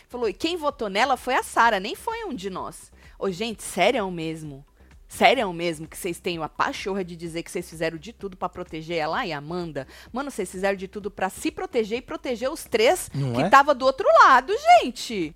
Falou, 0.08 0.30
e 0.30 0.34
quem 0.34 0.56
votou 0.56 0.90
nela 0.90 1.18
foi 1.18 1.36
a 1.36 1.44
Sara, 1.44 1.80
nem 1.80 1.96
foi 1.96 2.24
um 2.26 2.34
de 2.34 2.50
nós. 2.50 2.92
Ô, 3.20 3.30
gente, 3.30 3.62
sério 3.62 4.10
mesmo? 4.10 4.66
Sério 5.08 5.52
mesmo 5.54 5.88
que 5.88 5.98
vocês 5.98 6.20
têm 6.20 6.42
a 6.42 6.50
pachorra 6.50 7.04
de 7.04 7.16
dizer 7.16 7.42
que 7.44 7.52
vocês 7.52 7.70
fizeram 7.70 7.98
de 7.98 8.12
tudo 8.12 8.36
pra 8.36 8.50
proteger 8.50 8.98
ela 8.98 9.26
e 9.26 9.32
a 9.32 9.38
Amanda? 9.38 9.88
Mano, 10.12 10.30
vocês 10.30 10.52
fizeram 10.52 10.76
de 10.76 10.88
tudo 10.88 11.10
pra 11.10 11.30
se 11.30 11.50
proteger 11.50 12.00
e 12.00 12.02
proteger 12.02 12.52
os 12.52 12.66
três 12.66 13.10
Não 13.14 13.34
que 13.34 13.42
é? 13.42 13.50
tava 13.50 13.74
do 13.74 13.86
outro 13.86 14.08
lado, 14.24 14.54
gente. 14.82 15.36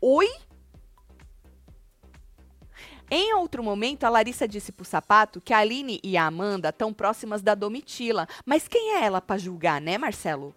Oi? 0.00 0.28
Em 3.10 3.34
outro 3.34 3.62
momento, 3.62 4.04
a 4.04 4.08
Larissa 4.08 4.48
disse 4.48 4.72
pro 4.72 4.84
sapato 4.84 5.40
que 5.40 5.52
a 5.52 5.58
Aline 5.58 6.00
e 6.02 6.16
a 6.16 6.26
Amanda 6.26 6.70
estão 6.70 6.92
próximas 6.92 7.42
da 7.42 7.54
Domitila. 7.54 8.26
Mas 8.44 8.66
quem 8.66 8.96
é 8.96 9.04
ela 9.04 9.20
pra 9.20 9.36
julgar, 9.36 9.80
né, 9.80 9.98
Marcelo? 9.98 10.54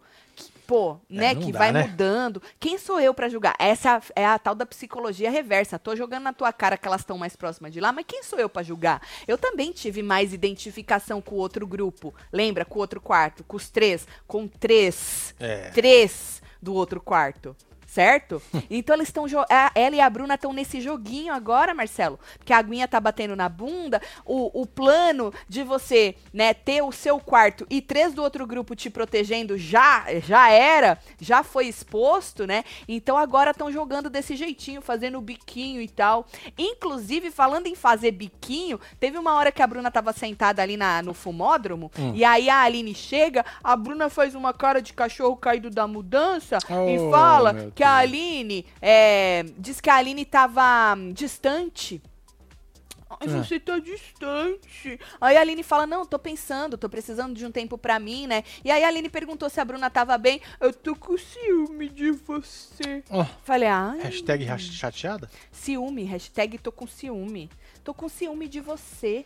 Pô, 0.67 0.99
né, 1.09 1.33
não 1.33 1.41
que 1.41 1.51
dá, 1.53 1.59
vai 1.59 1.71
né? 1.71 1.83
mudando. 1.83 2.41
Quem 2.59 2.77
sou 2.77 2.99
eu 2.99 3.13
pra 3.13 3.29
julgar? 3.29 3.55
Essa 3.57 4.01
é 4.15 4.25
a, 4.25 4.33
é 4.33 4.37
tal 4.37 4.53
da 4.53 4.65
psicologia 4.65 5.31
reversa. 5.31 5.79
Tô 5.79 5.95
jogando 5.95 6.23
na 6.23 6.33
tua 6.33 6.51
cara 6.51 6.77
que 6.77 6.85
elas 6.85 7.01
estão 7.01 7.17
mais 7.17 7.37
próximas 7.37 7.71
de 7.71 7.79
lá, 7.79 7.93
mas 7.93 8.05
quem 8.05 8.21
sou 8.21 8.37
eu 8.37 8.49
pra 8.49 8.61
julgar? 8.61 9.01
Eu 9.25 9.37
também 9.37 9.71
tive 9.71 10.03
mais 10.03 10.33
identificação 10.33 11.21
com 11.21 11.35
o 11.35 11.37
outro 11.39 11.65
grupo. 11.65 12.13
Lembra? 12.33 12.65
Com 12.65 12.79
o 12.79 12.81
outro 12.81 12.99
quarto, 12.99 13.43
com 13.45 13.55
os 13.55 13.69
três, 13.69 14.05
com 14.27 14.45
três 14.47 15.33
É. 15.39 15.69
três 15.69 16.41
do 16.61 16.73
outro 16.73 16.99
quarto. 16.99 17.55
Certo? 17.87 18.41
Então 18.69 18.95
eles 18.95 19.07
estão. 19.07 19.25
Ela 19.73 19.95
e 19.95 20.01
a 20.01 20.09
Bruna 20.09 20.35
estão 20.35 20.51
nesse 20.51 20.81
joguinho 20.81 21.33
agora, 21.33 21.73
Marcelo. 21.73 22.19
Que 22.43 22.51
a 22.51 22.57
aguinha 22.57 22.87
tá 22.87 22.99
batendo 22.99 23.35
na 23.35 23.47
bunda. 23.47 24.01
O, 24.25 24.61
o 24.61 24.65
plano 24.65 25.33
de 25.47 25.63
você, 25.63 26.15
né, 26.33 26.53
ter 26.53 26.81
o 26.81 26.91
seu 26.91 27.17
quarto 27.17 27.65
e 27.69 27.81
três 27.81 28.13
do 28.13 28.21
outro 28.21 28.45
grupo 28.45 28.75
te 28.75 28.89
protegendo 28.89 29.57
já, 29.57 30.05
já 30.19 30.49
era, 30.49 30.99
já 31.19 31.43
foi 31.43 31.67
exposto, 31.67 32.45
né? 32.45 32.65
Então 32.87 33.17
agora 33.17 33.51
estão 33.51 33.71
jogando 33.71 34.09
desse 34.09 34.35
jeitinho, 34.35 34.81
fazendo 34.81 35.21
biquinho 35.21 35.81
e 35.81 35.87
tal. 35.87 36.27
Inclusive, 36.57 37.31
falando 37.31 37.67
em 37.67 37.75
fazer 37.75 38.11
biquinho, 38.11 38.79
teve 38.99 39.17
uma 39.17 39.33
hora 39.35 39.51
que 39.51 39.61
a 39.61 39.67
Bruna 39.67 39.89
tava 39.89 40.11
sentada 40.11 40.61
ali 40.61 40.75
na, 40.75 41.01
no 41.01 41.13
fumódromo. 41.13 41.89
Hum. 41.97 42.11
E 42.13 42.25
aí 42.25 42.49
a 42.49 42.61
Aline 42.61 42.93
chega, 42.93 43.45
a 43.63 43.75
Bruna 43.77 44.09
faz 44.09 44.35
uma 44.35 44.53
cara 44.53 44.81
de 44.81 44.91
cachorro 44.93 45.37
caído 45.37 45.69
da 45.69 45.87
mudança 45.87 46.57
oh, 46.69 46.89
e 46.89 47.11
fala 47.11 47.71
que 47.77 47.83
a 47.83 47.97
Aline 47.97 48.65
é, 48.81 49.45
diz 49.55 49.79
que 49.79 49.87
a 49.87 49.97
Aline 49.97 50.25
tava 50.25 50.95
hum, 50.97 51.13
distante. 51.13 52.01
Ai, 53.07 53.27
é. 53.27 53.29
você 53.29 53.59
tá 53.59 53.77
distante. 53.77 54.99
Aí 55.21 55.37
a 55.37 55.41
Aline 55.41 55.61
fala: 55.61 55.85
Não, 55.85 56.03
tô 56.03 56.17
pensando, 56.17 56.75
tô 56.75 56.89
precisando 56.89 57.35
de 57.35 57.45
um 57.45 57.51
tempo 57.51 57.77
pra 57.77 57.99
mim, 57.99 58.25
né? 58.25 58.43
E 58.65 58.71
aí 58.71 58.83
a 58.83 58.87
Aline 58.87 59.09
perguntou 59.09 59.47
se 59.47 59.61
a 59.61 59.65
Bruna 59.65 59.91
tava 59.91 60.17
bem. 60.17 60.41
Eu 60.59 60.73
tô 60.73 60.95
com 60.95 61.15
ciúme 61.17 61.87
de 61.87 62.11
você. 62.11 63.03
Oh. 63.11 63.23
Falei: 63.43 63.69
Ah. 63.69 63.95
Hashtag 64.01 64.45
chateada? 64.59 65.29
Ciúme, 65.51 66.03
hashtag 66.03 66.57
tô 66.57 66.71
com 66.71 66.87
ciúme. 66.87 67.47
Tô 67.83 67.93
com 67.93 68.09
ciúme 68.09 68.47
de 68.47 68.59
você. 68.59 69.23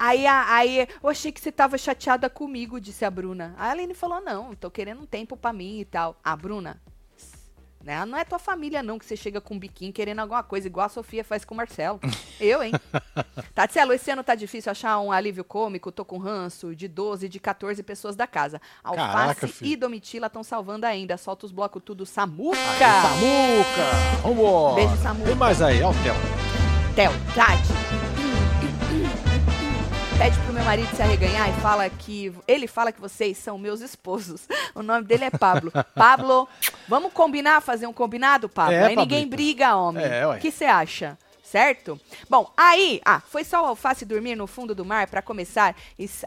Aí, 0.00 0.26
aí 0.26 0.88
eu 1.02 1.10
achei 1.10 1.30
que 1.30 1.40
você 1.40 1.52
tava 1.52 1.76
chateada 1.76 2.30
comigo, 2.30 2.80
disse 2.80 3.04
a 3.04 3.10
Bruna. 3.10 3.54
Aí 3.58 3.68
a 3.68 3.72
Aline 3.72 3.94
falou: 3.94 4.20
Não, 4.22 4.54
tô 4.54 4.70
querendo 4.70 5.02
um 5.02 5.06
tempo 5.06 5.36
pra 5.36 5.52
mim 5.52 5.78
e 5.78 5.84
tal. 5.84 6.18
A 6.24 6.34
Bruna, 6.34 6.80
né? 7.88 8.04
Não 8.04 8.18
é 8.18 8.24
tua 8.24 8.38
família, 8.38 8.82
não, 8.82 8.98
que 8.98 9.06
você 9.06 9.16
chega 9.16 9.40
com 9.40 9.54
um 9.54 9.58
biquinho 9.58 9.90
querendo 9.90 10.18
alguma 10.18 10.42
coisa, 10.42 10.66
igual 10.66 10.84
a 10.84 10.90
Sofia 10.90 11.24
faz 11.24 11.42
com 11.42 11.54
o 11.54 11.56
Marcelo. 11.56 11.98
Eu, 12.38 12.62
hein? 12.62 12.72
Tatielo, 13.54 13.94
esse 13.94 14.10
ano 14.10 14.22
tá 14.22 14.34
difícil 14.34 14.70
achar 14.70 15.00
um 15.00 15.10
alívio 15.10 15.42
cômico. 15.42 15.90
Tô 15.90 16.04
com 16.04 16.18
ranço 16.18 16.76
de 16.76 16.86
12, 16.86 17.30
de 17.30 17.40
14 17.40 17.82
pessoas 17.82 18.14
da 18.14 18.26
casa. 18.26 18.60
Alface 18.84 19.40
Caraca, 19.40 19.48
e 19.62 19.74
Domitila 19.74 20.26
estão 20.26 20.44
salvando 20.44 20.84
ainda. 20.84 21.16
Solta 21.16 21.46
os 21.46 21.52
blocos 21.52 21.82
tudo. 21.82 22.04
Samuca! 22.04 22.58
Aê, 22.58 23.02
Samuca! 23.02 24.22
Vambora! 24.22 24.74
Beijo, 24.74 24.96
Samuca. 25.02 25.26
Tem 25.26 25.34
mais 25.34 25.62
aí, 25.62 25.82
ó 25.82 25.90
o 25.90 25.94
Theo. 25.94 26.14
Theo, 26.94 27.12
Tati 27.34 27.88
pede 30.18 30.36
pro 30.40 30.52
meu 30.52 30.64
marido 30.64 30.88
se 30.96 31.00
arreganhar 31.00 31.48
e 31.48 31.60
fala 31.60 31.88
que. 31.88 32.34
Ele 32.46 32.66
fala 32.66 32.90
que 32.90 33.00
vocês 33.00 33.38
são 33.38 33.56
meus 33.56 33.80
esposos. 33.80 34.48
O 34.74 34.82
nome 34.82 35.04
dele 35.06 35.24
é 35.24 35.30
Pablo. 35.30 35.72
Pablo, 35.94 36.48
vamos 36.88 37.12
combinar, 37.12 37.60
fazer 37.60 37.86
um 37.86 37.92
combinado, 37.92 38.48
Pablo? 38.48 38.74
É, 38.74 38.78
aí 38.78 38.94
Pablito. 38.94 39.00
ninguém 39.02 39.28
briga, 39.28 39.76
homem. 39.76 40.04
É, 40.04 40.26
o 40.26 40.38
que 40.38 40.50
você 40.50 40.64
acha? 40.64 41.18
certo? 41.48 41.98
Bom, 42.28 42.52
aí, 42.54 43.00
ah, 43.04 43.20
foi 43.20 43.42
só 43.42 43.62
o 43.62 43.66
alface 43.68 44.04
dormir 44.04 44.36
no 44.36 44.46
fundo 44.46 44.74
do 44.74 44.84
mar 44.84 45.06
para 45.08 45.22
começar 45.22 45.74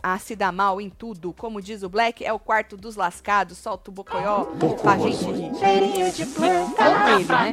a 0.02 0.18
se 0.18 0.36
dar 0.36 0.52
mal 0.52 0.82
em 0.82 0.90
tudo. 0.90 1.32
Como 1.34 1.62
diz 1.62 1.84
o 1.84 1.90
Black, 1.90 2.26
é 2.26 2.34
o 2.34 2.40
quarto 2.40 2.76
dos 2.76 2.96
lascados, 2.96 3.60
solta 3.60 3.92
o 3.92 3.94
bocoió 3.94 4.46
pra 4.82 4.98
gente 4.98 5.24
rir. 5.26 5.56
Cheirinho 5.60 6.12
de 6.12 6.26
planta, 6.26 6.90
né? 6.90 7.52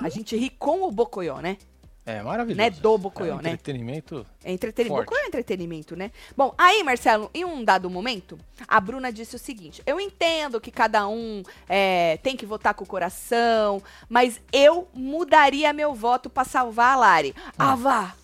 A 0.00 0.08
gente 0.08 0.36
ri 0.36 0.50
com 0.50 0.82
o 0.82 0.90
bocoió, 0.90 1.40
né? 1.40 1.56
É 2.04 2.20
maravilhoso. 2.20 2.58
Né? 2.58 2.70
Do 2.70 2.98
Bocoió, 2.98 3.38
é, 3.38 3.42
né? 3.42 3.50
Entretenimento. 3.50 4.26
É 4.42 4.52
entretenimento. 4.52 5.14
É 5.14 5.26
entretenimento, 5.26 5.96
né? 5.96 6.10
Bom, 6.36 6.52
aí, 6.58 6.82
Marcelo, 6.82 7.30
em 7.32 7.44
um 7.44 7.62
dado 7.62 7.88
momento, 7.88 8.36
a 8.66 8.80
Bruna 8.80 9.12
disse 9.12 9.36
o 9.36 9.38
seguinte: 9.38 9.80
eu 9.86 10.00
entendo 10.00 10.60
que 10.60 10.72
cada 10.72 11.06
um 11.06 11.42
é, 11.68 12.18
tem 12.22 12.36
que 12.36 12.44
votar 12.44 12.74
com 12.74 12.82
o 12.82 12.86
coração, 12.86 13.80
mas 14.08 14.40
eu 14.52 14.88
mudaria 14.92 15.72
meu 15.72 15.94
voto 15.94 16.28
para 16.28 16.44
salvar 16.44 16.94
a 16.94 16.96
Lari. 16.96 17.34
Ah. 17.56 17.72
Ava, 17.72 18.16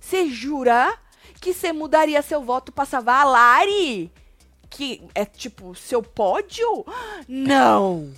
você 0.00 0.28
jura 0.28 0.96
que 1.40 1.52
você 1.52 1.72
mudaria 1.72 2.22
seu 2.22 2.42
voto 2.44 2.70
para 2.70 2.84
salvar 2.84 3.22
a 3.22 3.24
Lari? 3.24 4.12
Que 4.70 5.02
é 5.14 5.24
tipo 5.24 5.74
seu 5.74 6.00
pódio? 6.00 6.84
Não! 7.26 8.12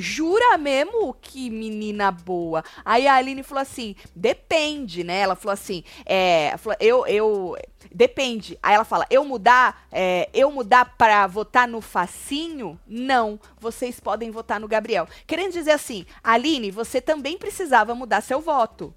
Jura 0.00 0.56
mesmo 0.56 1.14
que 1.20 1.50
menina 1.50 2.10
boa? 2.10 2.64
Aí 2.84 3.06
a 3.06 3.14
Aline 3.14 3.42
falou 3.42 3.62
assim: 3.62 3.96
depende, 4.14 5.02
né? 5.02 5.20
Ela 5.20 5.34
falou 5.34 5.52
assim: 5.52 5.82
é, 6.06 6.54
eu, 6.80 7.06
eu. 7.06 7.56
Depende. 7.92 8.58
Aí 8.62 8.74
ela 8.74 8.84
fala: 8.84 9.06
eu 9.10 9.24
mudar, 9.24 9.86
é, 9.90 10.28
eu 10.32 10.50
mudar 10.50 10.96
para 10.96 11.26
votar 11.26 11.66
no 11.66 11.80
Facinho? 11.80 12.78
Não. 12.86 13.38
Vocês 13.58 13.98
podem 13.98 14.30
votar 14.30 14.60
no 14.60 14.68
Gabriel. 14.68 15.08
Querendo 15.26 15.52
dizer 15.52 15.72
assim, 15.72 16.06
Aline, 16.22 16.70
você 16.70 17.00
também 17.00 17.36
precisava 17.36 17.94
mudar 17.94 18.20
seu 18.20 18.40
voto 18.40 18.94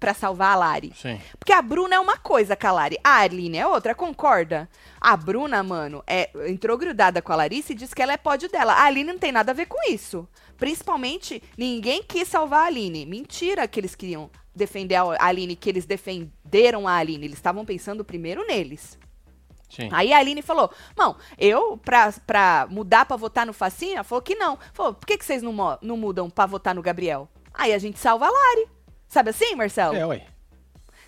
para 0.00 0.14
salvar 0.14 0.54
a 0.54 0.56
Lari. 0.56 0.92
Sim. 0.96 1.20
Porque 1.38 1.52
a 1.52 1.60
Bruna 1.60 1.94
é 1.94 2.00
uma 2.00 2.16
coisa 2.16 2.56
com 2.56 2.66
a 2.66 2.72
Lari. 2.72 2.98
A 3.04 3.18
Aline 3.18 3.58
é 3.58 3.66
outra, 3.66 3.94
concorda? 3.94 4.68
A 4.98 5.14
Bruna, 5.14 5.62
mano, 5.62 6.02
é, 6.06 6.30
entrou 6.48 6.78
grudada 6.78 7.20
com 7.20 7.32
a 7.32 7.36
Larissa 7.36 7.72
e 7.72 7.76
disse 7.76 7.94
que 7.94 8.00
ela 8.00 8.14
é 8.14 8.16
pódio 8.16 8.50
dela. 8.50 8.72
A 8.72 8.84
Aline 8.84 9.12
não 9.12 9.18
tem 9.18 9.30
nada 9.30 9.52
a 9.52 9.54
ver 9.54 9.66
com 9.66 9.78
isso. 9.88 10.26
Principalmente, 10.56 11.42
ninguém 11.56 12.02
quis 12.02 12.26
salvar 12.26 12.64
a 12.64 12.66
Aline. 12.66 13.04
Mentira 13.04 13.68
que 13.68 13.78
eles 13.78 13.94
queriam 13.94 14.30
defender 14.56 14.96
a 14.96 15.16
Aline, 15.20 15.54
que 15.54 15.68
eles 15.68 15.84
defenderam 15.84 16.88
a 16.88 16.94
Aline. 16.94 17.26
Eles 17.26 17.38
estavam 17.38 17.64
pensando 17.64 18.04
primeiro 18.04 18.46
neles. 18.46 18.98
Sim. 19.68 19.88
Aí 19.92 20.12
a 20.12 20.18
Aline 20.18 20.42
falou: 20.42 20.70
Não, 20.96 21.16
eu, 21.38 21.76
pra, 21.76 22.12
pra 22.26 22.66
mudar 22.70 23.04
pra 23.04 23.16
votar 23.16 23.46
no 23.46 23.52
Facinha, 23.52 24.02
falou 24.02 24.22
que 24.22 24.34
não. 24.34 24.58
Falou: 24.72 24.94
por 24.94 25.06
que, 25.06 25.16
que 25.16 25.24
vocês 25.24 25.42
não, 25.42 25.78
não 25.80 25.96
mudam 25.96 26.28
pra 26.28 26.46
votar 26.46 26.74
no 26.74 26.82
Gabriel? 26.82 27.28
Aí 27.54 27.72
a 27.72 27.78
gente 27.78 27.98
salva 27.98 28.26
a 28.26 28.30
Lari. 28.30 28.68
Sabe 29.10 29.30
assim, 29.30 29.56
Marcelo? 29.56 29.96
É, 29.96 30.06
ué. 30.06 30.24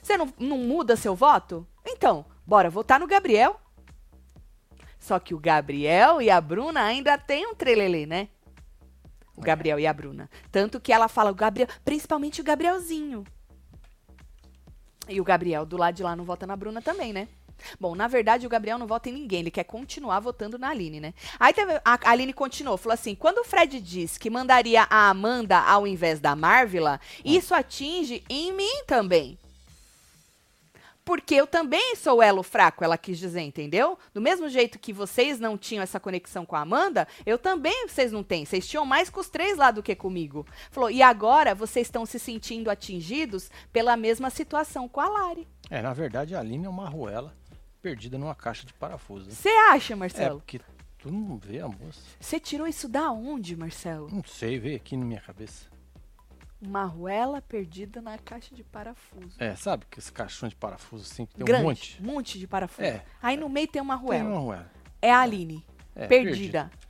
Você 0.03 0.17
não, 0.17 0.35
não 0.37 0.59
muda 0.59 0.97
seu 0.97 1.15
voto? 1.15 1.65
Então, 1.87 2.27
bora 2.45 2.69
votar 2.69 2.99
no 2.99 3.07
Gabriel. 3.07 3.61
Só 4.99 5.21
que 5.21 5.33
o 5.33 5.39
Gabriel 5.39 6.21
e 6.21 6.29
a 6.29 6.41
Bruna 6.41 6.83
ainda 6.83 7.17
tem 7.17 7.47
um 7.47 7.55
trelelê, 7.55 8.05
né? 8.05 8.29
O 9.37 9.41
Gabriel 9.41 9.79
e 9.79 9.87
a 9.87 9.93
Bruna. 9.93 10.29
Tanto 10.51 10.81
que 10.81 10.93
ela 10.93 11.07
fala 11.07 11.31
o 11.31 11.35
Gabriel, 11.35 11.69
principalmente 11.85 12.41
o 12.41 12.45
Gabrielzinho. 12.45 13.23
E 15.09 15.21
o 15.21 15.25
Gabriel 15.25 15.65
do 15.65 15.77
lado 15.77 15.95
de 15.95 16.03
lá 16.03 16.17
não 16.17 16.25
vota 16.25 16.45
na 16.45 16.57
Bruna 16.57 16.83
também, 16.83 17.13
né? 17.13 17.29
Bom, 17.79 17.95
na 17.95 18.09
verdade, 18.09 18.47
o 18.47 18.51
Gabriel 18.51 18.79
não 18.79 18.87
vota 18.87 19.09
em 19.09 19.13
ninguém, 19.13 19.41
ele 19.41 19.51
quer 19.51 19.65
continuar 19.65 20.21
votando 20.21 20.59
na 20.59 20.71
Aline, 20.71 21.01
né? 21.01 21.15
Aí 21.39 21.53
teve, 21.53 21.73
a 21.85 21.99
Aline 22.11 22.33
continuou, 22.33 22.77
falou 22.77 22.95
assim: 22.95 23.15
quando 23.15 23.39
o 23.39 23.45
Fred 23.45 23.81
diz 23.81 24.19
que 24.19 24.31
mandaria 24.31 24.87
a 24.89 25.09
Amanda 25.09 25.59
ao 25.59 25.87
invés 25.87 26.21
da 26.21 26.35
Marvila, 26.35 27.01
isso 27.25 27.55
atinge 27.55 28.23
em 28.29 28.53
mim 28.53 28.85
também. 28.87 29.39
Porque 31.05 31.35
eu 31.35 31.49
também 31.49 31.97
sou 31.97 32.23
elo 32.23 32.45
fraco, 32.45 32.85
ela 32.85 32.97
quis 32.97 33.19
dizer, 33.19 33.41
entendeu? 33.41 33.99
Do 34.15 34.21
mesmo 34.21 34.49
jeito 34.49 34.79
que 34.79 34.93
vocês 34.93 35.41
não 35.41 35.59
tinham 35.59 35.83
essa 35.83 35.99
conexão 35.99 36.47
com 36.47 36.55
a 36.55 36.61
Amanda, 36.61 37.09
eu 37.27 37.37
também 37.37 37.89
vocês 37.89 38.13
não 38.13 38.23
têm. 38.23 38.45
Vocês 38.45 38.69
tinham 38.69 38.87
mais 38.87 39.11
com 39.11 39.19
os 39.19 39.29
três 39.29 39.59
lá 39.59 39.73
do 39.73 39.83
que 39.83 39.97
comigo. 39.97 40.47
Falou, 40.71 40.91
e 40.91 41.03
agora 41.03 41.57
vocês 41.57 41.89
estão 41.89 42.07
se 42.07 42.21
sentindo 42.21 42.71
atingidos 42.71 43.51
pela 43.73 43.97
mesma 43.97 44.31
situação 44.31 44.89
com 44.89 45.01
a 45.01 45.09
Lari. 45.09 45.49
É, 45.69 45.83
na 45.83 45.93
verdade, 45.93 46.37
a 46.37 46.41
Aline 46.41 46.67
é 46.67 46.69
uma 46.69 46.89
ruela 46.89 47.35
perdida 47.83 48.17
numa 48.17 48.35
caixa 48.35 48.65
de 48.65 48.73
parafuso. 48.73 49.31
Você 49.31 49.49
acha, 49.49 49.97
Marcelo? 49.97 50.37
É, 50.37 50.41
porque 50.41 50.61
tu 50.99 51.11
não 51.11 51.37
vê 51.37 51.61
a 51.61 51.69
moça. 51.69 52.01
Você 52.21 52.39
tirou 52.39 52.67
isso 52.67 52.89
da 52.89 53.11
onde, 53.11 53.57
Marcelo? 53.57 54.09
Não 54.11 54.23
sei, 54.25 54.59
veio 54.59 54.77
aqui 54.77 54.97
na 54.97 55.05
minha 55.05 55.21
cabeça. 55.21 55.67
Uma 56.61 56.83
arruela 56.83 57.43
perdida 57.43 58.01
na 58.01 58.17
caixa 58.19 58.55
de 58.55 58.63
parafuso. 58.63 59.37
É, 59.37 59.57
sabe 59.57 59.85
que 59.91 59.99
esse 59.99 60.13
caixão 60.13 60.49
de 60.49 60.55
parafuso 60.55 61.11
assim, 61.11 61.27
que 61.27 61.35
tem 61.35 61.45
Grande, 61.45 61.65
um 61.65 61.69
monte? 61.69 62.01
Um 62.01 62.07
monte 62.07 62.39
de 62.39 62.47
parafuso. 62.47 62.87
É. 62.87 63.05
Aí 63.21 63.37
no 63.37 63.49
meio 63.49 63.67
tem 63.67 63.83
uma 63.83 63.95
arruela. 63.95 64.23
Tem 64.23 64.33
uma 64.33 64.39
arruela. 64.39 64.71
É 65.03 65.11
a 65.11 65.21
Aline. 65.21 65.67
É, 65.97 66.07
perdida. 66.07 66.71
perdida. 66.71 66.83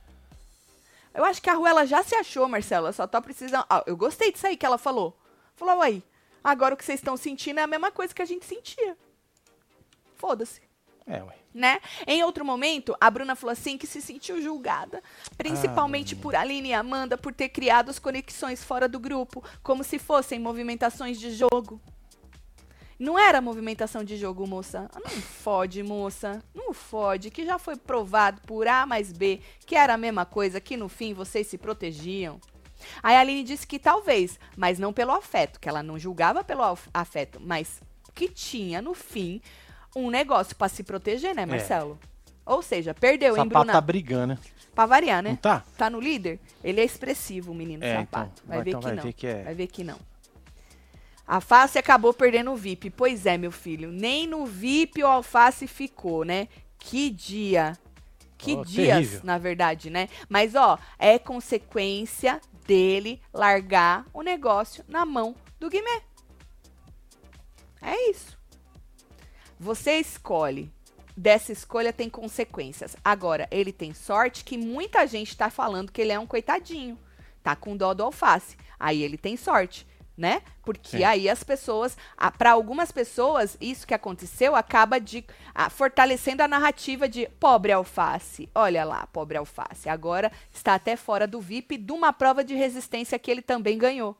Eu 1.15 1.25
acho 1.25 1.41
que 1.41 1.49
a 1.49 1.53
arruela 1.53 1.85
já 1.85 2.03
se 2.03 2.15
achou, 2.15 2.47
Marcela. 2.47 2.91
Só 2.91 3.07
tá 3.07 3.19
precisando. 3.19 3.65
Ah, 3.67 3.83
eu 3.87 3.97
gostei 3.97 4.31
disso 4.31 4.45
aí 4.45 4.55
que 4.55 4.65
ela 4.65 4.77
falou. 4.77 5.17
Falou, 5.55 5.81
aí. 5.81 6.03
Agora 6.43 6.73
o 6.75 6.77
que 6.77 6.85
vocês 6.85 6.99
estão 6.99 7.17
sentindo 7.17 7.59
é 7.59 7.63
a 7.63 7.67
mesma 7.67 7.91
coisa 7.91 8.13
que 8.13 8.21
a 8.21 8.25
gente 8.25 8.45
sentia. 8.45 8.97
Foda-se. 10.15 10.61
É, 11.05 11.21
ué. 11.21 11.35
Né? 11.53 11.79
Em 12.07 12.23
outro 12.23 12.43
momento, 12.43 12.95
a 12.99 13.11
Bruna 13.11 13.35
falou 13.35 13.51
assim 13.51 13.77
que 13.77 13.85
se 13.85 14.01
sentiu 14.01 14.41
julgada, 14.41 15.03
principalmente 15.37 16.15
ah, 16.15 16.17
por 16.19 16.35
Aline 16.35 16.69
e 16.69 16.73
Amanda, 16.73 17.15
por 17.15 17.31
ter 17.31 17.49
criado 17.49 17.89
as 17.89 17.99
conexões 17.99 18.63
fora 18.63 18.87
do 18.87 18.99
grupo, 18.99 19.43
como 19.61 19.83
se 19.83 19.99
fossem 19.99 20.39
movimentações 20.39 21.19
de 21.19 21.29
jogo. 21.31 21.79
Não 22.97 23.19
era 23.19 23.41
movimentação 23.41 24.03
de 24.03 24.17
jogo, 24.17 24.47
moça. 24.47 24.89
Não 24.95 25.11
fode, 25.21 25.83
moça. 25.83 26.41
Não 26.55 26.73
fode, 26.73 27.29
que 27.29 27.45
já 27.45 27.59
foi 27.59 27.75
provado 27.75 28.41
por 28.47 28.67
A 28.67 28.85
mais 28.85 29.11
B 29.11 29.41
que 29.65 29.75
era 29.75 29.93
a 29.93 29.97
mesma 29.97 30.25
coisa, 30.25 30.61
que 30.61 30.77
no 30.77 30.87
fim 30.87 31.13
vocês 31.13 31.47
se 31.47 31.57
protegiam. 31.57 32.39
Aí 33.01 33.15
a 33.15 33.19
Aline 33.19 33.43
disse 33.43 33.65
que 33.67 33.79
talvez, 33.79 34.39
mas 34.57 34.79
não 34.79 34.93
pelo 34.93 35.11
afeto, 35.11 35.59
que 35.59 35.69
ela 35.69 35.83
não 35.83 35.99
julgava 35.99 36.43
pelo 36.43 36.63
afeto, 36.93 37.39
mas 37.41 37.81
que 38.13 38.29
tinha 38.29 38.81
no 38.81 38.93
fim 38.93 39.41
um 39.95 40.09
negócio 40.09 40.55
para 40.55 40.69
se 40.69 40.83
proteger, 40.83 41.35
né, 41.35 41.43
é. 41.43 41.45
Marcelo? 41.45 41.99
Ou 42.45 42.61
seja, 42.61 42.93
perdeu, 42.93 43.37
hein, 43.37 43.43
Sapato 43.43 43.53
tá 43.53 43.63
Bruna? 43.63 43.81
brigando, 43.81 44.27
né? 44.33 44.39
Pra 44.75 44.85
variar, 44.85 45.21
né? 45.23 45.29
Não 45.31 45.35
tá? 45.37 45.63
Tá 45.77 45.89
no 45.89 45.99
líder? 45.99 46.39
Ele 46.63 46.81
é 46.81 46.83
expressivo, 46.83 47.51
o 47.51 47.55
menino 47.55 47.83
É, 47.83 47.99
sapato. 47.99 48.31
então. 48.33 48.47
vai 48.47 48.57
Vai- 48.57 48.63
ver 48.65 48.69
então 48.71 48.79
que 48.81 48.85
vai 48.87 48.95
não. 48.95 49.03
ver 49.03 49.13
que 49.13 49.27
é. 49.27 49.43
Vai 49.43 49.53
ver 49.53 49.67
que 49.67 49.83
não. 49.83 49.99
A 51.25 51.35
Alface 51.35 51.77
acabou 51.77 52.13
perdendo 52.13 52.51
o 52.51 52.55
VIP. 52.55 52.89
Pois 52.89 53.25
é, 53.25 53.37
meu 53.37 53.51
filho. 53.51 53.91
Nem 53.91 54.27
no 54.27 54.45
VIP 54.45 55.01
o 55.03 55.07
Alface 55.07 55.67
ficou, 55.67 56.25
né? 56.25 56.49
Que 56.77 57.09
dia. 57.09 57.77
Que 58.37 58.55
Oh, 58.55 58.65
dias, 58.65 58.87
terrível. 58.97 59.21
na 59.23 59.37
verdade, 59.37 59.89
né? 59.89 60.09
Mas, 60.27 60.53
ó, 60.53 60.77
é 60.99 61.17
consequência 61.17 62.41
dele 62.67 63.21
largar 63.33 64.05
o 64.13 64.21
negócio 64.21 64.83
na 64.87 65.05
mão 65.05 65.33
do 65.61 65.69
Guimê. 65.69 66.01
Você 69.63 69.93
escolhe. 69.93 70.69
Dessa 71.15 71.53
escolha 71.53 71.93
tem 71.93 72.09
consequências. 72.09 72.97
Agora, 73.01 73.47
ele 73.49 73.71
tem 73.71 73.93
sorte 73.93 74.43
que 74.43 74.57
muita 74.57 75.07
gente 75.07 75.37
tá 75.37 75.49
falando 75.49 75.89
que 75.89 76.01
ele 76.01 76.11
é 76.11 76.19
um 76.19 76.27
coitadinho. 76.27 76.99
Tá 77.41 77.55
com 77.55 77.77
dó 77.77 77.93
do 77.93 78.03
alface. 78.03 78.57
Aí 78.77 79.01
ele 79.01 79.17
tem 79.17 79.37
sorte, 79.37 79.87
né? 80.17 80.41
Porque 80.63 80.97
Sim. 80.97 81.03
aí 81.05 81.29
as 81.29 81.45
pessoas, 81.45 81.95
para 82.37 82.51
algumas 82.51 82.91
pessoas, 82.91 83.55
isso 83.61 83.87
que 83.87 83.93
aconteceu 83.93 84.53
acaba 84.53 84.99
de 84.99 85.23
ah, 85.55 85.69
fortalecendo 85.69 86.43
a 86.43 86.47
narrativa 86.47 87.07
de 87.07 87.29
pobre 87.39 87.71
alface. 87.71 88.49
Olha 88.53 88.83
lá, 88.83 89.07
pobre 89.07 89.37
alface. 89.37 89.87
Agora 89.87 90.29
está 90.51 90.73
até 90.73 90.97
fora 90.97 91.25
do 91.25 91.39
VIP 91.39 91.77
de 91.77 91.93
uma 91.93 92.11
prova 92.11 92.43
de 92.43 92.53
resistência 92.53 93.17
que 93.17 93.31
ele 93.31 93.41
também 93.41 93.77
ganhou. 93.77 94.17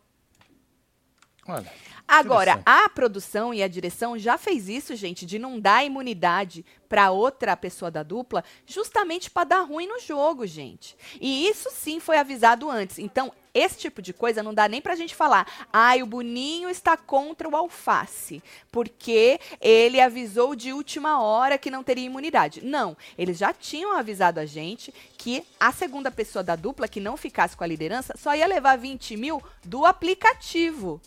Olha. 1.47 1.71
Agora, 2.07 2.61
a 2.65 2.89
produção 2.89 3.53
e 3.53 3.63
a 3.63 3.67
direção 3.67 4.17
já 4.19 4.37
fez 4.37 4.67
isso, 4.67 4.95
gente, 4.95 5.25
de 5.25 5.39
não 5.39 5.59
dar 5.59 5.85
imunidade 5.85 6.65
para 6.87 7.11
outra 7.11 7.55
pessoa 7.57 7.89
da 7.89 8.03
dupla, 8.03 8.43
justamente 8.67 9.31
para 9.31 9.45
dar 9.45 9.61
ruim 9.61 9.87
no 9.87 9.99
jogo, 9.99 10.45
gente. 10.45 10.95
E 11.19 11.47
isso 11.47 11.69
sim 11.71 11.99
foi 11.99 12.17
avisado 12.17 12.69
antes. 12.69 12.99
Então, 12.99 13.31
esse 13.53 13.77
tipo 13.77 14.01
de 14.01 14.13
coisa 14.13 14.43
não 14.43 14.53
dá 14.53 14.67
nem 14.67 14.81
pra 14.81 14.95
gente 14.95 15.15
falar, 15.15 15.67
ai, 15.71 16.03
o 16.03 16.05
Boninho 16.05 16.69
está 16.69 16.97
contra 16.97 17.47
o 17.47 17.55
Alface, 17.55 18.43
porque 18.71 19.39
ele 19.61 19.99
avisou 19.99 20.55
de 20.55 20.73
última 20.73 21.21
hora 21.21 21.57
que 21.57 21.71
não 21.71 21.83
teria 21.83 22.05
imunidade. 22.05 22.63
Não, 22.63 22.97
eles 23.17 23.37
já 23.37 23.53
tinham 23.53 23.97
avisado 23.97 24.39
a 24.39 24.45
gente 24.45 24.93
que 25.17 25.43
a 25.59 25.71
segunda 25.71 26.11
pessoa 26.11 26.43
da 26.43 26.55
dupla 26.55 26.87
que 26.87 26.99
não 26.99 27.15
ficasse 27.15 27.55
com 27.55 27.63
a 27.63 27.67
liderança 27.67 28.13
só 28.17 28.35
ia 28.35 28.45
levar 28.45 28.77
20 28.77 29.17
mil 29.17 29.41
do 29.63 29.85
aplicativo. 29.85 31.01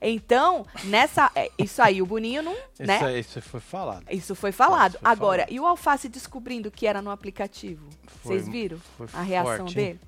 Então, 0.00 0.66
nessa. 0.84 1.30
é, 1.34 1.50
Isso 1.58 1.80
aí, 1.82 2.00
o 2.02 2.06
Boninho 2.06 2.42
não. 2.42 2.56
né? 2.78 2.96
Isso, 2.96 3.04
aí, 3.04 3.20
isso 3.20 3.42
foi 3.42 3.60
falado. 3.60 4.04
Isso 4.10 4.34
foi 4.34 4.52
falado. 4.52 4.92
Isso 4.94 5.00
foi 5.02 5.10
Agora, 5.12 5.42
falado. 5.42 5.52
e 5.54 5.60
o 5.60 5.66
Alface 5.66 6.08
descobrindo 6.08 6.70
que 6.70 6.86
era 6.86 7.00
no 7.02 7.10
aplicativo? 7.10 7.88
Foi- 8.06 8.36
Vocês 8.36 8.48
viram 8.48 8.78
a 9.12 9.22
reação 9.22 9.56
forte, 9.58 9.78
hein? 9.78 9.86
dele? 9.86 10.00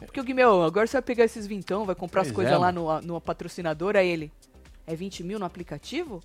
Porque 0.00 0.20
o 0.20 0.24
Guimel, 0.24 0.62
agora 0.62 0.86
você 0.86 0.92
vai 0.96 1.02
pegar 1.02 1.24
esses 1.24 1.46
vintão, 1.46 1.84
vai 1.86 1.94
comprar 1.94 2.20
as 2.22 2.28
Pois 2.28 2.34
coisas 2.36 2.52
é, 2.52 2.56
lá 2.58 2.70
no, 2.70 3.00
no 3.00 3.20
patrocinador, 3.20 3.96
aí 3.96 4.08
ele. 4.08 4.32
É 4.86 4.94
20 4.94 5.22
mil 5.22 5.38
no 5.38 5.44
aplicativo? 5.44 6.22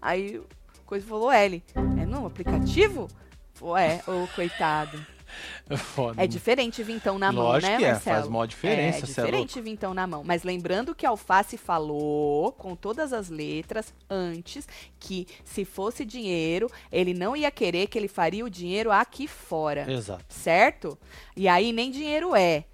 Aí 0.00 0.40
coisa 0.86 1.06
falou, 1.06 1.30
é 1.32 1.44
ele. 1.44 1.62
É 1.74 2.06
no 2.06 2.26
aplicativo? 2.26 3.08
Falou, 3.54 3.76
é, 3.76 4.02
ô 4.06 4.26
coitado. 4.34 5.04
Foda, 5.76 6.22
É 6.22 6.26
diferente 6.26 6.82
vintão 6.82 7.18
na 7.18 7.32
mão, 7.32 7.52
né, 7.54 7.78
que 7.78 7.84
é, 7.84 7.92
Marcelo? 7.92 8.16
faz 8.16 8.28
maior 8.28 8.46
diferença, 8.46 8.98
É 8.98 9.02
é 9.02 9.06
diferente 9.06 9.60
vintão 9.60 9.94
na 9.94 10.06
mão. 10.06 10.22
Mas 10.24 10.42
lembrando 10.42 10.94
que 10.94 11.06
Alface 11.06 11.56
falou 11.56 12.52
com 12.52 12.74
todas 12.74 13.12
as 13.12 13.28
letras 13.28 13.94
antes 14.08 14.66
que 14.98 15.26
se 15.44 15.64
fosse 15.64 16.04
dinheiro, 16.04 16.70
ele 16.90 17.14
não 17.14 17.36
ia 17.36 17.50
querer 17.50 17.86
que 17.86 17.98
ele 17.98 18.08
faria 18.08 18.44
o 18.44 18.50
dinheiro 18.50 18.90
aqui 18.90 19.26
fora. 19.26 19.90
Exato. 19.90 20.24
Certo? 20.28 20.98
E 21.36 21.48
aí 21.48 21.72
nem 21.72 21.90
dinheiro 21.90 22.34
é. 22.34 22.64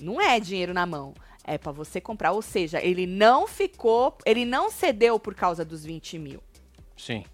Não 0.00 0.20
é 0.20 0.38
dinheiro 0.38 0.74
na 0.74 0.84
mão. 0.86 1.14
É 1.44 1.56
pra 1.56 1.72
você 1.72 2.00
comprar. 2.00 2.32
Ou 2.32 2.42
seja, 2.42 2.82
ele 2.82 3.06
não 3.06 3.46
ficou. 3.46 4.16
Ele 4.26 4.44
não 4.44 4.70
cedeu 4.70 5.18
por 5.18 5.34
causa 5.34 5.64
dos 5.64 5.84
20 5.84 6.18
mil. 6.18 6.42
Sim. 6.96 7.24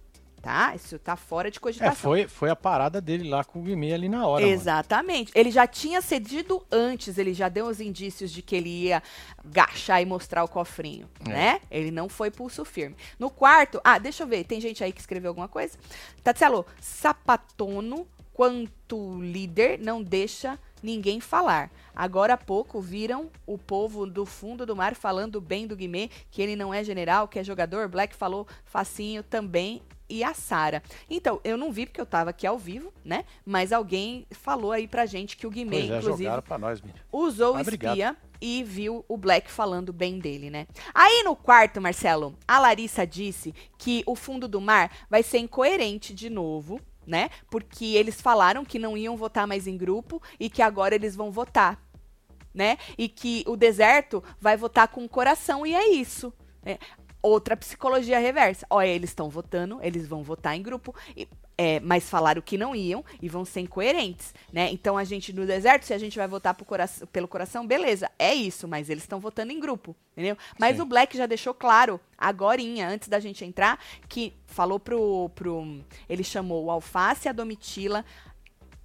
Tá? 0.42 0.74
Isso 0.74 0.98
tá 0.98 1.14
fora 1.14 1.48
de 1.52 1.58
É, 1.58 1.60
cogitação. 1.60 1.94
foi, 2.10 2.26
foi 2.26 2.50
a 2.50 2.56
parada 2.56 3.00
dele 3.00 3.28
lá 3.30 3.44
com 3.44 3.60
o 3.60 3.62
Guimê 3.62 3.92
ali 3.94 4.08
na 4.08 4.26
hora. 4.26 4.44
mano. 4.44 4.52
Exatamente. 4.52 5.30
Ele 5.36 5.52
já 5.52 5.68
tinha 5.68 6.02
cedido 6.02 6.66
antes, 6.68 7.16
ele 7.16 7.32
já 7.32 7.48
deu 7.48 7.66
os 7.66 7.80
indícios 7.80 8.32
de 8.32 8.42
que 8.42 8.56
ele 8.56 8.68
ia 8.68 9.00
gachar 9.44 10.02
e 10.02 10.04
mostrar 10.04 10.42
o 10.42 10.48
cofrinho, 10.48 11.08
É. 11.24 11.28
né? 11.28 11.60
Ele 11.70 11.92
não 11.92 12.08
foi 12.08 12.28
pulso 12.28 12.64
firme. 12.64 12.96
No 13.20 13.30
quarto, 13.30 13.80
ah, 13.84 13.98
deixa 13.98 14.24
eu 14.24 14.26
ver, 14.26 14.42
tem 14.42 14.60
gente 14.60 14.82
aí 14.82 14.92
que 14.92 15.00
escreveu 15.00 15.28
alguma 15.30 15.46
coisa? 15.46 15.78
Tatselo, 16.24 16.66
sapatono 16.80 18.06
quanto 18.34 19.20
líder 19.22 19.78
não 19.78 20.02
deixa 20.02 20.58
ninguém 20.82 21.20
falar. 21.20 21.70
Agora 21.94 22.34
há 22.34 22.38
pouco 22.38 22.80
viram 22.80 23.30
o 23.46 23.56
povo 23.56 24.06
do 24.06 24.26
fundo 24.26 24.66
do 24.66 24.74
mar 24.74 24.94
falando 24.94 25.40
bem 25.40 25.66
do 25.66 25.76
Guimê, 25.76 26.08
que 26.30 26.42
ele 26.42 26.56
não 26.56 26.72
é 26.72 26.82
general, 26.82 27.28
que 27.28 27.38
é 27.38 27.44
jogador. 27.44 27.88
Black 27.88 28.14
falou 28.14 28.46
facinho 28.64 29.22
também 29.22 29.82
e 30.12 30.22
a 30.22 30.34
Sara. 30.34 30.82
Então, 31.08 31.40
eu 31.42 31.56
não 31.56 31.72
vi 31.72 31.86
porque 31.86 32.00
eu 32.00 32.06
tava 32.06 32.30
aqui 32.30 32.46
ao 32.46 32.58
vivo, 32.58 32.92
né? 33.02 33.24
Mas 33.46 33.72
alguém 33.72 34.26
falou 34.30 34.72
aí 34.72 34.86
pra 34.86 35.06
gente 35.06 35.36
que 35.36 35.46
o 35.46 35.50
Guimê, 35.50 35.80
é, 35.80 35.96
inclusive, 35.96 36.28
nós, 36.58 36.82
usou 37.10 37.54
Mas 37.54 37.66
o 37.66 37.68
obrigado. 37.68 37.92
espia 37.92 38.16
e 38.38 38.62
viu 38.64 39.04
o 39.08 39.16
Black 39.16 39.50
falando 39.50 39.92
bem 39.92 40.18
dele, 40.18 40.50
né? 40.50 40.66
Aí 40.92 41.22
no 41.22 41.34
quarto, 41.34 41.80
Marcelo, 41.80 42.36
a 42.46 42.58
Larissa 42.58 43.06
disse 43.06 43.54
que 43.78 44.02
o 44.04 44.16
fundo 44.16 44.48
do 44.48 44.60
mar 44.60 44.90
vai 45.08 45.22
ser 45.22 45.38
incoerente 45.38 46.12
de 46.12 46.28
novo, 46.28 46.80
né? 47.06 47.30
Porque 47.50 47.84
eles 47.84 48.20
falaram 48.20 48.64
que 48.64 48.78
não 48.78 48.96
iam 48.96 49.16
votar 49.16 49.46
mais 49.46 49.66
em 49.66 49.76
grupo 49.76 50.22
e 50.38 50.48
que 50.48 50.62
agora 50.62 50.94
eles 50.94 51.16
vão 51.16 51.30
votar, 51.30 51.82
né? 52.54 52.76
E 52.96 53.08
que 53.08 53.44
o 53.46 53.56
deserto 53.56 54.22
vai 54.40 54.56
votar 54.56 54.88
com 54.88 55.04
o 55.04 55.08
coração 55.08 55.66
e 55.66 55.74
é 55.74 55.88
isso. 55.88 56.32
né? 56.64 56.78
Outra 57.22 57.56
psicologia 57.56 58.18
reversa. 58.18 58.66
Olha, 58.68 58.88
eles 58.88 59.10
estão 59.10 59.28
votando, 59.30 59.78
eles 59.82 60.08
vão 60.08 60.22
votar 60.24 60.56
em 60.56 60.62
grupo, 60.62 60.94
e- 61.16 61.28
é, 61.56 61.78
mas 61.80 62.08
falaram 62.08 62.42
que 62.42 62.58
não 62.58 62.74
iam 62.74 63.04
e 63.20 63.28
vão 63.28 63.44
ser 63.44 63.60
incoerentes, 63.60 64.34
né? 64.52 64.70
Então 64.72 64.96
a 64.98 65.04
gente 65.04 65.32
no 65.32 65.46
deserto, 65.46 65.84
se 65.84 65.94
a 65.94 65.98
gente 65.98 66.16
vai 66.18 66.26
votar 66.26 66.54
cora- 66.56 66.88
pelo 67.12 67.28
coração, 67.28 67.64
beleza, 67.64 68.10
é 68.18 68.34
isso, 68.34 68.66
mas 68.66 68.90
eles 68.90 69.04
estão 69.04 69.20
votando 69.20 69.52
em 69.52 69.60
grupo, 69.60 69.94
entendeu? 70.12 70.36
Mas 70.58 70.76
Sim. 70.76 70.82
o 70.82 70.86
Black 70.86 71.16
já 71.16 71.26
deixou 71.26 71.54
claro, 71.54 72.00
agorinha, 72.18 72.88
antes 72.88 73.06
da 73.08 73.20
gente 73.20 73.44
entrar, 73.44 73.78
que 74.08 74.32
falou 74.46 74.80
pro. 74.80 75.30
pro 75.34 75.80
ele 76.08 76.24
chamou 76.24 76.64
o 76.64 76.70
Alface, 76.70 77.28
a 77.28 77.32
Domitila 77.32 78.04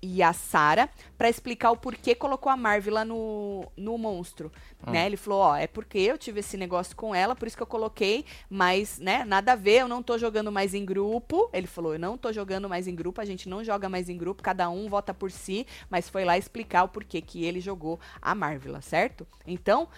e 0.01 0.21
a 0.21 0.31
Sara 0.33 0.89
pra 1.17 1.29
explicar 1.29 1.71
o 1.71 1.77
porquê 1.77 2.13
colocou 2.13 2.51
a 2.51 2.57
Marvila 2.57 3.03
no, 3.03 3.65
no 3.75 3.97
monstro, 3.97 4.51
né? 4.85 5.05
Ele 5.05 5.17
falou, 5.17 5.39
ó, 5.39 5.55
é 5.55 5.67
porque 5.67 5.97
eu 5.97 6.17
tive 6.17 6.39
esse 6.39 6.55
negócio 6.55 6.95
com 6.95 7.13
ela, 7.13 7.35
por 7.35 7.47
isso 7.47 7.57
que 7.57 7.63
eu 7.63 7.67
coloquei, 7.67 8.25
mas, 8.49 8.99
né, 8.99 9.25
nada 9.25 9.53
a 9.53 9.55
ver, 9.55 9.81
eu 9.81 9.87
não 9.87 10.03
tô 10.03 10.17
jogando 10.17 10.51
mais 10.51 10.73
em 10.73 10.85
grupo. 10.85 11.49
Ele 11.51 11.67
falou, 11.67 11.93
eu 11.93 11.99
não 11.99 12.17
tô 12.17 12.31
jogando 12.31 12.69
mais 12.69 12.87
em 12.87 12.95
grupo, 12.95 13.19
a 13.19 13.25
gente 13.25 13.49
não 13.49 13.63
joga 13.63 13.89
mais 13.89 14.07
em 14.07 14.17
grupo, 14.17 14.43
cada 14.43 14.69
um 14.69 14.87
vota 14.87 15.13
por 15.13 15.31
si, 15.31 15.65
mas 15.89 16.09
foi 16.09 16.23
lá 16.23 16.37
explicar 16.37 16.83
o 16.83 16.89
porquê 16.89 17.21
que 17.21 17.43
ele 17.43 17.59
jogou 17.59 17.99
a 18.21 18.35
Marvila, 18.35 18.81
certo? 18.81 19.25
Então, 19.45 19.89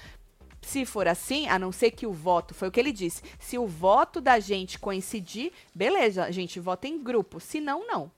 se 0.62 0.86
for 0.86 1.08
assim, 1.08 1.48
a 1.48 1.58
não 1.58 1.72
ser 1.72 1.92
que 1.92 2.06
o 2.08 2.14
voto, 2.14 2.54
foi 2.54 2.68
o 2.68 2.72
que 2.72 2.80
ele 2.80 2.92
disse, 2.92 3.22
se 3.38 3.58
o 3.58 3.68
voto 3.68 4.22
da 4.22 4.40
gente 4.40 4.80
coincidir, 4.80 5.52
beleza, 5.74 6.24
a 6.24 6.32
gente 6.32 6.60
vota 6.60 6.88
em 6.88 7.02
grupo, 7.02 7.40
se 7.40 7.60
não, 7.60 7.86
não. 7.86 8.12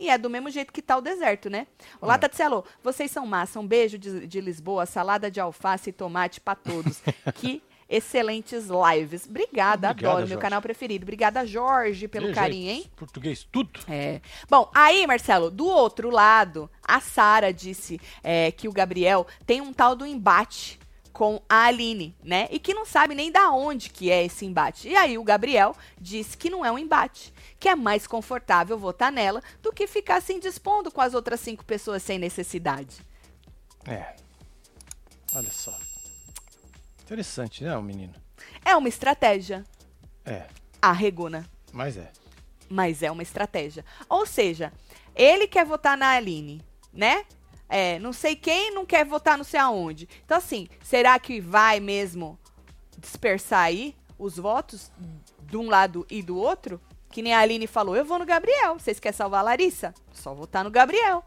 E 0.00 0.08
é 0.08 0.18
do 0.18 0.28
mesmo 0.30 0.50
jeito 0.50 0.72
que 0.72 0.82
tá 0.82 0.96
o 0.96 1.00
deserto, 1.00 1.48
né? 1.48 1.66
Olá, 2.00 2.14
É. 2.14 2.18
Tatselo, 2.18 2.64
vocês 2.82 3.10
são 3.10 3.24
massa. 3.26 3.60
Um 3.60 3.66
beijo 3.66 3.98
de, 3.98 4.26
de 4.26 4.40
Lisboa, 4.40 4.84
salada 4.86 5.30
de 5.30 5.40
alface 5.40 5.90
e 5.90 5.92
tomate 5.92 6.40
pra 6.40 6.54
todos. 6.54 7.00
que 7.36 7.62
excelentes 7.88 8.68
lives. 8.68 9.26
Obrigada, 9.28 9.90
Obrigado, 9.90 10.06
adoro, 10.12 10.18
meu 10.20 10.28
Jorge. 10.28 10.40
canal 10.42 10.62
preferido. 10.62 11.04
Obrigada, 11.04 11.46
Jorge, 11.46 12.08
pelo 12.08 12.32
carinho, 12.32 12.70
jeito, 12.72 12.86
hein? 12.86 12.90
Português, 12.96 13.46
tudo. 13.52 13.78
É. 13.86 14.20
Bom, 14.48 14.70
aí, 14.74 15.06
Marcelo, 15.06 15.50
do 15.50 15.66
outro 15.66 16.08
lado, 16.10 16.70
a 16.82 17.00
Sara 17.00 17.52
disse 17.52 18.00
é, 18.24 18.50
que 18.50 18.66
o 18.66 18.72
Gabriel 18.72 19.26
tem 19.46 19.60
um 19.60 19.72
tal 19.74 19.94
do 19.94 20.06
embate 20.06 20.80
com 21.12 21.42
a 21.48 21.64
Aline, 21.64 22.16
né? 22.22 22.48
E 22.50 22.58
que 22.58 22.72
não 22.74 22.86
sabe 22.86 23.14
nem 23.14 23.30
da 23.30 23.50
onde 23.50 23.90
que 23.90 24.10
é 24.10 24.24
esse 24.24 24.46
embate. 24.46 24.88
E 24.88 24.96
aí 24.96 25.18
o 25.18 25.24
Gabriel 25.24 25.76
disse 26.00 26.36
que 26.36 26.48
não 26.50 26.64
é 26.64 26.72
um 26.72 26.78
embate, 26.78 27.32
que 27.60 27.68
é 27.68 27.76
mais 27.76 28.06
confortável 28.06 28.78
votar 28.78 29.12
nela 29.12 29.42
do 29.60 29.72
que 29.72 29.86
ficar 29.86 30.22
se 30.22 30.32
indispondo 30.32 30.90
com 30.90 31.00
as 31.00 31.12
outras 31.14 31.40
cinco 31.40 31.64
pessoas 31.64 32.02
sem 32.02 32.18
necessidade. 32.18 32.96
É. 33.86 34.14
Olha 35.34 35.50
só. 35.50 35.76
Interessante, 37.02 37.62
né, 37.64 37.76
o 37.76 37.82
menino? 37.82 38.14
É 38.64 38.74
uma 38.74 38.88
estratégia, 38.88 39.64
É, 40.24 40.46
a 40.80 40.92
Reguna. 40.92 41.44
mas 41.72 41.96
é. 41.96 42.10
mas 42.68 43.02
é 43.02 43.10
uma 43.10 43.22
estratégia. 43.22 43.84
Ou 44.08 44.24
seja, 44.24 44.72
ele 45.14 45.46
quer 45.46 45.64
votar 45.66 45.96
na 45.96 46.10
Aline, 46.10 46.62
né? 46.92 47.24
É, 47.74 47.98
não 47.98 48.12
sei 48.12 48.36
quem 48.36 48.70
não 48.74 48.84
quer 48.84 49.02
votar 49.06 49.38
não 49.38 49.44
sei 49.44 49.58
aonde. 49.58 50.06
Então, 50.24 50.36
assim, 50.36 50.68
será 50.84 51.18
que 51.18 51.40
vai 51.40 51.80
mesmo 51.80 52.38
dispersar 52.98 53.60
aí 53.60 53.96
os 54.18 54.36
votos 54.36 54.92
de 55.42 55.56
um 55.56 55.70
lado 55.70 56.06
e 56.10 56.22
do 56.22 56.36
outro? 56.36 56.78
Que 57.10 57.22
nem 57.22 57.32
a 57.32 57.40
Aline 57.40 57.66
falou, 57.66 57.96
eu 57.96 58.04
vou 58.04 58.18
no 58.18 58.26
Gabriel. 58.26 58.78
Vocês 58.78 59.00
querem 59.00 59.16
salvar 59.16 59.40
a 59.40 59.44
Larissa? 59.44 59.94
Só 60.12 60.34
votar 60.34 60.62
no 60.64 60.70
Gabriel. 60.70 61.24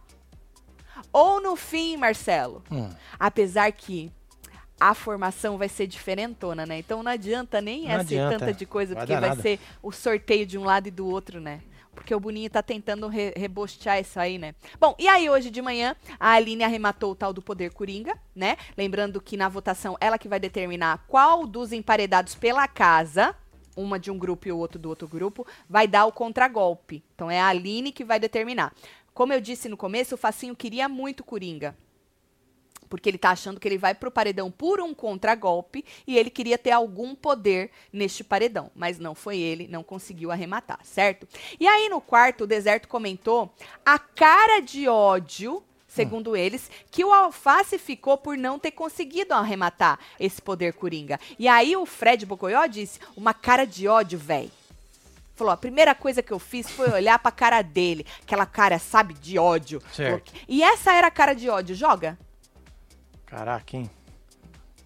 Ou 1.12 1.42
no 1.42 1.56
fim, 1.56 1.98
Marcelo, 1.98 2.64
Hum. 2.72 2.90
apesar 3.20 3.72
que 3.72 4.12
a 4.80 4.94
formação 4.94 5.58
vai 5.58 5.70
ser 5.70 5.88
diferentona, 5.88 6.66
né? 6.66 6.78
Então 6.80 7.02
não 7.02 7.12
adianta 7.12 7.60
nem 7.62 7.84
Não 7.86 7.92
essa 7.92 8.02
adianta, 8.02 8.40
tanta 8.40 8.54
de 8.54 8.66
coisa, 8.66 8.94
vai 8.94 9.04
porque 9.06 9.20
vai 9.20 9.30
nada. 9.30 9.42
ser 9.42 9.60
o 9.82 9.92
sorteio 9.92 10.46
de 10.46 10.58
um 10.58 10.64
lado 10.64 10.88
e 10.88 10.92
do 10.92 11.08
outro, 11.08 11.40
né? 11.40 11.62
Porque 11.96 12.14
o 12.14 12.20
Boninho 12.20 12.50
tá 12.50 12.62
tentando 12.62 13.08
re 13.08 13.34
rebostear 13.36 14.00
isso 14.00 14.20
aí, 14.20 14.38
né? 14.38 14.54
Bom, 14.80 14.96
e 15.00 15.08
aí 15.08 15.30
hoje 15.30 15.50
de 15.50 15.62
manhã 15.62 15.96
a 16.20 16.34
Aline 16.34 16.64
arrematou 16.64 17.14
o 17.14 17.16
tal 17.16 17.34
do 17.34 17.42
poder 17.42 17.72
coringa, 17.72 18.20
né? 18.36 18.58
Lembrando 18.78 19.22
que 19.22 19.38
na 19.38 19.50
votação 19.50 19.98
ela 20.00 20.18
que 20.18 20.28
vai 20.28 20.40
determinar 20.40 21.06
qual 21.08 21.48
dos 21.48 21.72
emparedados 21.72 22.36
pela 22.36 22.68
casa, 22.68 23.36
uma 23.76 23.98
de 23.98 24.12
um 24.12 24.18
grupo 24.18 24.48
e 24.48 24.52
o 24.52 24.58
outro 24.58 24.78
do 24.78 24.90
outro 24.90 25.08
grupo, 25.08 25.48
vai 25.70 25.88
dar 25.88 26.06
o 26.06 26.12
contragolpe. 26.12 27.04
Então 27.16 27.32
é 27.32 27.40
a 27.40 27.48
Aline 27.48 27.92
que 27.92 28.04
vai 28.04 28.20
determinar. 28.20 28.74
Como 29.14 29.32
eu 29.32 29.40
disse 29.40 29.70
no 29.70 29.78
começo, 29.78 30.16
o 30.16 30.18
Facinho 30.18 30.56
queria 30.56 30.90
muito 30.90 31.24
coringa 31.24 31.76
porque 32.96 33.10
ele 33.10 33.18
tá 33.18 33.32
achando 33.32 33.60
que 33.60 33.68
ele 33.68 33.78
vai 33.78 33.94
pro 33.94 34.10
paredão 34.10 34.50
por 34.50 34.80
um 34.80 34.94
contragolpe 34.94 35.84
e 36.08 36.18
ele 36.18 36.30
queria 36.30 36.58
ter 36.58 36.72
algum 36.72 37.14
poder 37.14 37.70
neste 37.92 38.24
paredão, 38.24 38.72
mas 38.74 38.98
não 38.98 39.14
foi 39.14 39.38
ele, 39.38 39.68
não 39.68 39.84
conseguiu 39.84 40.32
arrematar, 40.32 40.80
certo? 40.82 41.28
E 41.60 41.68
aí 41.68 41.90
no 41.90 42.00
quarto 42.00 42.46
o 42.46 42.48
Deserto 42.48 42.88
comentou 42.88 43.54
a 43.86 44.00
cara 44.00 44.62
de 44.62 44.88
ódio, 44.88 45.62
segundo 45.90 46.38
eles, 46.38 46.72
que 46.90 47.04
o 47.04 47.12
Alface 47.12 47.78
ficou 47.78 48.18
por 48.18 48.38
não 48.38 48.58
ter 48.58 48.72
conseguido 48.72 49.34
arrematar 49.34 50.00
esse 50.18 50.42
poder 50.42 50.72
coringa. 50.72 51.20
E 51.38 51.50
aí 51.50 51.76
o 51.76 51.86
Fred 51.86 52.26
Bocoió 52.26 52.66
disse: 52.66 53.02
"Uma 53.18 53.34
cara 53.34 53.66
de 53.66 53.90
ódio, 53.90 54.18
véi". 54.18 54.50
Falou, 55.36 55.52
a 55.52 55.58
primeira 55.58 55.94
coisa 55.94 56.24
que 56.24 56.32
eu 56.32 56.40
fiz 56.40 56.70
foi 56.70 56.90
olhar 56.92 57.20
pra 57.20 57.30
cara 57.30 57.62
dele. 57.62 58.06
Aquela 58.22 58.46
cara, 58.46 58.80
sabe, 58.80 59.14
de 59.16 59.38
ódio. 59.38 59.82
Certo. 59.92 60.32
E 60.48 60.64
essa 60.64 60.94
era 60.94 61.08
a 61.08 61.12
cara 61.12 61.34
de 61.34 61.50
ódio. 61.50 61.76
Joga? 61.76 62.18
Caraca, 63.36 63.76
hein? 63.76 63.90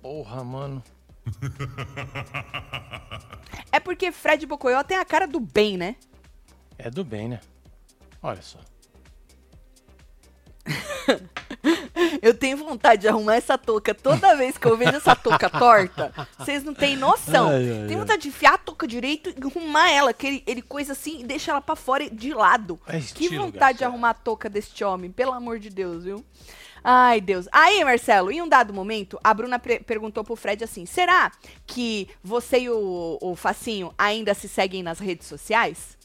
Porra, 0.02 0.44
mano. 0.44 0.84
É 3.72 3.80
porque 3.80 4.12
Fred 4.12 4.48
Bocoió 4.48 4.84
tem 4.84 4.98
a 4.98 5.06
cara 5.06 5.28
do 5.28 5.40
bem, 5.40 5.78
né? 5.78 5.96
É 6.76 6.90
do 6.90 7.04
bem, 7.04 7.30
né? 7.30 7.40
Olha 8.24 8.42
só. 8.42 8.58
Eu 12.22 12.34
tenho 12.34 12.58
vontade 12.58 13.04
de 13.04 13.08
arrumar 13.08 13.36
essa 13.36 13.58
touca 13.60 13.94
toda 13.94 14.36
vez 14.36 14.58
que 14.58 14.68
eu 14.68 14.76
vejo 14.76 14.96
essa 14.96 15.16
touca 15.16 15.50
torta. 15.50 16.12
Vocês 16.38 16.64
não 16.64 16.74
têm 16.74 16.96
noção. 16.96 17.50
Ai, 17.50 17.82
ai, 17.82 17.88
Tem 17.88 17.98
vontade 17.98 18.24
de 18.24 18.30
enfiar 18.30 18.56
a 18.56 18.58
touca 18.58 18.88
direito 18.88 19.30
e 19.30 19.36
arrumar 19.46 19.92
ela, 19.92 20.14
que 20.14 20.26
ele, 20.26 20.44
ele 20.48 20.62
coisa 20.62 20.94
assim 20.94 21.20
e 21.20 21.24
deixa 21.24 21.52
ela 21.52 21.62
pra 21.62 21.76
fora 21.76 22.10
de 22.10 22.34
lado. 22.34 22.80
É 22.88 22.94
que 22.94 22.98
estilo, 22.98 23.46
vontade 23.46 23.78
de 23.78 23.82
Garcia. 23.82 23.88
arrumar 23.88 24.10
a 24.12 24.16
touca 24.16 24.50
deste 24.50 24.84
homem, 24.84 25.12
pelo 25.12 25.34
amor 25.34 25.60
de 25.60 25.70
Deus, 25.70 26.06
viu? 26.06 26.26
Ai, 26.84 27.20
Deus. 27.22 27.48
Aí, 27.52 27.84
Marcelo, 27.84 28.32
em 28.32 28.42
um 28.42 28.48
dado 28.48 28.74
momento, 28.74 29.20
a 29.24 29.34
Bruna 29.34 29.60
perguntou 29.60 30.24
pro 30.24 30.36
Fred 30.36 30.64
assim: 30.64 30.86
será 30.86 31.32
que 31.66 32.08
você 32.24 32.60
e 32.60 32.70
o, 32.70 33.18
o 33.22 33.36
Facinho 33.36 33.94
ainda 33.98 34.34
se 34.34 34.48
seguem 34.48 34.82
nas 34.84 35.00
redes 35.00 35.28
sociais? 35.28 35.98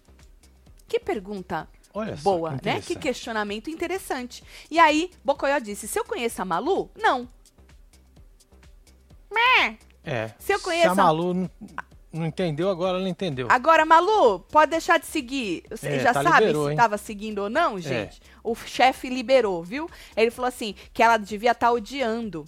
Que 0.89 0.99
pergunta 0.99 1.69
Olha 1.93 2.17
boa, 2.17 2.51
só, 2.53 2.59
que 2.59 2.65
né? 2.67 2.81
Que 2.81 2.97
questionamento 2.97 3.71
interessante. 3.71 4.43
E 4.71 4.79
aí, 4.79 5.11
Bocoió 5.25 5.59
disse: 5.59 5.87
se 5.89 5.99
eu 5.99 6.05
conheço 6.05 6.43
a 6.43 6.45
Malu, 6.45 6.91
não. 6.97 7.29
É. 10.05 10.35
Se 10.39 10.53
eu 10.53 10.61
conheço 10.61 10.89
a 10.89 10.93
a- 10.93 10.95
Malu 10.95 11.33
não, 11.35 11.51
não 12.15 12.27
entendeu, 12.27 12.71
agora 12.71 12.99
ela 12.99 13.09
entendeu. 13.09 13.49
Agora, 13.51 13.85
Malu, 13.85 14.41
pode 14.41 14.71
deixar 14.71 14.99
de 14.99 15.07
seguir. 15.07 15.65
Você 15.71 15.89
É, 15.89 15.99
já 15.99 16.13
tá 16.13 16.23
sabe 16.23 16.41
liberou, 16.41 16.65
se 16.67 16.71
hein? 16.71 16.77
tava 16.77 16.97
seguindo 16.97 17.39
ou 17.41 17.51
não, 17.51 17.79
gente? 17.79 18.21
O 18.43 18.55
chefe 18.55 19.09
liberou, 19.09 19.63
viu? 19.63 19.91
Ele 20.17 20.31
falou 20.31 20.49
assim, 20.49 20.75
que 20.93 21.03
ela 21.03 21.17
devia 21.17 21.51
estar 21.51 21.73
odiando, 21.73 22.45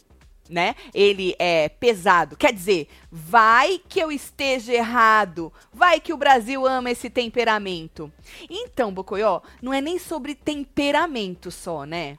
né? 0.49 0.77
Ele 0.95 1.35
é 1.39 1.69
pesado. 1.69 2.37
Quer 2.37 2.53
dizer, 2.53 2.89
vai 3.11 3.81
que 3.89 3.99
eu 3.99 4.13
esteja 4.13 4.73
errado. 4.73 5.53
Vai 5.73 5.99
que 5.99 6.13
o 6.13 6.17
Brasil 6.17 6.65
ama 6.67 6.91
esse 6.91 7.11
temperamento. 7.11 8.13
Então, 8.49 8.93
Bocoió, 8.93 9.41
não 9.61 9.75
é 9.75 9.81
nem 9.81 9.99
sobre 9.99 10.35
temperamento 10.35 11.51
só, 11.51 11.85
né? 11.85 12.19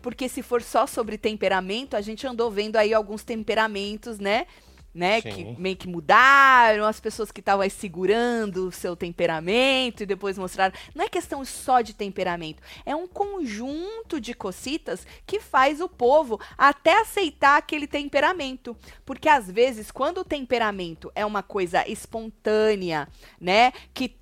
Porque 0.00 0.28
se 0.28 0.42
for 0.42 0.60
só 0.60 0.84
sobre 0.84 1.16
temperamento, 1.16 1.96
a 1.96 2.00
gente 2.00 2.26
andou 2.26 2.50
vendo 2.50 2.74
aí 2.74 2.92
alguns 2.92 3.22
temperamentos, 3.22 4.18
né? 4.18 4.46
Né, 4.94 5.22
que 5.22 5.32
Sim. 5.32 5.56
meio 5.58 5.74
que 5.74 5.88
mudaram, 5.88 6.84
as 6.84 7.00
pessoas 7.00 7.32
que 7.32 7.40
estavam 7.40 7.62
aí 7.62 7.70
segurando 7.70 8.68
o 8.68 8.72
seu 8.72 8.94
temperamento 8.94 10.02
e 10.02 10.06
depois 10.06 10.36
mostraram. 10.36 10.74
Não 10.94 11.06
é 11.06 11.08
questão 11.08 11.42
só 11.46 11.80
de 11.80 11.94
temperamento, 11.94 12.62
é 12.84 12.94
um 12.94 13.08
conjunto 13.08 14.20
de 14.20 14.34
cocitas 14.34 15.06
que 15.26 15.40
faz 15.40 15.80
o 15.80 15.88
povo 15.88 16.38
até 16.58 17.00
aceitar 17.00 17.56
aquele 17.56 17.86
temperamento. 17.86 18.76
Porque 19.06 19.30
às 19.30 19.50
vezes, 19.50 19.90
quando 19.90 20.18
o 20.18 20.24
temperamento 20.24 21.10
é 21.14 21.24
uma 21.24 21.42
coisa 21.42 21.88
espontânea, 21.88 23.08
né, 23.40 23.72
que 23.94 24.14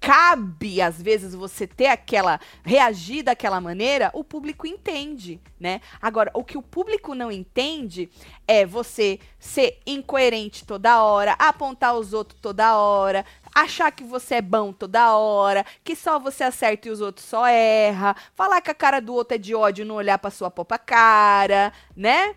cabe 0.00 0.80
às 0.80 1.00
vezes 1.00 1.34
você 1.34 1.66
ter 1.66 1.86
aquela 1.86 2.40
reagir 2.64 3.22
daquela 3.22 3.60
maneira, 3.60 4.10
o 4.14 4.24
público 4.24 4.66
entende, 4.66 5.40
né? 5.58 5.80
Agora, 6.00 6.30
o 6.34 6.42
que 6.42 6.56
o 6.56 6.62
público 6.62 7.14
não 7.14 7.30
entende 7.30 8.08
é 8.46 8.64
você 8.64 9.18
ser 9.38 9.80
incoerente 9.86 10.64
toda 10.64 11.02
hora, 11.02 11.32
apontar 11.38 11.94
os 11.94 12.12
outros 12.12 12.40
toda 12.40 12.76
hora, 12.76 13.24
achar 13.54 13.90
que 13.90 14.04
você 14.04 14.36
é 14.36 14.42
bom 14.42 14.72
toda 14.72 15.16
hora, 15.16 15.64
que 15.84 15.94
só 15.94 16.18
você 16.18 16.44
acerta 16.44 16.88
e 16.88 16.90
os 16.90 17.00
outros 17.00 17.26
só 17.26 17.46
erra, 17.46 18.16
falar 18.34 18.60
que 18.60 18.70
a 18.70 18.74
cara 18.74 19.00
do 19.00 19.14
outro 19.14 19.34
é 19.34 19.38
de 19.38 19.54
ódio 19.54 19.84
não 19.84 19.96
olhar 19.96 20.18
pra 20.18 20.30
sua 20.30 20.50
própria 20.50 20.78
cara, 20.78 21.72
né? 21.96 22.34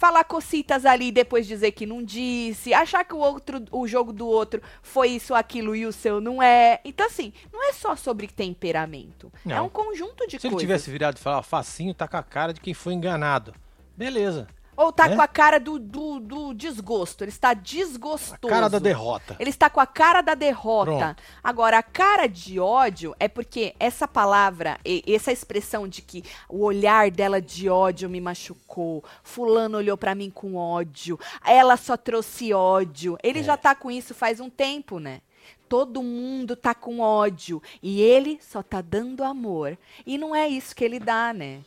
Falar 0.00 0.24
cocitas 0.24 0.86
ali 0.86 1.08
e 1.08 1.12
depois 1.12 1.46
dizer 1.46 1.72
que 1.72 1.84
não 1.84 2.02
disse, 2.02 2.72
achar 2.72 3.04
que 3.04 3.12
o 3.14 3.18
outro, 3.18 3.62
o 3.70 3.86
jogo 3.86 4.14
do 4.14 4.26
outro 4.26 4.62
foi 4.82 5.08
isso, 5.10 5.34
aquilo 5.34 5.76
e 5.76 5.84
o 5.84 5.92
seu 5.92 6.22
não 6.22 6.42
é. 6.42 6.80
Então, 6.86 7.04
assim, 7.06 7.34
não 7.52 7.68
é 7.68 7.74
só 7.74 7.94
sobre 7.94 8.26
temperamento. 8.26 9.30
É 9.44 9.50
Não. 9.50 9.66
um 9.66 9.68
conjunto 9.68 10.26
de 10.26 10.40
Se 10.40 10.46
ele 10.46 10.52
coisas. 10.54 10.60
tivesse 10.60 10.90
virado 10.90 11.18
e 11.18 11.20
falar, 11.20 11.42
facinho, 11.42 11.92
tá 11.92 12.08
com 12.08 12.16
a 12.16 12.22
cara 12.22 12.54
de 12.54 12.62
quem 12.62 12.72
foi 12.72 12.94
enganado. 12.94 13.54
Beleza. 13.94 14.48
Ou 14.80 14.92
tá 14.92 15.08
né? 15.08 15.16
com 15.16 15.22
a 15.22 15.28
cara 15.28 15.58
do, 15.60 15.78
do, 15.78 16.18
do 16.20 16.54
desgosto. 16.54 17.22
Ele 17.24 17.30
está 17.30 17.50
A 17.50 17.54
desgostoso. 17.54 18.52
cara 18.52 18.68
da 18.68 18.78
derrota. 18.78 19.36
Ele 19.38 19.50
está 19.50 19.68
com 19.68 19.80
a 19.80 19.86
cara 19.86 20.22
da 20.22 20.34
derrota. 20.34 20.90
Pronto. 20.90 21.22
Agora, 21.42 21.78
a 21.78 21.82
cara 21.82 22.26
de 22.26 22.58
ódio 22.58 23.14
é 23.20 23.28
porque 23.28 23.74
essa 23.78 24.08
palavra, 24.08 24.78
essa 25.06 25.30
expressão 25.32 25.86
de 25.86 26.02
que 26.02 26.24
o 26.48 26.64
olhar 26.64 27.10
dela 27.10 27.40
de 27.40 27.68
ódio 27.68 28.08
me 28.08 28.20
machucou, 28.20 29.04
fulano 29.22 29.76
olhou 29.78 29.96
pra 29.96 30.14
mim 30.14 30.30
com 30.30 30.56
ódio, 30.56 31.18
ela 31.44 31.76
só 31.76 31.96
trouxe 31.96 32.52
ódio. 32.54 33.18
Ele 33.22 33.40
É. 33.40 33.42
já 33.42 33.56
tá 33.56 33.74
com 33.74 33.90
isso 33.90 34.14
faz 34.14 34.40
um 34.40 34.48
tempo, 34.48 34.98
né? 34.98 35.20
Todo 35.68 36.02
mundo 36.02 36.56
tá 36.56 36.74
com 36.74 36.98
ódio 37.00 37.62
e 37.80 38.00
ele 38.02 38.40
só 38.42 38.60
tá 38.62 38.80
dando 38.80 39.22
amor. 39.22 39.78
E 40.04 40.18
não 40.18 40.34
é 40.34 40.48
isso 40.48 40.74
que 40.74 40.84
ele 40.84 40.98
dá, 40.98 41.32
né? 41.32 41.60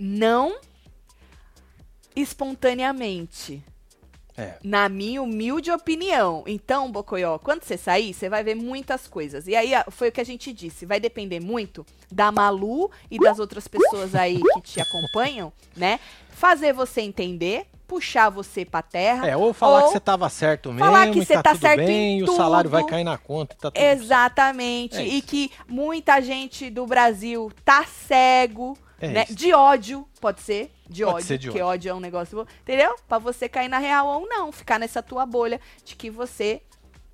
Não 0.00 0.56
espontaneamente. 2.16 3.62
É. 4.36 4.54
Na 4.64 4.88
minha 4.88 5.20
humilde 5.20 5.70
opinião. 5.70 6.44
Então, 6.46 6.90
Bocoió, 6.90 7.36
quando 7.38 7.62
você 7.62 7.76
sair, 7.76 8.14
você 8.14 8.28
vai 8.28 8.42
ver 8.42 8.54
muitas 8.54 9.06
coisas. 9.06 9.46
E 9.46 9.54
aí, 9.54 9.72
foi 9.90 10.08
o 10.08 10.12
que 10.12 10.20
a 10.20 10.24
gente 10.24 10.50
disse. 10.52 10.86
Vai 10.86 10.98
depender 10.98 11.40
muito 11.40 11.84
da 12.10 12.32
Malu 12.32 12.90
e 13.10 13.18
das 13.18 13.38
outras 13.38 13.68
pessoas 13.68 14.14
aí 14.14 14.40
que 14.54 14.60
te 14.62 14.80
acompanham, 14.80 15.52
né? 15.76 16.00
Fazer 16.30 16.72
você 16.72 17.02
entender, 17.02 17.66
puxar 17.86 18.30
você 18.30 18.64
pra 18.64 18.80
terra. 18.80 19.28
É, 19.28 19.36
ou 19.36 19.52
falar 19.52 19.80
Ou 19.80 19.86
que 19.88 19.92
você 19.92 20.00
tava 20.00 20.28
certo 20.30 20.72
mesmo, 20.72 20.86
falar 20.86 21.10
que 21.10 21.22
você 21.22 21.34
tá, 21.34 21.42
tá 21.42 21.50
tudo 21.50 21.60
certo 21.60 21.84
bem, 21.84 22.16
em 22.16 22.18
e 22.20 22.22
o 22.22 22.34
salário 22.34 22.70
vai 22.70 22.84
cair 22.84 23.04
na 23.04 23.18
conta, 23.18 23.54
tá. 23.60 23.72
Exatamente. 23.78 24.96
É 24.96 25.04
e 25.04 25.20
que 25.20 25.50
muita 25.68 26.20
gente 26.22 26.70
do 26.70 26.86
Brasil 26.86 27.52
tá 27.62 27.84
cego, 27.84 28.78
É 29.00 29.08
né? 29.08 29.24
De 29.24 29.52
ódio, 29.54 30.06
pode 30.20 30.40
ser. 30.42 30.70
De 30.88 31.02
Pode 31.04 31.14
ódio, 31.16 31.26
ser 31.26 31.38
de 31.38 31.46
porque 31.48 31.62
ódio. 31.62 31.72
ódio 31.72 31.90
é 31.90 31.94
um 31.94 32.00
negócio. 32.00 32.36
bom, 32.36 32.46
Entendeu? 32.60 32.94
Pra 33.08 33.18
você 33.18 33.48
cair 33.48 33.68
na 33.68 33.78
real 33.78 34.06
ou 34.06 34.28
não. 34.28 34.52
Ficar 34.52 34.78
nessa 34.78 35.02
tua 35.02 35.24
bolha 35.24 35.60
de 35.84 35.96
que 35.96 36.10
você 36.10 36.62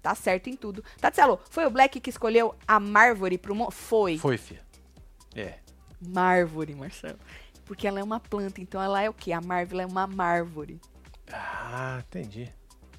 tá 0.02 0.14
certo 0.14 0.48
em 0.48 0.56
tudo. 0.56 0.82
Tatselo, 1.00 1.38
foi 1.50 1.64
o 1.66 1.70
Black 1.70 2.00
que 2.00 2.10
escolheu 2.10 2.54
a 2.66 2.80
Marvore 2.80 3.38
pro. 3.38 3.54
Mo 3.54 3.70
foi. 3.70 4.18
Foi, 4.18 4.36
filha. 4.36 4.64
É. 5.34 5.54
Marvore, 6.00 6.74
Marcelo. 6.74 7.18
Porque 7.64 7.86
ela 7.86 8.00
é 8.00 8.02
uma 8.02 8.20
planta, 8.20 8.60
então 8.60 8.80
ela 8.82 9.02
é 9.02 9.08
o 9.08 9.14
quê? 9.14 9.32
A 9.32 9.40
Marvel 9.40 9.80
é 9.80 9.86
uma 9.86 10.06
Marvore. 10.06 10.80
Ah, 11.32 12.02
entendi. 12.06 12.48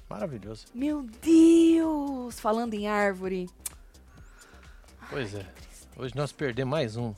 Maravilhoso. 0.08 0.66
Meu 0.74 1.02
Deus! 1.22 2.40
Falando 2.40 2.74
em 2.74 2.86
árvore. 2.88 3.48
Pois 5.10 5.34
é. 5.34 5.46
Hoje 5.96 6.14
nós 6.14 6.32
perdemos 6.32 6.70
mais 6.70 6.96
um. 6.96 7.14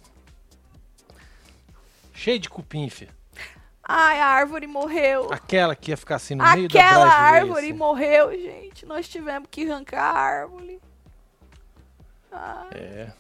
Cheio 2.21 2.39
de 2.39 2.51
cupim, 2.51 2.87
filha. 2.91 3.17
Ai, 3.83 4.21
a 4.21 4.27
árvore 4.27 4.67
morreu. 4.67 5.33
Aquela 5.33 5.75
que 5.75 5.91
ia 5.91 5.97
ficar 5.97 6.17
assim 6.17 6.35
no 6.35 6.45
meio 6.53 6.69
da 6.69 6.79
Aquela 6.79 7.09
árvore 7.11 7.69
assim. 7.69 7.73
morreu, 7.73 8.31
gente. 8.33 8.85
Nós 8.85 9.09
tivemos 9.09 9.49
que 9.51 9.65
arrancar 9.71 10.03
a 10.15 10.19
árvore. 10.19 10.83
Ah, 12.31 12.67
É. 12.75 13.11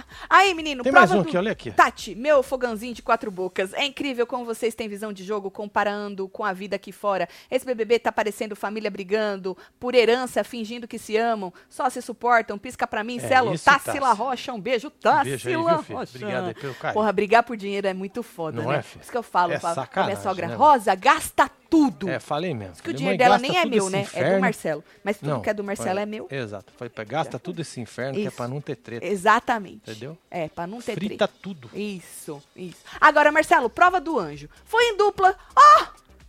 tá. 0.00 0.04
Aí, 0.28 0.54
menino, 0.54 0.82
Tem 0.82 0.92
prova 0.92 1.06
mais 1.06 1.18
um 1.18 1.22
do- 1.22 1.28
aqui, 1.28 1.36
olha 1.36 1.52
aqui. 1.52 1.70
Tati, 1.70 2.14
meu 2.14 2.42
fogãozinho 2.42 2.94
de 2.94 3.02
quatro 3.02 3.30
bocas. 3.30 3.72
É 3.74 3.84
incrível 3.84 4.26
como 4.26 4.44
vocês 4.44 4.74
têm 4.74 4.88
visão 4.88 5.12
de 5.12 5.24
jogo 5.24 5.50
comparando 5.50 6.28
com 6.28 6.44
a 6.44 6.52
vida 6.52 6.76
aqui 6.76 6.92
fora. 6.92 7.28
Esse 7.50 7.64
BBB 7.64 7.98
tá 7.98 8.10
parecendo 8.12 8.54
família 8.56 8.90
brigando, 8.90 9.56
por 9.78 9.94
herança, 9.94 10.42
fingindo 10.44 10.86
que 10.88 10.98
se 10.98 11.16
amam, 11.16 11.52
só 11.68 11.88
se 11.90 12.00
suportam. 12.02 12.58
Pisca 12.58 12.86
pra 12.86 13.04
mim, 13.04 13.18
É 13.18 13.28
Celo. 13.28 13.54
isso, 13.54 13.64
Tassila 13.64 14.08
Tassi. 14.08 14.18
Rocha, 14.20 14.52
um 14.52 14.60
beijo. 14.60 14.88
Um 14.88 14.90
Tassila 14.90 15.24
beijo 15.24 15.48
aí, 15.48 15.54
viu, 15.56 15.82
filho? 15.82 15.98
Rocha. 15.98 16.16
Obrigado 16.16 16.46
aí 16.48 16.54
pelo 16.54 16.74
carinho. 16.74 16.94
Porra, 16.94 17.12
brigar 17.12 17.42
por 17.42 17.56
dinheiro 17.56 17.86
é 17.86 17.94
muito 17.94 18.22
foda, 18.22 18.62
Não 18.62 18.70
né? 18.70 18.78
é, 18.78 18.82
filho? 18.82 19.02
Isso 19.02 19.10
que 19.10 19.16
eu 19.18 19.22
falo, 19.22 19.52
É 19.52 19.58
sacanagem, 19.60 20.14
minha 20.16 20.22
sogra. 20.22 20.48
né, 20.48 20.54
Rosa, 20.54 20.94
gasta 20.94 21.50
tudo. 21.74 22.08
É, 22.08 22.18
falei 22.20 22.54
mesmo. 22.54 22.72
Diz 22.72 22.80
que 22.80 22.90
o 22.90 22.94
dinheiro 22.94 23.18
mãe, 23.18 23.18
dela 23.18 23.38
nem 23.38 23.56
é 23.56 23.64
meu, 23.64 23.90
né? 23.90 23.98
É 23.98 24.02
do 24.02 24.06
inferno. 24.08 24.40
Marcelo. 24.40 24.84
Mas 25.02 25.16
tudo 25.18 25.28
Não, 25.30 25.40
que 25.42 25.50
é 25.50 25.54
do 25.54 25.64
Marcelo 25.64 25.90
foi- 25.94 26.02
é 26.02 26.06
meu. 26.06 26.28
Exato. 26.30 26.72
Falei, 26.76 26.92
gasta 27.06 27.38
tudo 27.38 27.60
esse 27.62 27.80
inferno 27.80 28.14
que 28.14 28.20
é 28.20 28.28
Isso. 28.28 28.36
pra 28.36 28.48
não 28.48 28.60
ter 28.60 28.76
treta. 28.76 29.04
Exatamente. 29.06 29.90
Entendeu? 29.90 30.16
É, 30.30 30.48
pra 30.48 30.66
não 30.66 30.80
ter 30.80 30.94
Frita 30.94 31.26
treta. 31.26 31.32
tudo. 31.42 31.70
Isso, 31.74 32.42
isso. 32.54 32.78
Agora, 33.00 33.32
Marcelo, 33.32 33.68
prova 33.68 34.00
do 34.00 34.18
anjo. 34.18 34.48
Foi 34.64 34.82
em 34.84 34.96
dupla. 34.96 35.36
Ó, 35.56 35.86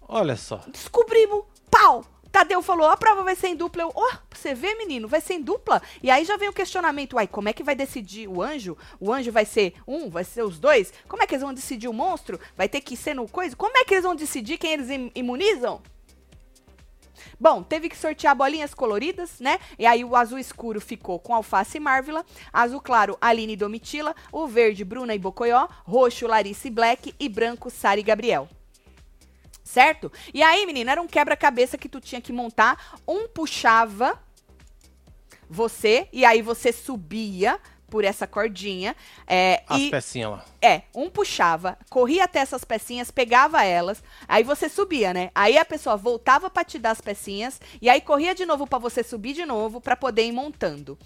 Olha 0.07 0.35
só. 0.35 0.61
descobrimos. 0.67 1.43
Pau! 1.69 2.05
Tadeu 2.36 2.61
falou, 2.61 2.89
a 2.89 2.97
prova 2.97 3.23
vai 3.23 3.33
ser 3.33 3.47
em 3.47 3.55
dupla. 3.55 3.83
Eu, 3.83 3.91
pra 3.93 4.19
você 4.33 4.53
ver, 4.53 4.75
menino, 4.75 5.07
vai 5.07 5.21
ser 5.21 5.36
em 5.36 5.41
dupla. 5.41 5.81
E 6.03 6.11
aí 6.11 6.25
já 6.25 6.36
vem 6.36 6.49
o 6.49 6.53
questionamento, 6.53 7.13
uai, 7.13 7.27
como 7.27 7.47
é 7.47 7.53
que 7.53 7.63
vai 7.63 7.75
decidir 7.75 8.27
o 8.27 8.43
anjo? 8.43 8.77
O 8.99 9.13
anjo 9.13 9.31
vai 9.31 9.45
ser 9.45 9.75
um, 9.88 10.09
vai 10.09 10.25
ser 10.25 10.43
os 10.43 10.59
dois? 10.59 10.91
Como 11.07 11.23
é 11.23 11.27
que 11.27 11.33
eles 11.33 11.43
vão 11.43 11.53
decidir 11.53 11.88
o 11.88 11.93
monstro? 11.93 12.38
Vai 12.57 12.67
ter 12.67 12.81
que 12.81 12.97
ser 12.97 13.13
no 13.13 13.25
coisa? 13.25 13.55
Como 13.55 13.77
é 13.77 13.86
que 13.86 13.93
eles 13.93 14.03
vão 14.03 14.13
decidir 14.13 14.57
quem 14.57 14.73
eles 14.73 14.89
im- 14.89 15.09
imunizam? 15.15 15.81
Bom, 17.39 17.63
teve 17.63 17.88
que 17.88 17.97
sortear 17.97 18.36
bolinhas 18.36 18.73
coloridas, 18.73 19.39
né? 19.39 19.57
E 19.79 19.86
aí 19.86 20.03
o 20.03 20.13
azul 20.13 20.38
escuro 20.38 20.81
ficou 20.81 21.17
com 21.17 21.33
Alface 21.33 21.77
e 21.77 21.79
Marvila, 21.79 22.25
azul 22.51 22.81
claro 22.81 23.17
Aline 23.21 23.53
e 23.53 23.55
Domitila, 23.55 24.13
o 24.29 24.45
verde 24.45 24.83
Bruna 24.83 25.15
e 25.15 25.19
Bocoió, 25.19 25.69
roxo 25.86 26.27
Larissa 26.27 26.67
e 26.67 26.71
Black 26.71 27.15
e 27.17 27.29
branco 27.29 27.69
Sara 27.69 28.01
e 28.01 28.03
Gabriel. 28.03 28.49
Certo? 29.66 30.11
E 30.32 30.43
aí, 30.43 30.63
menina, 30.66 30.91
era 30.91 31.01
um 31.01 31.07
quebra-cabeça 31.07 31.76
que 31.78 31.89
tu 31.89 31.99
tinha 31.99 32.22
que 32.22 32.32
montar. 32.32 32.99
Um 33.07 33.28
puxava 33.28 34.18
você, 35.49 36.07
e 36.13 36.24
aí 36.24 36.41
você 36.41 36.72
subia 36.72 37.59
por 37.89 38.03
essa 38.03 38.28
cordinha. 38.28 38.95
É, 39.28 39.63
As 39.68 39.80
e 39.82 39.89
pecinhas 39.89 40.32
lá. 40.32 40.45
é, 40.61 40.84
um 40.93 41.09
puxava, 41.09 41.78
corria 41.89 42.26
até 42.26 42.39
essas 42.39 42.63
pecinhas, 42.63 43.09
pegava 43.11 43.63
elas, 43.63 44.03
aí 44.28 44.43
você 44.43 44.70
subia, 44.70 45.13
né? 45.13 45.32
Aí 45.34 45.57
a 45.57 45.66
pessoa 45.66 45.95
voltava 45.97 46.49
pra 46.49 46.63
te 46.63 46.78
dar 46.78 46.91
as 46.91 47.01
pecinhas 47.01 47.59
e 47.82 47.89
aí 47.89 48.01
corria 48.01 48.36
de 48.36 48.45
novo 48.45 48.68
pra 48.68 48.80
você 48.80 49.03
subir 49.03 49.34
de 49.34 49.45
novo 49.45 49.82
pra 49.82 49.95
poder 49.95 50.24
ir 50.26 50.32
montando. 50.32 50.97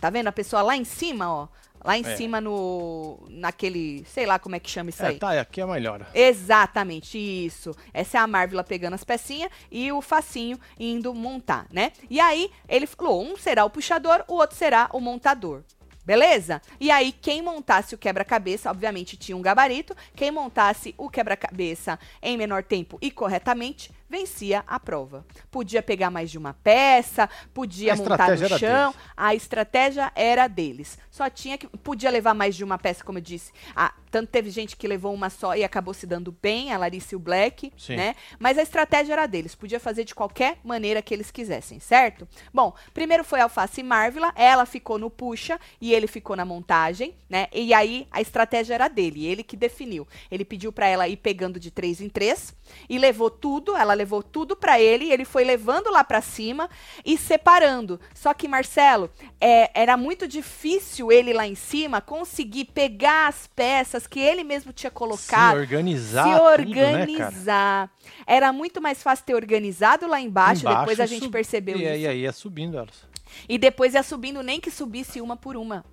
Tá 0.00 0.08
vendo 0.10 0.28
a 0.28 0.32
pessoa 0.32 0.62
lá 0.62 0.76
em 0.76 0.84
cima, 0.84 1.30
ó? 1.30 1.48
Lá 1.86 1.96
em 1.96 2.04
É. 2.04 2.16
cima 2.16 2.40
no 2.40 3.24
naquele, 3.30 4.04
sei 4.06 4.26
lá 4.26 4.38
como 4.40 4.56
é 4.56 4.58
que 4.60 4.68
chama 4.68 4.90
isso 4.90 5.04
É, 5.04 5.08
aí. 5.10 5.18
tá, 5.18 5.40
aqui 5.40 5.60
é 5.60 5.66
melhor. 5.66 6.04
Exatamente, 6.12 7.16
isso. 7.16 7.74
Essa 7.94 8.18
é 8.18 8.20
a 8.20 8.26
Marvila 8.26 8.64
pegando 8.64 8.94
as 8.94 9.04
pecinhas 9.04 9.50
e 9.70 9.92
o 9.92 10.02
facinho 10.02 10.58
indo 10.78 11.14
montar, 11.14 11.66
né? 11.72 11.92
E 12.10 12.18
aí 12.18 12.50
ele 12.68 12.86
falou: 12.86 13.22
um 13.24 13.36
será 13.36 13.64
o 13.64 13.70
puxador, 13.70 14.24
o 14.26 14.34
outro 14.34 14.56
será 14.56 14.90
o 14.92 15.00
montador. 15.00 15.62
Beleza? 16.04 16.62
E 16.78 16.88
aí, 16.88 17.10
quem 17.10 17.42
montasse 17.42 17.92
o 17.94 17.98
quebra-cabeça, 17.98 18.70
obviamente 18.70 19.16
tinha 19.16 19.36
um 19.36 19.42
gabarito. 19.42 19.92
Quem 20.14 20.30
montasse 20.30 20.94
o 20.96 21.10
quebra-cabeça 21.10 21.98
em 22.22 22.36
menor 22.36 22.62
tempo 22.62 22.96
e 23.02 23.10
corretamente, 23.10 23.90
vencia 24.08 24.64
a 24.66 24.78
prova. 24.78 25.26
Podia 25.50 25.82
pegar 25.82 26.10
mais 26.10 26.30
de 26.30 26.38
uma 26.38 26.54
peça, 26.54 27.28
podia 27.52 27.92
A 27.92 27.96
montar 27.96 28.36
no 28.36 28.58
chão. 28.58 28.94
A 29.16 29.34
estratégia 29.34 30.12
era 30.14 30.48
deles. 30.48 30.98
Só 31.10 31.28
tinha 31.28 31.58
que. 31.58 31.66
Podia 31.68 32.10
levar 32.10 32.34
mais 32.34 32.54
de 32.54 32.64
uma 32.64 32.78
peça, 32.78 33.04
como 33.04 33.18
eu 33.18 33.22
disse. 33.22 33.52
Ah, 33.74 33.92
tanto 34.10 34.30
teve 34.30 34.50
gente 34.50 34.76
que 34.76 34.88
levou 34.88 35.12
uma 35.12 35.30
só 35.30 35.56
e 35.56 35.64
acabou 35.64 35.94
se 35.94 36.06
dando 36.06 36.36
bem, 36.42 36.72
a 36.72 36.78
Larissa 36.78 37.14
e 37.14 37.16
o 37.16 37.20
Black, 37.20 37.72
Sim. 37.76 37.96
né? 37.96 38.14
Mas 38.38 38.58
a 38.58 38.62
estratégia 38.62 39.12
era 39.12 39.26
deles. 39.26 39.54
Podia 39.54 39.80
fazer 39.80 40.04
de 40.04 40.14
qualquer 40.14 40.58
maneira 40.64 41.02
que 41.02 41.12
eles 41.12 41.30
quisessem, 41.30 41.80
certo? 41.80 42.26
Bom, 42.52 42.74
primeiro 42.92 43.24
foi 43.24 43.40
Alface 43.40 43.80
e 43.80 43.84
Marvila. 43.84 44.32
Ela 44.36 44.66
ficou 44.66 44.98
no 44.98 45.10
puxa 45.10 45.58
e 45.80 45.92
ele 45.92 46.06
ficou 46.06 46.36
na 46.36 46.44
montagem, 46.44 47.14
né? 47.28 47.48
E 47.52 47.72
aí 47.72 48.06
a 48.10 48.20
estratégia 48.20 48.74
era 48.74 48.88
dele, 48.88 49.26
ele 49.26 49.42
que 49.42 49.56
definiu. 49.56 50.06
Ele 50.30 50.44
pediu 50.44 50.72
pra 50.72 50.86
ela 50.86 51.08
ir 51.08 51.16
pegando 51.16 51.58
de 51.58 51.70
três 51.70 52.00
em 52.00 52.08
três 52.08 52.54
e 52.88 52.98
levou 52.98 53.30
tudo. 53.30 53.76
Ela 53.76 53.94
levou 53.94 54.22
tudo 54.22 54.56
pra 54.56 54.80
ele. 54.80 55.06
E 55.06 55.12
ele 55.12 55.24
foi 55.24 55.44
levando 55.44 55.90
lá 55.90 56.04
pra 56.04 56.20
cima 56.20 56.68
e 57.04 57.16
separando. 57.16 58.00
Só 58.14 58.32
que 58.34 58.48
Marcelo, 58.48 59.10
é, 59.40 59.70
era 59.74 59.96
muito 59.96 60.26
difícil 60.26 61.10
ele 61.10 61.32
lá 61.32 61.46
em 61.46 61.54
cima 61.54 62.00
conseguir 62.00 62.66
pegar 62.66 63.28
as 63.28 63.46
peças 63.46 63.95
que 64.04 64.18
ele 64.18 64.42
mesmo 64.42 64.72
tinha 64.72 64.90
colocado 64.90 65.54
Se 65.54 65.60
organizar 65.60 66.24
se 66.24 66.56
tudo, 66.56 66.70
né, 66.74 67.00
organizar. 67.02 67.88
Era 68.26 68.52
muito 68.52 68.82
mais 68.82 69.00
fácil 69.00 69.24
ter 69.24 69.34
organizado 69.36 70.08
lá 70.08 70.20
embaixo, 70.20 70.62
Embaixo, 70.62 70.78
depois 70.80 70.98
a 70.98 71.06
gente 71.06 71.20
sub- 71.22 71.32
percebeu 71.32 71.76
e 71.76 71.82
isso. 71.82 71.92
aí, 71.92 72.06
aí 72.08 72.20
ia 72.22 72.32
subindo 72.32 72.76
elas. 72.76 73.06
E 73.48 73.56
depois 73.58 73.94
ia 73.94 74.02
subindo, 74.02 74.42
nem 74.42 74.58
que 74.60 74.70
subisse 74.72 75.20
uma 75.20 75.36
por 75.36 75.56
uma. 75.56 75.84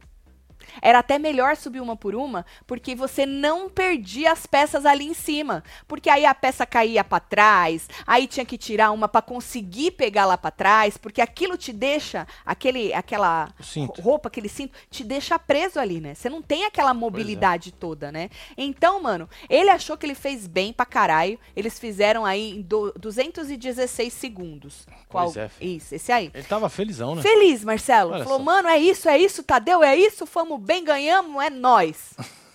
Era 0.82 1.00
até 1.00 1.18
melhor 1.20 1.56
subir 1.56 1.82
uma 1.82 1.96
por 1.96 2.16
uma, 2.16 2.46
porque 2.68 2.96
você 2.96 3.26
não 3.26 3.70
perdia 3.70 4.32
as 4.32 4.46
peças 4.46 4.86
ali 4.86 5.06
em 5.06 5.14
cima. 5.14 5.64
Porque 5.88 6.10
aí 6.10 6.26
a 6.26 6.34
peça 6.36 6.66
caía 6.66 7.04
pra 7.04 7.20
trás, 7.20 7.88
aí 8.06 8.28
tinha 8.28 8.46
que 8.46 8.58
tirar 8.58 8.92
uma 8.92 9.08
pra 9.08 9.22
conseguir 9.22 9.92
pegar 9.92 10.26
lá 10.26 10.38
pra 10.38 10.52
trás, 10.52 10.98
porque 10.98 11.22
aquilo 11.22 11.58
te 11.58 11.72
deixa, 11.74 12.28
aquele, 12.46 12.94
aquela 12.94 13.50
cinto. 13.62 14.02
roupa, 14.02 14.28
aquele 14.28 14.50
cinto, 14.50 14.74
te 14.90 15.04
deixa 15.04 15.38
preso 15.40 15.80
ali, 15.80 16.00
né? 16.00 16.14
Você 16.14 16.30
não 16.30 16.42
tem 16.42 16.66
aquela 16.66 16.94
mobilidade 16.94 17.72
toda, 17.72 18.12
né? 18.12 18.30
Então, 18.58 19.02
mano, 19.02 19.30
ele 19.50 19.70
achou 19.70 19.98
que 19.98 20.06
ele 20.06 20.16
fez 20.16 20.48
bem 20.48 20.72
pra 20.74 20.86
caralho. 20.86 21.40
Eles 21.56 21.80
fizeram 21.80 22.26
aí 22.26 22.52
em 22.58 22.62
do- 22.62 22.94
216 22.98 24.14
segundos. 24.14 24.86
Pois 25.10 25.36
é, 25.38 25.50
filho. 25.50 25.78
Isso, 25.78 25.96
esse 25.96 26.12
aí. 26.12 26.32
Ele 26.34 26.44
tava 26.44 26.70
felizão, 26.70 27.16
né? 27.16 27.22
Feliz, 27.22 27.64
Marcelo. 27.64 28.12
Olha 28.14 28.24
Falou, 28.24 28.40
só. 28.40 28.44
mano, 28.44 28.68
é 28.68 28.78
isso, 28.80 29.08
é 29.08 29.18
isso, 29.18 29.44
Tadeu, 29.44 29.84
é 29.84 29.96
isso, 29.96 30.26
fomos 30.26 30.53
bem, 30.58 30.84
ganhamos, 30.84 31.44
é 31.44 31.50
nós. 31.50 32.14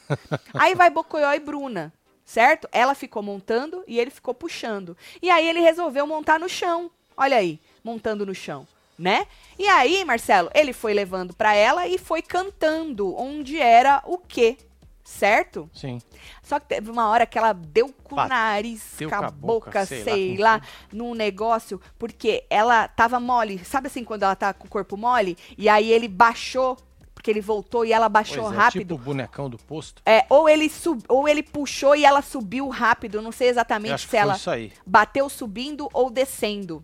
aí 0.54 0.74
vai 0.74 0.90
Bocoió 0.90 1.32
e 1.32 1.40
Bruna, 1.40 1.92
certo? 2.24 2.68
Ela 2.72 2.94
ficou 2.94 3.22
montando 3.22 3.84
e 3.86 3.98
ele 3.98 4.10
ficou 4.10 4.34
puxando. 4.34 4.96
E 5.20 5.30
aí 5.30 5.48
ele 5.48 5.60
resolveu 5.60 6.06
montar 6.06 6.38
no 6.38 6.48
chão. 6.48 6.90
Olha 7.16 7.36
aí, 7.36 7.60
montando 7.82 8.24
no 8.24 8.34
chão, 8.34 8.66
né? 8.98 9.26
E 9.58 9.66
aí, 9.66 10.04
Marcelo, 10.04 10.50
ele 10.54 10.72
foi 10.72 10.94
levando 10.94 11.34
pra 11.34 11.54
ela 11.54 11.86
e 11.86 11.98
foi 11.98 12.22
cantando 12.22 13.16
onde 13.16 13.58
era 13.58 14.02
o 14.06 14.18
quê, 14.18 14.56
certo? 15.02 15.68
Sim. 15.74 16.00
Só 16.42 16.60
que 16.60 16.68
teve 16.68 16.90
uma 16.90 17.08
hora 17.08 17.26
que 17.26 17.36
ela 17.36 17.52
deu 17.52 17.92
com 18.04 18.14
o 18.14 18.26
nariz, 18.26 18.96
com 19.08 19.14
a 19.14 19.30
boca, 19.30 19.84
sei, 19.84 20.04
sei 20.04 20.36
lá, 20.36 20.56
lá, 20.56 20.62
num 20.92 21.14
negócio, 21.14 21.80
porque 21.98 22.44
ela 22.48 22.86
tava 22.86 23.18
mole. 23.18 23.58
Sabe 23.64 23.88
assim, 23.88 24.04
quando 24.04 24.22
ela 24.22 24.36
tá 24.36 24.52
com 24.52 24.66
o 24.66 24.70
corpo 24.70 24.96
mole? 24.96 25.36
E 25.56 25.68
aí 25.68 25.90
ele 25.90 26.08
baixou, 26.08 26.76
porque 27.18 27.32
ele 27.32 27.40
voltou 27.40 27.84
e 27.84 27.92
ela 27.92 28.08
baixou 28.08 28.44
Pois 28.44 28.54
é, 28.54 28.56
rápido. 28.56 28.80
tipo 28.82 28.94
o 28.94 28.98
bonecão 28.98 29.50
do 29.50 29.58
posto. 29.58 30.00
É, 30.06 30.24
ou 30.30 30.48
ele 30.48 30.68
sub, 30.68 31.02
ou 31.08 31.26
ele 31.28 31.42
puxou 31.42 31.96
e 31.96 32.04
ela 32.04 32.22
subiu 32.22 32.68
rápido. 32.68 33.20
Não 33.20 33.32
sei 33.32 33.48
exatamente 33.48 34.06
se 34.06 34.16
ela 34.16 34.36
isso 34.36 34.48
aí. 34.48 34.72
bateu 34.86 35.28
subindo 35.28 35.88
ou 35.92 36.10
descendo. 36.10 36.80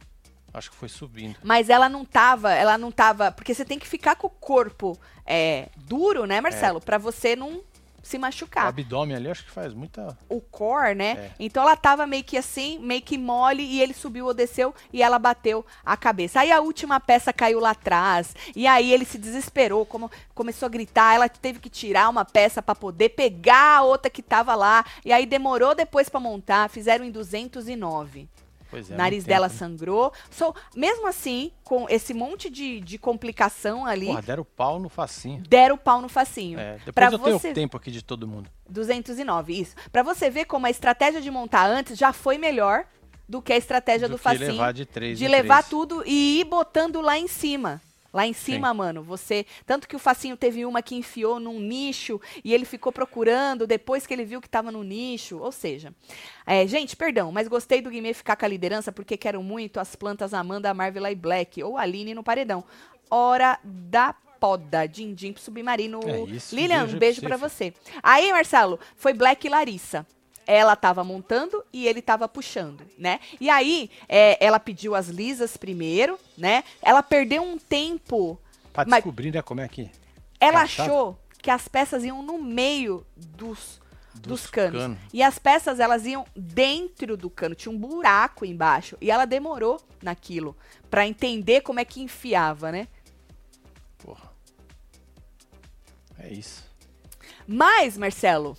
Acho 0.53 0.73
que 0.73 0.77
foi 0.77 0.89
subindo. 0.89 1.37
Mas 1.41 1.69
ela 1.71 1.89
não 1.89 2.05
tava, 2.05 2.53
ela 2.53 2.77
não 2.77 2.91
tava. 2.91 3.31
Porque 3.31 3.55
você 3.55 3.65
tem 3.65 3.79
que 3.79 3.87
ficar 3.87 4.17
com 4.17 4.27
o 4.27 4.31
corpo 4.31 4.99
é, 5.25 5.69
duro, 5.77 6.27
né, 6.27 6.41
Marcelo? 6.41 6.81
Pra 6.81 6.99
você 6.99 7.37
não 7.37 7.61
se 8.05 8.17
O 8.17 8.21
machucar. 8.21 8.67
abdômen 8.69 9.17
ali, 9.17 9.29
acho 9.31 9.45
que 9.45 9.51
faz 9.51 9.75
muita. 9.75 10.17
o 10.29 10.41
core, 10.41 10.95
né? 10.95 11.11
É. 11.13 11.31
Então 11.41 11.63
ela 11.63 11.75
tava 11.77 12.07
meio 12.07 12.23
que 12.23 12.37
assim, 12.37 12.79
meio 12.79 13.03
que 13.03 13.19
mole, 13.19 13.63
e 13.63 13.81
ele 13.81 13.93
subiu 13.95 14.27
ou 14.27 14.35
desceu 14.35 14.75
e 14.93 15.03
ela 15.03 15.19
bateu 15.19 15.65
a 15.85 15.97
cabeça. 15.97 16.41
Aí 16.41 16.53
a 16.53 16.61
última 16.61 17.01
peça 17.01 17.33
caiu 17.33 17.59
lá 17.59 17.71
atrás, 17.71 18.37
e 18.55 18.67
aí 18.67 18.93
ele 18.93 19.05
se 19.05 19.19
desesperou, 19.19 19.85
como, 19.87 20.11
começou 20.35 20.67
a 20.67 20.71
gritar, 20.71 21.15
ela 21.15 21.29
teve 21.29 21.59
que 21.59 21.69
tirar 21.71 22.09
uma 22.09 22.25
peça 22.25 22.63
pra 22.63 22.75
poder 22.75 23.09
pegar 23.11 23.79
a 23.79 23.83
outra 23.83 24.11
que 24.11 24.23
tava 24.23 24.55
lá, 24.55 24.85
e 25.05 25.13
aí 25.13 25.27
demorou 25.27 25.75
depois 25.75 26.09
pra 26.09 26.21
montar, 26.21 26.69
fizeram 26.69 27.05
em 27.05 27.11
209. 27.11 28.29
Pois 28.75 28.91
é. 28.91 28.95
o 28.95 28.99
nariz 28.99 29.25
dela 29.25 29.49
tempo, 29.49 29.63
né? 29.63 29.69
sangrou. 29.71 30.13
So, 30.31 30.55
mesmo 30.75 31.07
assim, 31.07 31.53
com 31.63 31.87
esse 31.89 32.13
monte 32.13 32.51
de, 32.51 32.81
de 32.81 32.99
complicação 32.99 33.87
ali, 33.87 34.07
Porra, 34.07 34.23
deram 34.23 34.45
pau 34.45 34.79
no 34.79 34.89
facinho. 34.89 35.43
deram 35.49 35.75
o 35.77 35.79
pau 35.79 36.01
no 36.03 36.09
facinho. 36.09 36.59
É, 36.59 36.75
depois 36.85 36.95
Pra 36.95 37.07
eu 37.07 37.19
tenho 37.19 37.39
você- 37.39 37.51
o 37.51 37.55
tempo 37.55 37.77
aqui 37.77 37.91
de 37.91 38.03
todo 38.03 38.27
mundo. 38.29 38.49
209, 38.69 39.53
isso. 39.61 39.75
Pra 39.93 40.03
você 40.03 40.29
ver 40.31 40.45
como 40.47 40.67
a 40.67 40.71
estratégia 40.71 41.21
de 41.21 41.31
montar 41.31 41.67
antes 41.67 41.99
já 41.99 42.13
foi 42.13 42.39
melhor 42.39 42.85
do 43.29 43.41
que 43.41 43.53
a 43.53 43.57
estratégia 43.57 44.09
do, 44.09 44.13
Do 44.13 44.19
facinho. 44.19 44.53
levar 44.53 44.73
de 44.73 44.85
três 44.85 45.19
de 45.19 45.27
levar 45.27 45.59
três. 45.63 45.71
tudo 45.71 46.03
e 46.07 46.41
ir 46.41 46.45
botando 46.45 47.01
lá 47.01 47.17
em 47.19 47.27
cima. 47.27 47.81
Lá 48.15 48.25
em 48.25 48.33
cima, 48.33 48.73
mano, 48.73 49.03
você. 49.03 49.45
Tanto 49.67 49.89
que 49.89 49.97
o 49.97 49.99
Facinho 49.99 50.37
teve 50.37 50.65
uma 50.65 50.81
que 50.81 50.95
enfiou 50.95 51.41
num 51.41 51.59
nicho 51.59 52.21
e 52.45 52.55
ele 52.55 52.65
ficou 52.65 52.93
procurando 52.93 53.67
depois 53.67 54.07
que 54.07 54.15
ele 54.15 54.25
viu 54.25 54.41
que 54.41 54.49
tava 54.49 54.71
no 54.71 54.85
nicho. 54.85 55.39
Ou 55.39 55.51
seja, 55.51 55.93
é, 56.47 56.65
gente, 56.65 56.95
perdão, 56.95 57.33
mas 57.33 57.49
gostei 57.49 57.83
do 57.83 57.91
Guimê 57.91 58.15
ficar 58.15 58.37
com 58.37 58.45
a 58.45 58.49
liderança 58.49 58.93
porque 58.93 59.17
quero 59.17 59.43
muito 59.43 59.81
as 59.81 59.97
plantas 59.97 60.33
Amanda, 60.33 60.73
Marvel 60.73 61.05
e 61.09 61.15
Black 61.17 61.61
ou 61.61 61.77
Aline 61.77 62.15
no 62.15 62.23
paredão. 62.23 62.63
Hora 63.11 63.59
da 63.65 64.15
poda, 64.39 64.87
Dindim 64.87 65.33
pro 65.33 65.43
submarino. 65.43 65.99
É 66.07 66.21
isso, 66.21 66.55
Lilian, 66.55 66.85
beijo 66.85 66.97
um 66.97 66.99
beijo 67.01 67.21
você, 67.21 67.73
você. 67.73 67.75
Aí, 68.01 68.31
Marcelo, 68.31 68.79
foi 68.95 69.13
Black 69.13 69.45
e 69.45 69.51
Larissa. 69.51 70.07
Ela 70.47 70.77
tava 70.77 71.03
montando 71.03 71.65
e 71.73 71.87
ele 71.87 72.03
tava 72.03 72.29
puxando, 72.29 72.85
né? 72.99 73.19
E 73.41 73.49
aí, 73.49 73.91
é, 74.09 74.43
ela 74.45 74.61
pediu 74.61 74.95
as 74.95 75.09
lisas 75.09 75.57
primeiro, 75.57 76.19
né? 76.37 76.63
Ela 76.83 77.03
perdeu 77.03 77.43
um 77.43 77.59
tempo. 77.59 78.39
Pra 78.73 78.85
Mas- 78.87 78.97
descobrir, 79.03 79.33
né, 79.33 79.41
como 79.43 79.61
é 79.61 79.69
que... 79.69 79.91
Ela 80.41 80.63
achou 80.63 81.19
que 81.41 81.51
as 81.51 81.67
peças 81.69 82.05
iam 82.05 82.23
no 82.23 82.43
meio 82.43 83.07
dos, 83.17 83.81
dos, 84.15 84.23
Dos 84.43 84.47
canos. 84.51 84.81
canos. 84.83 84.99
E 85.13 85.23
as 85.23 85.39
peças, 85.39 85.81
elas 85.81 86.05
iam 86.05 86.27
dentro 86.37 87.17
do 87.17 87.31
cano. 87.31 87.55
Tinha 87.55 87.73
um 87.75 87.79
buraco 87.79 88.45
embaixo. 88.45 88.99
E 89.01 89.11
ela 89.11 89.25
demorou 89.25 89.81
naquilo 90.03 90.55
pra 90.91 91.07
entender 91.07 91.63
como 91.63 91.81
é 91.81 91.85
que 91.85 92.03
enfiava, 92.03 92.71
né? 92.71 92.89
Porra. 93.99 94.31
É 96.19 96.31
isso. 96.33 96.65
Mas, 97.47 97.97
Marcelo, 97.97 98.57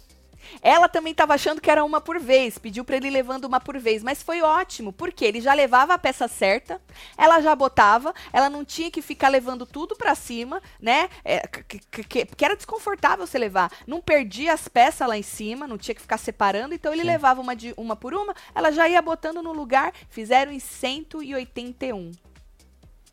ela 0.62 0.88
também 0.90 1.12
estava 1.12 1.34
achando 1.34 1.62
que 1.62 1.70
era 1.70 1.84
uma 1.84 2.00
por 2.02 2.20
vez, 2.20 2.58
pediu 2.58 2.84
para 2.86 2.98
ele 2.98 3.10
levando 3.10 3.46
uma 3.46 3.60
por 3.60 3.78
vez, 3.80 4.02
mas 4.04 4.22
foi 4.24 4.42
ótimo, 4.42 4.92
porque 4.94 5.24
ele 5.26 5.42
já 5.42 5.54
levava 5.54 5.94
a 5.94 5.98
peça 5.98 6.28
certa, 6.28 6.82
ela 7.18 7.42
já 7.42 7.56
botava, 7.56 8.14
ela 8.34 8.50
não 8.50 8.64
tinha 8.66 8.90
que 8.92 9.02
ficar 9.02 9.30
levando 9.30 9.66
tudo 9.66 9.96
para 9.96 10.16
cima, 10.16 10.62
né? 10.80 11.10
É, 11.24 11.40
que, 11.48 11.80
que- 11.80 12.04
que- 12.04 12.26
que 12.26 12.46
era 12.46 12.56
desconfortável 12.56 13.26
você 13.26 13.38
levar, 13.38 13.72
não 13.86 14.02
perdia 14.02 14.54
as 14.54 14.68
peças 14.68 15.08
lá 15.08 15.18
em 15.18 15.24
cima, 15.24 15.68
não 15.68 15.78
tinha 15.78 15.96
que 15.96 16.02
ficar 16.02 16.18
separando, 16.18 16.74
então 16.74 16.92
ele 16.94 17.02
Sim. 17.04 17.08
levava 17.08 17.42
uma, 17.42 17.56
de, 17.56 17.74
uma 17.78 17.96
por 17.96 18.14
uma, 18.14 18.34
ela 18.54 18.72
já 18.72 18.88
ia 18.90 19.02
botando 19.02 19.42
no 19.42 19.54
lugar, 19.54 19.94
fizeram 20.10 20.52
em 20.52 20.60
181. 20.60 22.12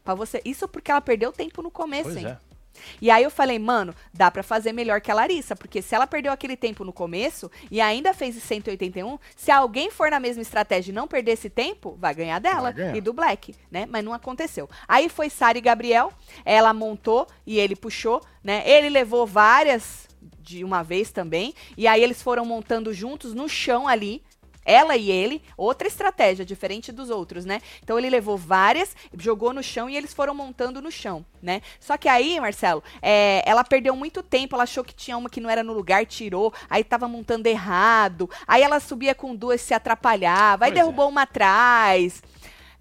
Pra 0.05 0.15
você, 0.15 0.43
isso 0.45 0.67
porque 0.67 0.91
ela 0.91 1.01
perdeu 1.01 1.31
tempo 1.33 1.63
no 1.63 1.71
começo, 1.71 2.05
Pois 2.11 2.17
hein? 2.17 2.27
é. 2.27 2.52
E 3.01 3.11
aí 3.11 3.23
eu 3.23 3.31
falei, 3.31 3.59
mano, 3.59 3.95
dá 4.13 4.31
pra 4.31 4.43
fazer 4.43 4.73
melhor 4.73 5.01
que 5.01 5.11
a 5.11 5.15
Larissa, 5.15 5.55
porque 5.55 5.83
se 5.83 5.95
ela 5.95 6.07
perdeu 6.07 6.33
aquele 6.33 6.57
tempo 6.57 6.85
no 6.85 6.93
começo 6.93 7.51
e 7.71 7.81
ainda 7.81 8.13
fez 8.15 8.37
em 8.37 8.41
181, 8.41 9.19
se 9.37 9.51
alguém 9.51 9.91
for 9.91 10.11
na 10.11 10.19
mesma 10.21 10.43
estratégia 10.43 10.91
e 10.91 10.95
não 10.95 11.07
perder 11.09 11.33
esse 11.33 11.51
tempo, 11.51 11.97
vai 11.99 12.15
ganhar 12.15 12.39
dela 12.39 12.63
Vai 12.63 12.73
ganhar. 12.73 12.97
e 12.97 13.01
do 13.01 13.13
Black, 13.13 13.55
né? 13.71 13.87
Mas 13.89 14.05
não 14.05 14.13
aconteceu. 14.13 14.69
Aí 14.89 15.09
foi 15.09 15.29
Sara 15.31 15.59
e 15.59 15.61
Gabriel, 15.61 16.13
ela 16.45 16.73
montou 16.73 17.27
e 17.47 17.59
ele 17.59 17.77
puxou, 17.77 18.21
né? 18.43 18.63
Ele 18.69 18.89
levou 18.89 19.27
várias 19.27 20.09
de 20.41 20.65
uma 20.65 20.83
vez 20.83 21.11
também, 21.11 21.55
e 21.77 21.87
aí 21.87 22.03
eles 22.03 22.21
foram 22.21 22.45
montando 22.45 22.93
juntos 22.93 23.33
no 23.33 23.49
chão 23.49 23.87
ali. 23.89 24.23
Ela 24.65 24.97
e 24.97 25.11
ele, 25.11 25.43
outra 25.57 25.89
estratégia, 25.89 26.45
diferente 26.45 26.93
dos 26.93 27.11
outros, 27.11 27.45
né? 27.45 27.61
Então 27.83 27.99
ele 27.99 28.09
levou 28.09 28.37
várias, 28.37 28.95
jogou 29.19 29.53
no 29.53 29.63
chão 29.63 29.89
e 29.89 29.97
eles 29.97 30.15
foram 30.15 30.35
montando 30.35 30.81
no 30.81 30.91
chão, 30.91 31.25
né? 31.43 31.63
Só 31.81 31.97
que 31.97 32.09
aí, 32.09 32.39
Marcelo, 32.41 32.83
é, 33.01 33.43
ela 33.45 33.65
perdeu 33.65 33.97
muito 33.97 34.23
tempo, 34.23 34.55
ela 34.55 34.65
achou 34.65 34.85
que 34.85 34.95
tinha 34.95 35.17
uma 35.17 35.29
que 35.29 35.41
não 35.41 35.51
era 35.51 35.63
no 35.63 35.73
lugar, 35.73 36.07
tirou, 36.07 36.53
aí 36.71 36.85
tava 36.85 37.09
montando 37.09 37.49
errado, 37.49 38.31
aí 38.47 38.63
ela 38.63 38.81
subia 38.81 39.15
com 39.15 39.35
duas, 39.35 39.61
se 39.61 39.75
atrapalhava, 39.75 40.65
aí 40.65 40.71
Pois 40.71 40.81
é. 40.81 40.83
derrubou 40.83 41.09
uma 41.09 41.23
atrás. 41.23 42.23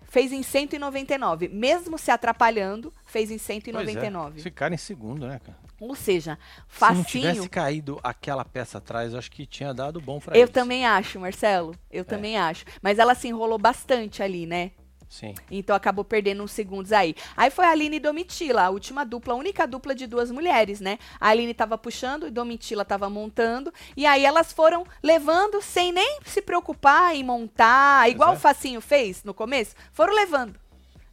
Fez 0.09 0.33
em 0.33 0.43
199. 0.43 1.47
Mesmo 1.47 1.97
se 1.97 2.11
atrapalhando, 2.11 2.93
fez 3.11 3.29
em 3.29 3.37
Pois 3.37 3.49
é. 3.49 3.53
199. 3.61 4.41
Ficaram 4.41 4.73
em 4.73 4.77
segundo, 4.77 5.27
né, 5.27 5.39
cara? 5.43 5.57
Ou 5.79 5.95
seja, 5.95 6.37
Se 6.69 6.81
não 6.81 7.03
facinho. 7.03 7.05
tivesse 7.05 7.49
caído 7.49 7.99
aquela 8.03 8.45
peça 8.45 8.77
atrás, 8.77 9.13
eu 9.13 9.19
acho 9.19 9.31
que 9.31 9.45
tinha 9.45 9.73
dado 9.73 9.99
bom 9.99 10.19
pra 10.19 10.35
Eu 10.35 10.41
eles. 10.41 10.51
também 10.51 10.85
acho, 10.85 11.19
Marcelo. 11.19 11.73
É. 11.89 11.99
Eu 11.99 12.05
também 12.05 12.37
acho. 12.37 12.65
Mas 12.81 12.99
ela 12.99 13.15
se 13.15 13.27
enrolou 13.27 13.57
bastante 13.57 14.21
ali, 14.23 14.45
né? 14.45 14.71
Sim. 15.09 15.35
Então 15.51 15.75
acabou 15.75 16.05
perdendo 16.05 16.41
uns 16.41 16.51
segundos 16.51 16.93
aí. 16.93 17.13
Aí 17.35 17.51
foi 17.51 17.65
a 17.65 17.71
Aline 17.71 17.97
e 17.97 17.99
Domitila, 17.99 18.61
a 18.61 18.69
última 18.69 19.03
dupla, 19.03 19.33
a 19.33 19.37
única 19.37 19.67
dupla 19.67 19.93
de 19.93 20.07
duas 20.07 20.31
mulheres, 20.31 20.79
né? 20.79 20.97
A 21.19 21.27
Aline 21.27 21.53
tava 21.53 21.77
puxando 21.77 22.27
e 22.27 22.31
Domitila 22.31 22.85
tava 22.85 23.09
montando. 23.09 23.73
E 23.97 24.05
aí 24.05 24.23
elas 24.23 24.53
foram 24.53 24.85
levando 25.03 25.61
sem 25.61 25.91
nem 25.91 26.19
se 26.25 26.41
preocupar 26.41 27.13
em 27.13 27.25
montar, 27.25 28.09
igual 28.09 28.31
é. 28.31 28.37
o 28.37 28.39
Facinho 28.39 28.79
fez 28.79 29.21
no 29.25 29.33
começo. 29.33 29.75
Foram 29.91 30.13
levando. 30.13 30.60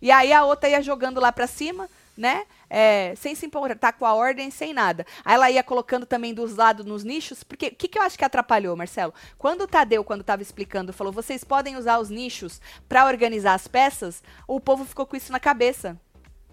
E 0.01 0.11
aí 0.11 0.33
a 0.33 0.45
outra 0.45 0.69
ia 0.69 0.83
jogando 0.83 1.21
lá 1.21 1.33
pra 1.33 1.47
cima, 1.47 1.89
né? 2.17 2.45
É, 2.69 3.15
sem 3.17 3.35
se 3.35 3.47
importar 3.47 3.93
com 3.93 4.05
a 4.05 4.13
ordem, 4.13 4.51
sem 4.51 4.75
nada. 4.75 5.07
Aí 5.25 5.35
ela 5.35 5.51
ia 5.51 5.63
colocando 5.63 6.05
também 6.05 6.35
dos 6.35 6.57
lados 6.57 6.85
nos 6.85 7.05
nichos, 7.05 7.43
porque 7.43 7.69
o 7.69 7.75
que, 7.75 7.89
que 7.89 7.99
eu 7.99 8.03
acho 8.03 8.19
que 8.19 8.25
atrapalhou, 8.25 8.77
Marcelo? 8.77 9.15
Quando 9.39 9.63
o 9.63 9.67
Tadeu, 9.67 10.05
quando 10.05 10.21
estava 10.21 10.43
explicando, 10.43 10.93
falou: 10.93 11.13
vocês 11.13 11.45
podem 11.45 11.77
usar 11.77 11.99
os 11.99 12.11
nichos 12.11 12.61
pra 12.89 13.07
organizar 13.07 13.55
as 13.55 13.69
peças, 13.69 14.23
o 14.47 14.61
povo 14.61 14.85
ficou 14.85 15.07
com 15.07 15.17
isso 15.17 15.33
na 15.33 15.41
cabeça. 15.41 15.99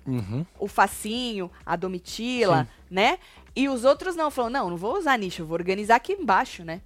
Uhum. 0.05 0.45
O 0.59 0.67
Facinho, 0.67 1.49
a 1.65 1.75
Domitila, 1.75 2.67
né? 2.89 3.17
E 3.55 3.67
os 3.67 3.83
outros 3.83 4.15
não, 4.15 4.29
falou: 4.29 4.51
não, 4.51 4.69
não 4.69 4.77
vou 4.77 4.97
usar 4.97 5.17
nicho, 5.17 5.41
eu 5.41 5.45
vou 5.47 5.55
organizar 5.55 5.95
aqui 5.95 6.13
embaixo, 6.13 6.63
né? 6.63 6.81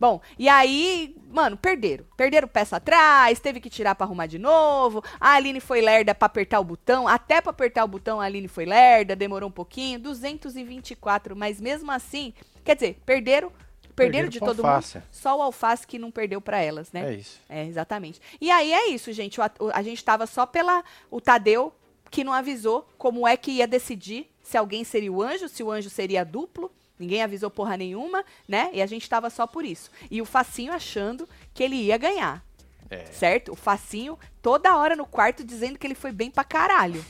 Bom, 0.00 0.20
e 0.38 0.48
aí, 0.48 1.16
mano, 1.30 1.56
perderam. 1.56 2.04
Perderam 2.16 2.48
peça 2.48 2.76
atrás, 2.76 3.38
teve 3.40 3.60
que 3.60 3.70
tirar 3.70 3.94
pra 3.94 4.06
arrumar 4.06 4.26
de 4.26 4.38
novo. 4.38 5.02
A 5.20 5.32
Aline 5.34 5.60
foi 5.60 5.80
lerda 5.80 6.14
pra 6.14 6.26
apertar 6.26 6.60
o 6.60 6.64
botão. 6.64 7.06
Até 7.06 7.40
pra 7.40 7.50
apertar 7.50 7.84
o 7.84 7.88
botão, 7.88 8.20
a 8.20 8.24
Aline 8.24 8.48
foi 8.48 8.64
lerda, 8.64 9.14
demorou 9.16 9.48
um 9.48 9.52
pouquinho. 9.52 9.98
224, 10.00 11.36
mas 11.36 11.60
mesmo 11.60 11.90
assim, 11.90 12.32
quer 12.64 12.74
dizer, 12.74 12.98
perderam. 13.06 13.50
Perderam, 13.94 14.28
Perderam 14.28 14.28
de 14.28 14.40
todo 14.40 14.66
Alface. 14.66 14.98
mundo. 14.98 15.06
Só 15.10 15.38
o 15.38 15.42
alface 15.42 15.86
que 15.86 15.98
não 15.98 16.10
perdeu 16.10 16.38
pra 16.38 16.58
elas, 16.60 16.92
né? 16.92 17.12
É 17.12 17.14
isso. 17.14 17.40
É, 17.48 17.64
exatamente. 17.64 18.20
E 18.38 18.50
aí 18.50 18.70
é 18.70 18.88
isso, 18.90 19.10
gente. 19.10 19.40
O- 19.40 19.44
a 19.72 19.80
gente 19.82 20.04
tava 20.04 20.26
só 20.26 20.44
pela. 20.44 20.84
O 21.10 21.18
Tadeu, 21.18 21.72
que 22.10 22.22
não 22.22 22.34
avisou 22.34 22.86
como 22.98 23.26
é 23.26 23.38
que 23.38 23.52
ia 23.52 23.66
decidir 23.66 24.30
se 24.42 24.58
alguém 24.58 24.84
seria 24.84 25.10
o 25.10 25.22
anjo, 25.22 25.48
se 25.48 25.62
o 25.62 25.70
anjo 25.70 25.88
seria 25.88 26.24
duplo. 26.26 26.70
Ninguém 26.98 27.22
avisou 27.22 27.50
porra 27.50 27.76
nenhuma, 27.76 28.24
né? 28.48 28.70
E 28.72 28.80
a 28.80 28.86
gente 28.86 29.08
tava 29.08 29.28
só 29.30 29.46
por 29.46 29.64
isso. 29.64 29.90
E 30.10 30.22
o 30.22 30.24
Facinho 30.24 30.72
achando 30.72 31.28
que 31.52 31.62
ele 31.62 31.76
ia 31.76 31.96
ganhar. 31.98 32.42
É. 32.88 33.04
Certo? 33.06 33.52
O 33.52 33.56
Facinho 33.56 34.18
toda 34.40 34.76
hora 34.76 34.94
no 34.96 35.04
quarto 35.04 35.42
dizendo 35.44 35.78
que 35.78 35.86
ele 35.86 35.94
foi 35.94 36.12
bem 36.12 36.30
pra 36.30 36.44
caralho. 36.44 37.04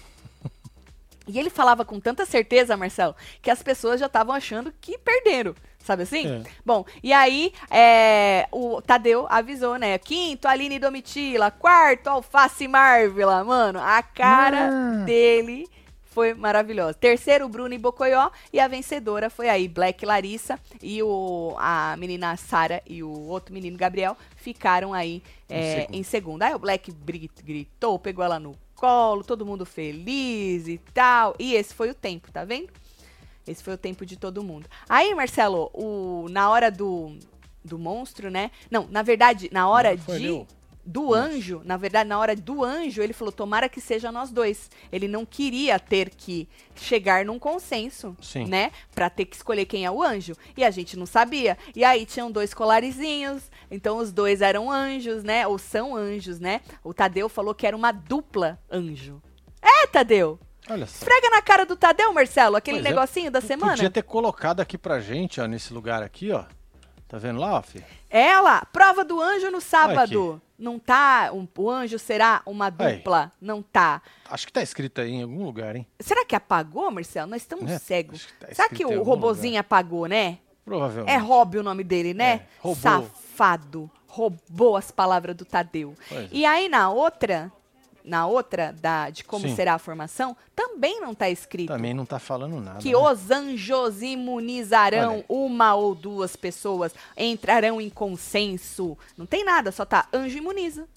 E 1.28 1.39
ele 1.39 1.51
falava 1.51 1.84
com 1.84 1.99
tanta 1.99 2.24
certeza, 2.24 2.76
Marcelo, 2.76 3.14
que 3.43 3.51
as 3.51 3.61
pessoas 3.62 3.99
já 3.99 4.07
estavam 4.07 4.34
achando 4.34 4.72
que 4.80 4.97
perderam. 4.97 5.55
Sabe 5.80 6.03
assim? 6.05 6.26
É. 6.28 6.43
Bom, 6.64 6.84
e 7.03 7.12
aí 7.12 7.53
é, 7.70 8.49
o 8.51 8.80
Tadeu 8.82 9.26
avisou, 9.28 9.76
né? 9.76 9.99
Quinto, 9.99 10.49
Aline 10.49 10.78
Domitila. 10.80 11.51
Quarto, 11.51 12.09
Alface 12.09 12.66
Marvila. 12.66 13.45
Mano, 13.45 13.80
a 13.80 14.03
cara 14.03 14.68
Ah. 14.70 15.05
dele 15.05 15.68
foi 16.16 16.32
maravilhosa. 16.32 16.94
Terceiro, 16.94 17.46
Bruno 17.46 17.74
e 17.74 17.78
Bocoió. 17.78 18.30
E 18.50 18.58
a 18.58 18.66
vencedora 18.66 19.28
foi 19.28 19.50
aí, 19.50 19.68
Black 19.68 20.06
Larissa. 20.06 20.58
E 20.82 21.02
o, 21.02 21.54
a 21.58 21.94
menina 21.98 22.34
Sara 22.38 22.82
e 22.86 23.02
o 23.02 23.10
outro 23.28 23.52
menino 23.52 23.76
Gabriel 23.76 24.16
ficaram 24.34 24.94
aí 24.94 25.22
é, 25.46 25.80
segundo. 25.80 25.94
em 25.94 26.02
segundo. 26.02 26.42
Aí 26.42 26.54
o 26.54 26.58
Black 26.58 26.90
gritou, 27.44 27.98
pegou 27.98 28.24
ela 28.24 28.40
no 28.40 28.56
colo, 28.74 29.22
todo 29.22 29.44
mundo 29.44 29.66
feliz 29.66 30.66
e 30.66 30.78
tal. 30.94 31.34
E 31.38 31.54
esse 31.54 31.74
foi 31.74 31.90
o 31.90 31.94
tempo, 31.94 32.32
tá 32.32 32.46
vendo? 32.46 32.70
Esse 33.46 33.62
foi 33.62 33.74
o 33.74 33.78
tempo 33.78 34.06
de 34.06 34.16
todo 34.16 34.42
mundo. 34.42 34.66
Aí, 34.88 35.14
Marcelo, 35.14 35.70
o, 35.74 36.28
na 36.30 36.48
hora 36.48 36.70
do, 36.70 37.14
do 37.62 37.78
monstro, 37.78 38.30
né? 38.30 38.50
Não, 38.70 38.88
na 38.90 39.02
verdade, 39.02 39.50
na 39.52 39.68
hora 39.68 39.94
de. 39.94 40.46
Do 40.89 41.12
anjo, 41.12 41.62
na 41.64 41.76
verdade, 41.76 42.09
na 42.09 42.16
hora 42.16 42.37
do 42.37 42.62
anjo, 42.62 43.03
ele 43.03 43.12
falou: 43.12 43.32
tomara 43.32 43.68
que 43.68 43.80
seja 43.80 44.12
nós 44.12 44.30
dois. 44.30 44.70
Ele 44.93 45.09
não 45.09 45.26
queria 45.26 45.80
ter 45.80 46.11
que 46.11 46.49
chegar 46.76 47.24
num 47.24 47.41
consenso, 47.41 48.16
Sim. 48.22 48.47
né? 48.47 48.70
Pra 48.95 49.11
ter 49.11 49.24
que 49.24 49.34
escolher 49.34 49.66
quem 49.66 49.84
é 49.84 49.91
o 49.91 50.01
anjo. 50.01 50.37
E 50.57 50.64
a 50.64 50.70
gente 50.70 50.97
não 50.97 51.05
sabia. 51.05 51.59
E 51.74 51.82
aí 51.82 52.07
tinham 52.07 52.30
dois 52.30 52.55
colarizinhos, 52.55 53.51
então 53.68 53.99
os 53.99 54.12
dois 54.12 54.41
eram 54.41 54.70
anjos, 54.70 55.24
né? 55.24 55.45
Ou 55.45 55.59
são 55.59 55.97
anjos, 55.97 56.39
né? 56.39 56.61
O 56.84 56.95
Tadeu 56.95 57.28
falou 57.28 57.53
que 57.53 57.66
era 57.66 57.76
uma 57.76 57.91
dupla 57.91 58.57
anjo. 58.70 59.20
É, 59.61 59.89
Tadeu! 59.89 60.39
Olha 60.70 60.87
só. 60.87 60.99
Esfrega 60.99 61.30
na 61.30 61.43
cara 61.43 61.66
do 61.66 61.74
Tadeu, 61.74 62.12
Marcelo, 62.12 62.55
aquele 62.55 62.78
Pois 62.78 62.87
é. 62.87 62.89
negocinho 62.91 63.30
da 63.32 63.41
semana. 63.41 63.72
Podia 63.72 63.91
ter 63.91 64.03
colocado 64.03 64.61
aqui 64.61 64.78
pra 64.78 65.01
gente, 65.01 65.41
ó, 65.41 65.47
nesse 65.47 65.72
lugar 65.72 66.03
aqui, 66.05 66.30
ó. 66.30 66.45
Tá 67.09 67.18
vendo 67.18 67.41
lá, 67.41 67.55
ó, 67.55 67.62
filho? 67.62 67.84
Ela, 68.09 68.64
prova 68.72 69.05
do 69.05 69.20
anjo 69.20 69.51
no 69.51 69.61
sábado. 69.61 70.41
Não 70.59 70.78
tá, 70.78 71.30
um- 71.34 71.46
o 71.59 71.70
anjo 71.70 71.98
será 71.98 72.40
uma 72.46 72.72
Aí. 72.78 72.96
dupla? 72.96 73.30
Não 73.40 73.61
tá. 73.62 74.00
Acho 74.30 74.46
que 74.46 74.52
tá 74.52 74.62
escrito 74.62 75.00
aí 75.00 75.11
em 75.12 75.22
algum 75.22 75.44
lugar, 75.44 75.76
hein? 75.76 75.86
Será 76.00 76.24
que 76.24 76.34
apagou, 76.34 76.90
Marcelo? 76.90 77.30
Nós 77.30 77.42
estamos 77.42 77.70
É, 77.70 77.78
cegos. 77.78 78.16
acho 78.24 78.28
que 78.28 78.34
tá 78.46 78.54
Será 78.54 78.68
que 78.68 78.84
o 78.84 79.02
robozinho 79.02 79.61
apagou, 79.61 80.07
né? 80.07 80.38
Provavelmente. 80.64 81.12
É 81.14 81.16
Rob 81.18 81.59
o 81.59 81.62
nome 81.62 81.84
dele, 81.84 82.12
né? 82.14 82.24
É, 82.32 82.46
roubou. 82.61 82.80
Safado. 82.82 83.90
Roubou 84.09 84.76
as 84.76 84.90
palavras 84.90 85.36
do 85.36 85.44
Tadeu. 85.44 85.94
É. 86.11 86.28
E 86.32 86.46
aí 86.46 86.68
na 86.68 86.90
outra, 86.90 87.52
na 88.07 88.26
outra, 88.26 88.72
da, 88.72 89.11
de 89.11 89.24
como 89.24 89.48
Sim. 89.48 89.57
será 89.57 89.74
a 89.74 89.78
formação, 89.78 90.36
também 90.54 91.00
não 91.00 91.11
está 91.11 91.28
escrito. 91.28 91.68
Também 91.68 91.92
não 91.92 92.07
tá 92.07 92.18
falando 92.20 92.61
nada. 92.61 92.78
Que 92.78 92.92
né? 92.92 92.96
os 92.96 93.30
anjos 93.30 94.00
imunizarão 94.00 95.24
uma 95.28 95.74
ou 95.74 95.94
duas 95.94 96.36
pessoas, 96.36 96.94
entrarão 97.16 97.80
em 97.80 97.90
consenso. 97.90 98.96
Não 99.18 99.26
tem 99.26 99.44
nada, 99.44 99.72
só 99.72 99.84
tá 99.84 100.09
anjo 100.12 100.38
imuniza. 100.38 100.88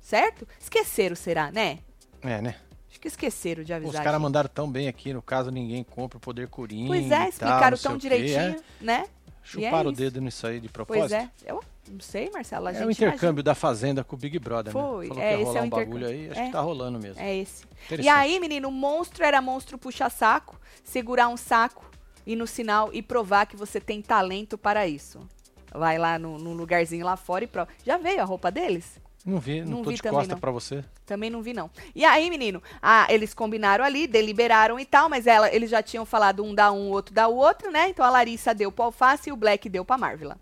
Certo? 0.00 0.46
Esqueceram, 0.58 1.16
será, 1.16 1.50
né? 1.50 1.80
É, 2.22 2.40
né? 2.40 2.54
Acho 2.88 3.00
que 3.00 3.08
esqueceram 3.08 3.62
de 3.62 3.72
Os 3.72 3.76
avisar. 3.76 4.02
caras 4.04 4.12
gente. 4.12 4.22
mandaram 4.22 4.50
tão 4.52 4.70
bem 4.70 4.88
aqui, 4.88 5.12
no 5.12 5.22
caso 5.22 5.50
ninguém 5.50 5.82
compra 5.82 6.18
o 6.18 6.20
poder 6.20 6.48
Coringa. 6.48 6.88
Pois 6.88 7.06
é, 7.06 7.18
tal, 7.18 7.28
explicaram 7.28 7.76
sei 7.76 7.88
tão 7.88 7.96
o 7.96 8.00
quê, 8.00 8.08
direitinho, 8.08 8.56
é. 8.56 8.84
né? 8.84 9.06
Chuparam 9.42 9.90
o 9.90 9.92
isso. 9.92 10.00
dedo 10.00 10.20
nisso 10.20 10.46
aí 10.46 10.60
de 10.60 10.68
propósito. 10.68 11.08
Pois 11.08 11.12
é. 11.12 11.30
Eu 11.44 11.62
não 11.90 12.00
sei, 12.00 12.30
Marcelo. 12.32 12.68
A 12.68 12.70
É 12.70 12.74
gente 12.74 12.86
o 12.86 12.90
intercâmbio 12.90 13.42
da 13.42 13.54
Fazenda 13.54 14.04
com 14.04 14.16
o 14.16 14.18
Big 14.18 14.38
Brother, 14.38 14.72
Foi, 14.72 15.08
né? 15.08 15.14
Falou 15.14 15.22
é, 15.22 15.34
que 15.34 15.38
ia 15.40 15.44
rolar 15.46 15.60
é 15.60 15.62
um 15.62 15.68
bagulho 15.68 16.06
aí, 16.06 16.30
acho 16.30 16.40
É. 16.40 16.46
que 16.46 16.52
tá 16.52 16.60
rolando 16.60 16.98
mesmo. 16.98 17.20
É 17.20 17.36
esse. 17.36 17.64
E 17.98 18.08
aí, 18.08 18.38
menino, 18.40 18.68
o 18.68 18.72
monstro 18.72 19.24
era 19.24 19.40
monstro 19.42 19.76
puxa-saco, 19.76 20.60
segurar 20.84 21.28
um 21.28 21.36
saco 21.36 21.90
e 22.26 22.36
no 22.36 22.46
sinal 22.46 22.90
e 22.92 23.02
provar 23.02 23.46
que 23.46 23.56
você 23.56 23.80
tem 23.80 24.00
talento 24.00 24.56
para 24.56 24.86
isso. 24.86 25.20
Vai 25.72 25.98
lá 25.98 26.18
no, 26.18 26.38
no 26.38 26.52
lugarzinho 26.52 27.04
lá 27.04 27.16
fora 27.16 27.44
e 27.44 27.46
prova. 27.46 27.68
Já 27.84 27.96
veio 27.96 28.20
a 28.20 28.24
roupa 28.24 28.50
deles? 28.50 29.00
Não 29.24 29.38
vi, 29.38 29.60
não, 29.60 29.70
Não 29.70 29.82
tô 29.82 29.90
vi 29.90 29.96
de 29.96 30.02
também, 30.02 30.18
costa 30.18 30.36
pra 30.36 30.50
você. 30.50 30.82
Também 31.04 31.28
não 31.28 31.42
vi, 31.42 31.52
não. 31.52 31.70
E 31.94 32.04
aí, 32.06 32.30
menino, 32.30 32.62
ah, 32.80 33.06
eles 33.10 33.34
combinaram 33.34 33.84
ali, 33.84 34.06
deliberaram 34.06 34.80
e 34.80 34.84
tal, 34.86 35.10
mas 35.10 35.26
ela, 35.26 35.54
eles 35.54 35.68
já 35.68 35.82
tinham 35.82 36.06
falado 36.06 36.42
um 36.42 36.54
dá 36.54 36.72
um, 36.72 36.88
o 36.88 36.90
outro 36.90 37.14
dá 37.14 37.28
o 37.28 37.36
outro, 37.36 37.70
né? 37.70 37.90
Então 37.90 38.04
a 38.04 38.10
Larissa 38.10 38.54
deu 38.54 38.72
pro 38.72 38.86
Alface 38.86 39.28
e 39.28 39.32
o 39.32 39.36
Black 39.36 39.68
deu 39.68 39.84
pra 39.84 39.98
Marvila. 39.98 40.38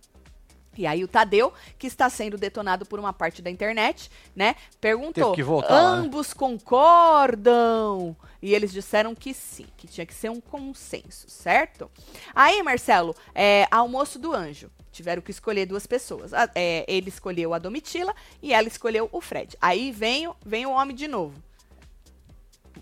E 0.79 0.87
aí 0.87 1.03
o 1.03 1.09
Tadeu, 1.09 1.53
que 1.79 1.87
está 1.87 2.09
sendo 2.09 2.39
detonado 2.39 2.87
por 2.87 2.99
uma 3.01 3.13
parte 3.13 3.43
da 3.43 3.51
internet, 3.51 4.11
né? 4.35 4.55
Perguntou, 4.81 5.25
lá, 5.69 5.97
né? 5.97 5.99
ambos 6.05 6.33
concordam? 6.33 8.17
E 8.41 8.55
eles 8.55 8.73
disseram 8.73 9.15
que 9.15 9.35
sim, 9.35 9.67
que 9.77 9.89
tinha 9.89 10.07
que 10.07 10.15
ser 10.15 10.31
um 10.31 10.41
consenso, 10.41 11.29
certo? 11.29 11.91
Aí, 12.35 12.63
Marcelo, 12.63 13.15
é, 13.35 13.67
almoço 13.71 14.19
do 14.19 14.33
anjo. 14.33 14.71
Tiveram 14.93 15.21
que 15.21 15.31
escolher 15.31 15.67
duas 15.67 15.87
pessoas. 15.87 16.33
A- 16.33 16.49
é, 16.55 16.85
ele 16.89 17.09
escolheu 17.09 17.53
a 17.53 17.59
Domitila 17.59 18.15
e 18.43 18.53
ela 18.55 18.67
escolheu 18.69 19.09
o 19.13 19.21
Fred. 19.21 19.57
Aí 19.61 19.93
vem, 19.93 20.33
vem 20.45 20.67
o 20.67 20.71
homem 20.71 20.95
de 20.97 21.07
novo. 21.07 21.35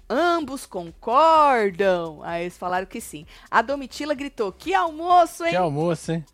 Ambos 0.09 0.67
concordam. 0.67 2.21
Aí 2.23 2.43
eles 2.45 2.57
falaram 2.57 2.87
que 2.87 3.01
sim. 3.01 3.27
A 3.51 3.61
Domitila 3.61 4.15
gritou: 4.15 4.53
Que 4.53 4.73
almoço, 4.73 5.45
hein? 5.45 5.51
Que 5.51 5.57
almoço, 5.57 6.13
hein? 6.13 6.25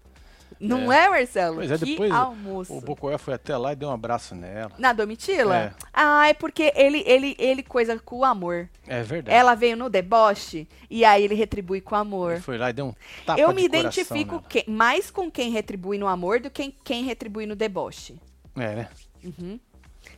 Não 0.68 0.92
é, 0.92 1.08
Marcelo? 1.08 1.56
Pois 1.56 1.70
é, 1.70 1.78
que 1.78 1.84
depois 1.84 2.12
almoço. 2.12 2.72
o 2.72 2.80
Bocoé 2.80 3.18
foi 3.18 3.34
até 3.34 3.56
lá 3.56 3.72
e 3.72 3.76
deu 3.76 3.88
um 3.88 3.92
abraço 3.92 4.34
nela. 4.34 4.70
Na 4.78 4.92
Domitila? 4.92 5.56
É. 5.56 5.72
Ah, 5.92 6.28
é 6.28 6.34
porque 6.34 6.72
ele, 6.76 7.02
ele, 7.06 7.34
ele 7.38 7.62
coisa 7.62 7.98
com 7.98 8.18
o 8.18 8.24
amor. 8.24 8.68
É 8.86 9.02
verdade. 9.02 9.36
Ela 9.36 9.54
veio 9.54 9.76
no 9.76 9.90
deboche 9.90 10.68
e 10.88 11.04
aí 11.04 11.24
ele 11.24 11.34
retribui 11.34 11.80
com 11.80 11.94
amor. 11.96 12.32
Ele 12.32 12.40
foi 12.40 12.58
lá 12.58 12.70
e 12.70 12.72
deu 12.72 12.86
um 12.86 12.94
tapa 13.26 13.40
Eu 13.40 13.52
me 13.52 13.64
identifico 13.64 14.40
que- 14.48 14.64
mais 14.70 15.10
com 15.10 15.30
quem 15.30 15.50
retribui 15.50 15.98
no 15.98 16.06
amor 16.06 16.38
do 16.40 16.48
que 16.50 16.72
quem 16.84 17.02
retribui 17.04 17.44
no 17.46 17.56
deboche. 17.56 18.16
É, 18.56 18.74
né? 18.76 18.88
Uhum. 19.24 19.58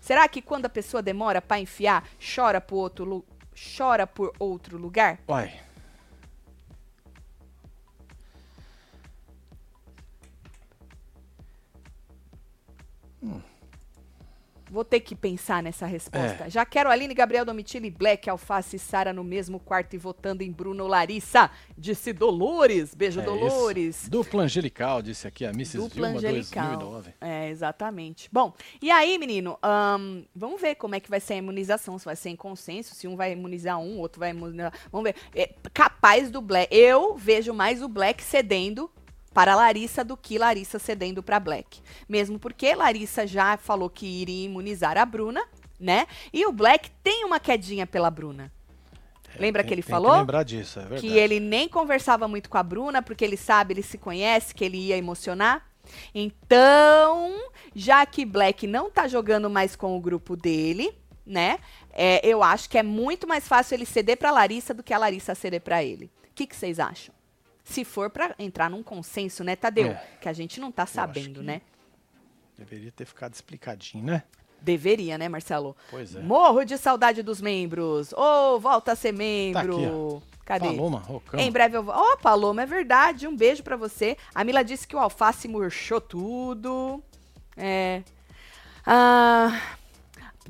Será 0.01 0.29
que 0.29 0.43
quando 0.43 0.67
a 0.67 0.69
pessoa 0.69 1.03
demora 1.03 1.41
pra 1.41 1.59
enfiar, 1.59 2.05
chora 2.35 2.61
por 2.61 2.77
outro, 2.77 3.25
chora 3.77 4.07
por 4.07 4.33
outro 4.39 4.77
lugar? 4.77 5.19
Uai. 5.29 5.53
Vou 14.71 14.83
ter 14.83 15.01
que 15.01 15.15
pensar 15.15 15.63
nessa 15.63 15.85
É. 15.85 15.89
resposta. 15.89 16.49
Já 16.51 16.65
quero 16.65 16.91
Aline, 16.91 17.13
Gabriel, 17.15 17.45
Domitila 17.45 17.87
e 17.87 17.91
Black, 17.91 18.29
Alface 18.31 18.77
e 18.77 18.79
Sara 18.79 19.13
no 19.13 19.23
mesmo 19.23 19.61
quarto 19.61 19.95
e 19.95 19.99
votando 19.99 20.43
em 20.43 20.51
Bruno 20.51 20.87
Larissa. 20.87 21.51
Disse 21.77 22.15
Dolores. 22.15 22.95
Beijo, 22.95 23.21
É 23.21 23.25
Dolores. 23.25 24.01
isso. 24.01 24.11
Dupla 24.11 24.45
angelical, 24.45 25.03
disse 25.03 25.29
aqui 25.29 25.45
a 25.45 25.51
Mrs. 25.51 25.77
Dupla 25.77 26.07
Vilma 26.09 26.19
angelical. 26.19 26.67
2009. 26.79 27.15
É, 27.21 27.51
exatamente. 27.51 28.29
Bom, 28.33 28.53
e 28.81 28.91
aí, 28.91 29.17
menino, 29.19 29.59
ahn, 29.63 30.23
vamos 30.35 30.61
ver 30.61 30.75
como 30.77 30.95
é 30.95 30.99
que 31.01 31.11
vai 31.11 31.21
ser 31.21 31.35
a 31.35 31.37
imunização. 31.37 31.97
Se 31.99 32.05
vai 32.07 32.17
ser 32.17 32.31
em 32.31 32.37
consenso, 32.37 32.95
se 32.95 33.07
um 33.07 33.15
vai 33.17 33.33
imunizar 33.33 33.79
um, 33.79 33.99
outro 34.01 34.19
vai 34.19 34.31
imunizar. 34.31 34.73
Vamos 34.91 35.05
ver. 35.13 35.15
É, 35.37 35.55
capaz 35.75 36.31
do 36.31 36.41
Black. 36.41 36.75
Eu 36.75 37.15
vejo 37.17 37.53
mais 37.53 37.83
o 37.83 37.89
Black 37.89 38.21
cedendo 38.23 38.91
para 39.35 39.55
Larissa 39.57 40.05
do 40.05 40.17
que 40.17 40.39
Larissa 40.39 40.79
cedendo 40.79 41.23
para 41.23 41.41
Black. 41.41 41.81
Mesmo 42.09 42.39
porque 42.39 42.75
Larissa 42.75 43.27
já 43.27 43.57
falou 43.57 43.91
que 43.91 44.07
iria 44.07 44.47
imunizar 44.47 44.97
a 44.97 45.05
Bruna, 45.05 45.45
né? 45.79 46.07
E 46.33 46.47
o 46.47 46.53
Black 46.53 46.91
tem 47.03 47.25
uma 47.25 47.41
quedinha 47.41 47.87
pela 47.87 48.11
Bruna. 48.11 48.51
Lembra 49.39 49.63
Tem- 49.63 49.69
que 49.69 49.75
ele 49.75 49.83
falou? 49.83 50.13
lembrar 50.17 50.45
disso, 50.45 50.79
é 50.79 50.83
verdade. 50.83 51.01
que 51.01 51.19
ele 51.19 51.41
nem 51.41 51.69
conversava 51.69 52.29
muito 52.29 52.49
com 52.49 52.57
a 52.57 52.63
Bruna, 52.63 53.03
porque 53.03 53.25
ele 53.25 53.37
sabe, 53.37 53.75
ele 53.75 53.83
se 53.83 53.99
conhece, 53.99 54.55
que 54.55 54.65
ele 54.65 54.79
ia 54.79 54.97
emocionar. 54.97 55.67
Então, 56.15 57.35
já 57.75 58.07
que 58.07 58.25
Black 58.25 58.67
não 58.67 58.89
tá 58.89 59.09
jogando 59.09 59.51
mais 59.51 59.75
com 59.75 59.97
o 59.97 60.01
grupo 60.01 60.37
dele, 60.37 60.97
né? 61.27 61.59
é, 61.93 62.21
eu 62.27 62.43
acho 62.43 62.69
que 62.69 62.77
é 62.79 62.83
muito 62.83 63.27
mais 63.27 63.47
fácil 63.47 63.75
ele 63.75 63.87
ceder 63.87 64.17
pra 64.17 64.31
Larissa 64.31 64.75
do 64.75 64.83
que 64.83 64.93
a 64.93 64.99
Larissa 64.99 65.35
ceder 65.35 65.61
pra 65.61 65.83
ele. 65.83 66.07
O 66.31 66.35
que 66.35 66.47
que 66.47 66.57
vocês 66.57 66.79
acham? 66.81 67.15
Se 67.65 67.85
for 67.85 68.11
pra 68.11 68.35
entrar 68.39 68.69
num 68.69 68.83
consenso, 68.83 69.43
né, 69.43 69.57
Tadeu? 69.57 69.89
É. 69.89 70.07
Que 70.21 70.29
a 70.29 70.33
gente 70.33 70.61
não 70.61 70.71
tá 70.71 70.85
sabendo, 70.85 71.43
né? 71.43 71.63
Deveria 72.57 72.93
ter 72.93 73.07
ficado 73.07 73.33
explicadinho, 73.33 74.05
né? 74.05 74.23
Deveria, 74.61 75.19
né, 75.19 75.29
Marcelo? 75.29 75.77
Pois 75.91 76.15
é. 76.15 76.21
Morro 76.21 76.65
de 76.65 76.79
saudade 76.79 77.23
dos 77.23 77.41
membros. 77.41 78.13
Ô, 78.13 78.61
volta 78.61 78.93
a 78.93 78.97
ser 78.97 79.13
membro. 79.13 79.81
Tá 79.81 79.91
ó. 79.91 80.35
Cadê? 80.45 80.67
Paloma, 80.67 80.99
Rocão. 80.99 81.41
Em 81.41 81.51
breve 81.51 81.77
eu 81.77 81.83
vou. 81.83 81.95
Ó, 81.95 82.17
Paloma, 82.17 82.63
é 82.63 82.67
verdade. 82.67 83.27
Um 83.27 83.35
beijo 83.35 83.63
pra 83.63 83.77
você. 83.77 84.17
A 84.35 84.45
Mila 84.45 84.63
disse 84.63 84.87
que 84.87 84.95
o 84.95 84.99
alface 84.99 85.49
murchou 85.49 86.01
tudo. 86.01 87.03
É. 87.57 88.03
Ah, 88.87 89.77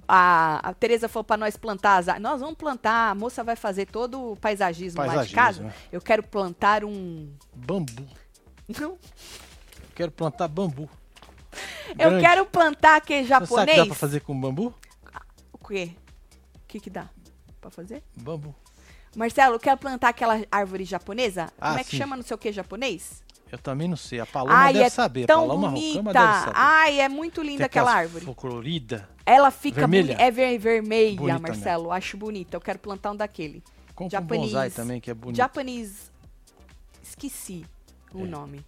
a, 0.09 0.69
a 0.71 0.75
Tereza 0.75 1.09
falou 1.09 1.25
pra 1.25 1.37
nós 1.37 1.57
plantar 1.57 1.97
as 1.99 2.21
Nós 2.21 2.41
vamos 2.41 2.57
plantar. 2.57 3.11
A 3.11 3.15
moça 3.15 3.43
vai 3.45 3.57
fazer 3.57 3.87
todo 3.87 4.33
o 4.33 4.37
paisagismo, 4.37 5.01
lá 5.01 5.07
de 5.07 5.15
Paisagismo, 5.15 5.37
casa. 5.37 5.63
né? 5.65 5.75
Eu 5.93 6.01
quero 6.01 6.23
plantar 6.23 6.85
um. 6.85 7.33
Bambu. 7.55 8.07
Não. 8.81 8.91
Eu 8.93 8.99
quero 9.95 10.11
plantar 10.13 10.49
bambu. 10.49 10.89
Eu 11.91 11.95
Grande. 12.11 12.21
quero 12.21 12.47
plantar 12.47 13.01
que 13.01 13.23
Você 13.23 13.29
sabe 13.29 13.47
que 13.47 13.51
japonês. 13.55 13.77
dá 13.79 13.87
pra 13.87 13.95
fazer 13.95 14.21
com 14.21 14.39
bambu? 14.41 14.75
O 15.53 15.59
quê? 15.69 15.93
O 16.57 16.59
que 16.67 16.81
que 16.81 16.91
dá 16.91 17.09
pra 17.61 17.71
fazer? 17.71 18.03
Bambu. 18.17 18.55
Marcelo, 19.17 19.59
quer 19.61 19.77
plantar 19.77 20.09
aquela 20.09 20.43
árvore 20.51 20.85
japonesa? 20.85 21.53
Ah, 21.61 21.69
Como 21.69 21.79
é 21.81 21.85
que 21.85 21.91
sim. 21.91 21.97
chama 21.99 22.17
não 22.17 22.23
sei 22.25 22.35
o 22.35 22.39
que 22.39 22.51
japonês? 22.53 23.23
Eu 23.53 23.59
também 23.59 23.87
não 23.87 23.97
sei. 23.97 24.19
A 24.21 24.27
Paloma 24.27 24.55
Ai, 24.55 24.73
deve 24.73 24.85
é 24.87 24.89
saber. 24.91 25.27
tão 25.27 25.41
Paloma 25.47 25.69
bonita. 25.69 25.89
Rocama 25.99 26.13
deve 26.13 26.33
saber. 26.41 26.53
Ai, 26.55 27.01
é 27.01 27.09
muito 27.09 27.43
linda 27.43 27.67
aquela 27.67 27.93
árvore. 27.93 28.27
Colorida. 28.35 29.09
Ela 29.25 29.51
fica 29.51 29.81
Vermelha. 29.81 30.17
é 30.19 30.31
ver- 30.31 30.59
vermelha, 30.59 31.17
Bonita 31.17 31.39
Marcelo. 31.39 31.93
Acho 31.93 32.17
bonita. 32.17 32.57
Eu 32.57 32.61
quero 32.61 32.79
plantar 32.79 33.13
um 33.13 33.17
daquele. 33.17 33.63
Um 34.01 34.11
Japanese. 34.11 34.53
bonsai 34.53 34.71
também, 34.71 35.01
que 35.01 35.11
é 35.11 35.15
bonito. 35.15 35.37
Japanese. 35.37 36.11
Esqueci 37.03 37.65
o 38.13 38.23
É. 38.25 38.27
nome. 38.27 38.65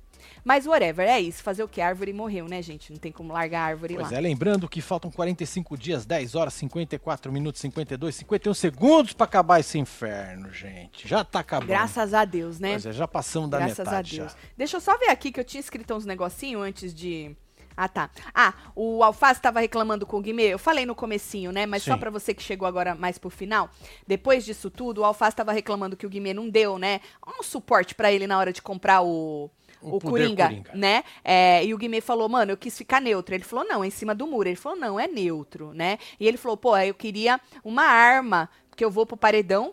Mas 0.47 0.65
whatever, 0.65 1.09
é 1.09 1.19
isso. 1.21 1.43
Fazer 1.43 1.65
o 1.65 1.69
quê? 1.69 1.81
A 1.81 1.89
árvore 1.89 2.13
morreu, 2.13 2.47
né, 2.47 2.63
gente? 2.63 2.93
Não 2.93 3.01
tem 3.01 3.11
como 3.11 3.33
largar 3.33 3.63
a 3.63 3.65
árvore 3.65 3.97
Pois 3.97 4.13
lá. 4.13 4.17
é, 4.17 4.21
lembrando 4.21 4.69
que 4.69 4.81
faltam 4.81 5.11
45 5.11 5.77
dias, 5.77 6.07
10 6.07 6.37
horas, 6.37 6.55
54 6.55 7.33
minutos, 7.33 7.61
52, 7.61 8.15
51 8.15 8.55
segundos 8.55 9.13
pra 9.13 9.25
acabar 9.25 9.59
esse 9.59 9.77
inferno, 9.77 10.53
gente. 10.53 11.09
Já 11.09 11.25
tá 11.25 11.41
acabando. 11.41 11.67
Graças 11.67 12.15
a 12.15 12.25
Deus, 12.25 12.61
né? 12.61 12.71
Pois 12.75 12.87
é, 12.87 12.93
já 12.93 13.09
passamos 13.09 13.51
da 13.51 13.59
Graças 13.59 13.79
metade 13.79 14.15
a 14.15 14.23
Deus. 14.23 14.33
já. 14.35 14.39
Deixa 14.57 14.77
eu 14.77 14.81
só 14.81 14.97
ver 14.97 15.09
aqui 15.09 15.33
que 15.33 15.41
eu 15.41 15.45
tinha 15.45 15.61
escrito 15.61 15.93
uns 15.95 16.07
negocinho 16.07 16.61
antes 16.61 16.95
de. 16.95 17.35
Ah, 17.77 17.89
tá. 17.89 18.09
Ah, 18.33 18.55
o 18.75 19.03
Alface 19.03 19.41
estava 19.41 19.59
reclamando 19.59 20.07
com 20.07 20.17
o 20.17 20.21
Guimê. 20.23 20.45
Eu 20.45 20.59
falei 20.61 20.87
no 20.87 20.95
comecinho, 20.95 21.51
né? 21.51 21.67
Mas 21.67 21.83
só 21.83 21.95
Sim. 21.95 21.99
pra 22.01 22.09
você 22.09 22.33
que 22.33 22.43
chegou 22.43 22.67
agora 22.69 22.95
mais 22.95 23.19
pro 23.19 23.29
final. 23.31 23.69
Depois 24.07 24.45
disso 24.47 24.71
tudo, 24.71 25.01
o 25.01 25.05
Alface 25.05 25.33
estava 25.33 25.51
reclamando 25.53 25.97
que 25.97 26.07
o 26.07 26.09
Guimê 26.09 26.33
não 26.33 26.49
deu, 26.49 26.79
né? 26.79 27.01
Um 27.27 27.43
suporte 27.43 27.95
pra 27.97 28.13
ele 28.13 28.27
na 28.29 28.39
hora 28.39 28.53
de 28.53 28.63
comprar 28.63 29.03
o. 29.03 29.51
O 29.83 29.97
O, 29.97 30.01
Coringa, 30.01 30.45
Coringa. 30.49 30.71
né? 30.75 31.05
É, 31.25 31.65
e 31.65 31.73
o 31.75 31.79
Guimê 31.79 32.01
falou, 32.01 32.29
mano, 32.29 32.53
eu 32.53 32.57
quis 32.57 32.77
ficar 32.77 33.01
neutro. 33.01 33.35
Ele 33.35 33.45
falou, 33.45 33.65
não, 33.65 33.85
é 33.85 33.87
em 33.87 33.91
cima 33.91 34.15
do 34.15 34.27
muro. 34.27 34.49
Ele 34.49 34.57
falou, 34.57 34.79
não, 34.79 34.99
é 34.99 35.07
neutro, 35.07 35.73
né? 35.75 35.99
E 36.19 36.27
ele 36.27 36.37
falou, 36.37 36.57
pô, 36.57 36.77
eu 36.79 36.95
queria 36.95 37.41
uma 37.65 37.85
arma, 37.85 38.49
porque 38.71 38.85
eu 38.85 38.91
vou 38.91 39.07
pro 39.07 39.17
paredão 39.17 39.73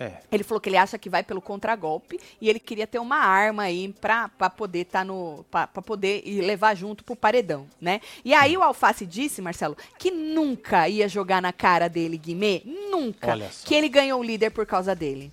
É. 0.00 0.20
ele 0.32 0.42
falou 0.42 0.60
que 0.60 0.68
ele 0.70 0.76
acha 0.78 0.98
que 0.98 1.10
vai 1.10 1.22
pelo 1.22 1.40
contragolpe 1.40 2.18
e 2.40 2.48
ele 2.48 2.58
queria 2.58 2.86
ter 2.86 2.98
uma 2.98 3.18
arma 3.18 3.64
aí 3.64 3.92
pra, 4.00 4.28
pra 4.30 4.48
poder 4.50 4.86
tá 4.86 5.04
no. 5.04 5.44
Pra, 5.50 5.66
pra 5.66 5.82
poder 5.82 6.22
ir 6.26 6.40
levar 6.40 6.74
junto 6.74 7.04
pro 7.04 7.14
paredão, 7.14 7.66
né? 7.80 8.00
E 8.24 8.32
aí 8.34 8.56
o 8.56 8.62
Alface 8.62 9.04
disse, 9.06 9.42
Marcelo, 9.42 9.76
que 9.98 10.10
nunca 10.10 10.88
ia 10.88 11.06
jogar 11.08 11.40
na 11.42 11.52
cara 11.52 11.88
dele, 11.88 12.16
Guimê, 12.16 12.62
nunca, 12.90 13.28
que 13.64 13.74
ele 13.74 13.88
ganhou 13.88 14.18
o 14.20 14.24
líder 14.24 14.50
por 14.50 14.64
causa 14.66 14.94
dele. 14.94 15.30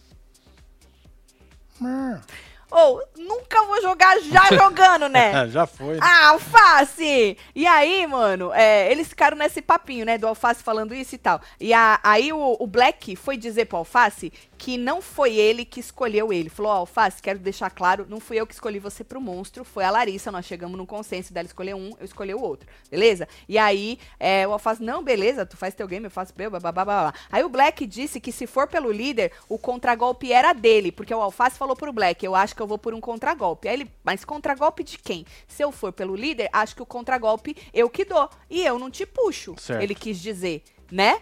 Ou, 2.71 3.01
nunca 3.17 3.63
vou 3.63 3.81
jogar 3.81 4.19
já 4.21 4.45
jogando, 4.55 5.09
né? 5.09 5.47
Já 5.49 5.65
foi. 5.65 5.95
né? 5.95 5.99
Ah, 6.01 6.27
alface! 6.29 7.37
E 7.55 7.65
aí, 7.67 8.05
mano, 8.05 8.51
é, 8.53 8.91
eles 8.91 9.07
ficaram 9.07 9.35
nesse 9.37 9.61
papinho, 9.61 10.05
né? 10.05 10.17
Do 10.17 10.27
alface 10.27 10.63
falando 10.63 10.93
isso 10.93 11.15
e 11.15 11.17
tal. 11.17 11.41
E 11.59 11.73
a- 11.73 11.99
aí 12.03 12.31
o, 12.31 12.57
o 12.59 12.67
Black 12.67 13.15
foi 13.15 13.37
dizer 13.37 13.65
pro 13.65 13.77
alface 13.79 14.31
que 14.59 14.77
não 14.77 15.01
foi 15.01 15.35
ele 15.35 15.63
que 15.63 15.79
escolheu 15.79 16.33
ele. 16.33 16.49
Falou, 16.49 16.73
ó, 16.73 16.75
alface, 16.75 17.21
quero 17.21 17.39
deixar 17.39 17.69
claro, 17.69 18.05
não 18.09 18.19
fui 18.19 18.37
eu 18.37 18.45
que 18.45 18.53
escolhi 18.53 18.77
você 18.77 19.05
pro 19.05 19.21
monstro, 19.21 19.63
foi 19.63 19.85
a 19.85 19.89
Larissa. 19.89 20.31
Nós 20.31 20.45
chegamos 20.45 20.77
num 20.77 20.85
consenso 20.85 21.33
dela 21.33 21.47
escolher 21.47 21.73
um, 21.73 21.95
eu 21.97 22.05
escolhi 22.05 22.33
o 22.35 22.41
outro. 22.41 22.67
Beleza? 22.91 23.27
E 23.47 23.57
aí, 23.57 23.97
é, 24.19 24.45
o 24.45 24.51
alface, 24.51 24.83
não, 24.83 25.01
beleza, 25.01 25.45
tu 25.45 25.55
faz 25.55 25.73
teu 25.73 25.87
game, 25.87 26.05
eu 26.05 26.11
faço 26.11 26.33
meu, 26.37 26.51
blá. 26.51 26.71
blá. 26.71 27.13
Aí 27.31 27.41
o 27.41 27.49
Black 27.49 27.87
disse 27.87 28.19
que 28.19 28.33
se 28.33 28.45
for 28.45 28.67
pelo 28.67 28.91
líder, 28.91 29.31
o 29.47 29.57
contragolpe 29.57 30.33
era 30.33 30.51
dele, 30.51 30.91
porque 30.91 31.15
o 31.15 31.21
alface 31.21 31.57
falou 31.57 31.75
pro 31.75 31.93
Black, 31.93 32.25
eu 32.25 32.35
acho 32.35 32.53
que 32.53 32.61
eu 32.61 32.67
vou 32.67 32.77
por 32.77 32.93
um 32.93 32.99
contragolpe. 32.99 33.69
Aí 33.69 33.75
ele, 33.75 33.91
mas 34.03 34.25
contragolpe 34.25 34.83
de 34.83 34.97
quem? 34.97 35.25
Se 35.47 35.63
eu 35.63 35.71
for 35.71 35.93
pelo 35.93 36.15
líder, 36.15 36.49
acho 36.51 36.75
que 36.75 36.83
o 36.83 36.85
contragolpe 36.85 37.55
eu 37.73 37.89
que 37.89 38.03
dou. 38.03 38.29
E 38.49 38.65
eu 38.65 38.77
não 38.77 38.91
te 38.91 39.05
puxo. 39.05 39.55
Certo. 39.57 39.81
Ele 39.81 39.95
quis 39.95 40.19
dizer, 40.19 40.63
né? 40.91 41.21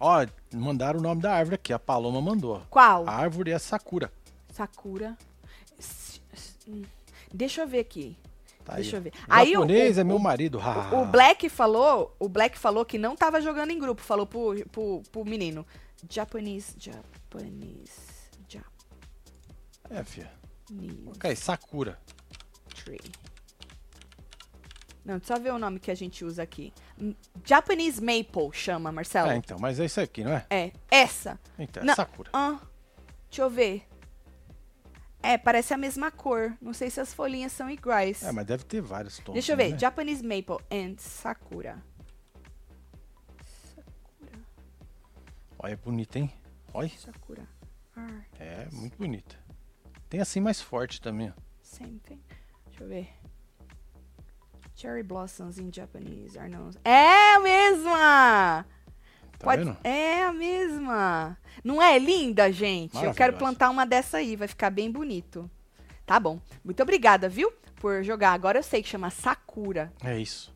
Ó, 0.00 0.26
mandaram 0.54 0.98
o 0.98 1.02
nome 1.02 1.20
da 1.20 1.32
árvore 1.34 1.56
aqui. 1.56 1.72
A 1.72 1.78
Paloma 1.78 2.20
mandou. 2.22 2.62
Qual? 2.70 3.06
A 3.06 3.12
árvore 3.12 3.50
é 3.50 3.58
Sakura. 3.58 4.10
Sakura. 4.52 5.16
Deixa 7.32 7.62
eu 7.62 7.68
ver 7.68 7.80
aqui. 7.80 8.16
Tá 8.64 8.74
Deixa 8.76 8.96
aí. 8.96 8.98
eu 8.98 9.02
ver. 9.02 9.10
O 9.10 9.14
Aí 9.28 9.48
o- 9.50 9.52
japonês 9.52 9.96
o- 9.96 10.00
é 10.00 10.04
meu 10.04 10.16
o- 10.16 10.20
marido. 10.20 10.58
O 10.92 11.04
Black 11.06 11.48
falou, 11.48 12.14
o 12.18 12.28
Black 12.28 12.58
falou 12.58 12.84
que 12.84 12.98
não 12.98 13.14
tava 13.16 13.40
jogando 13.40 13.70
em 13.70 13.78
grupo, 13.78 14.00
falou 14.02 14.26
pro, 14.26 14.54
pro, 14.70 15.02
pro 15.12 15.24
menino. 15.24 15.66
Japanese, 16.08 16.74
Japanese, 16.78 17.90
É, 19.90 20.04
filha. 20.04 20.30
Japanese 20.70 21.08
Ok, 21.08 21.36
Sakura. 21.36 21.98
tree. 22.84 23.00
Não, 25.04 25.20
só 25.22 25.38
ver 25.38 25.52
o 25.52 25.58
nome 25.58 25.80
que 25.80 25.90
a 25.90 25.94
gente 25.94 26.24
usa 26.24 26.42
aqui. 26.42 26.72
Japanese 27.44 28.00
Maple 28.00 28.50
chama, 28.52 28.92
Marcelo. 28.92 29.30
É, 29.30 29.36
então, 29.36 29.58
mas 29.58 29.80
é 29.80 29.86
isso 29.86 30.00
aqui, 30.00 30.22
não 30.22 30.32
é? 30.32 30.46
É, 30.50 30.72
essa. 30.90 31.38
Então, 31.58 31.82
é 31.82 31.86
Não. 31.86 31.94
Sakura. 31.94 32.30
Ah, 32.32 32.60
deixa 33.30 33.42
eu 33.42 33.50
ver. 33.50 33.86
É, 35.22 35.36
parece 35.36 35.72
a 35.74 35.76
mesma 35.78 36.10
cor. 36.10 36.56
Não 36.60 36.72
sei 36.72 36.90
se 36.90 37.00
as 37.00 37.12
folhinhas 37.14 37.52
são 37.52 37.68
iguais. 37.70 38.22
É, 38.22 38.32
mas 38.32 38.46
deve 38.46 38.64
ter 38.64 38.80
vários 38.80 39.18
tons. 39.18 39.34
Deixa 39.34 39.52
eu 39.52 39.56
ver. 39.56 39.72
né? 39.72 39.78
Japanese 39.78 40.22
Maple 40.22 40.64
and 40.70 40.96
Sakura. 40.98 41.82
Olha, 45.58 45.72
é 45.72 45.76
bonita, 45.76 46.18
hein? 46.18 46.32
Olha. 46.72 46.88
Sakura. 46.90 47.46
Are 47.96 48.24
É, 48.38 48.66
muito 48.72 48.96
bonita. 48.96 49.36
Tem 50.08 50.20
assim 50.20 50.40
mais 50.40 50.60
forte 50.60 51.00
também, 51.00 51.30
ó. 51.30 51.40
same 51.62 51.98
thing. 52.00 52.20
Deixa 52.66 52.84
eu 52.84 52.88
ver. 52.88 53.08
Cherry 54.80 55.02
blossoms 55.02 55.58
in 55.58 55.70
Japanese 55.70 56.38
are 56.38 56.48
known. 56.48 56.70
É 56.86 57.34
a 57.34 57.40
mesma! 57.40 58.64
Tá 59.38 59.44
Pode- 59.44 59.64
vendo? 59.64 59.76
É 59.84 60.22
a 60.22 60.32
mesma. 60.32 61.36
Não 61.62 61.82
é 61.82 61.98
linda, 61.98 62.50
gente? 62.50 62.96
Eu 62.96 63.12
quero 63.12 63.36
plantar 63.36 63.68
uma 63.68 63.84
dessa 63.84 64.16
aí, 64.16 64.36
vai 64.36 64.48
ficar 64.48 64.70
bem 64.70 64.90
bonito. 64.90 65.50
Tá 66.06 66.18
bom. 66.18 66.40
Muito 66.64 66.82
obrigada, 66.82 67.28
viu? 67.28 67.52
Por 67.76 68.02
jogar. 68.02 68.32
Agora 68.32 68.58
eu 68.58 68.62
sei 68.62 68.82
que 68.82 68.88
chama 68.88 69.10
Sakura. 69.10 69.92
É 70.02 70.18
isso. 70.18 70.50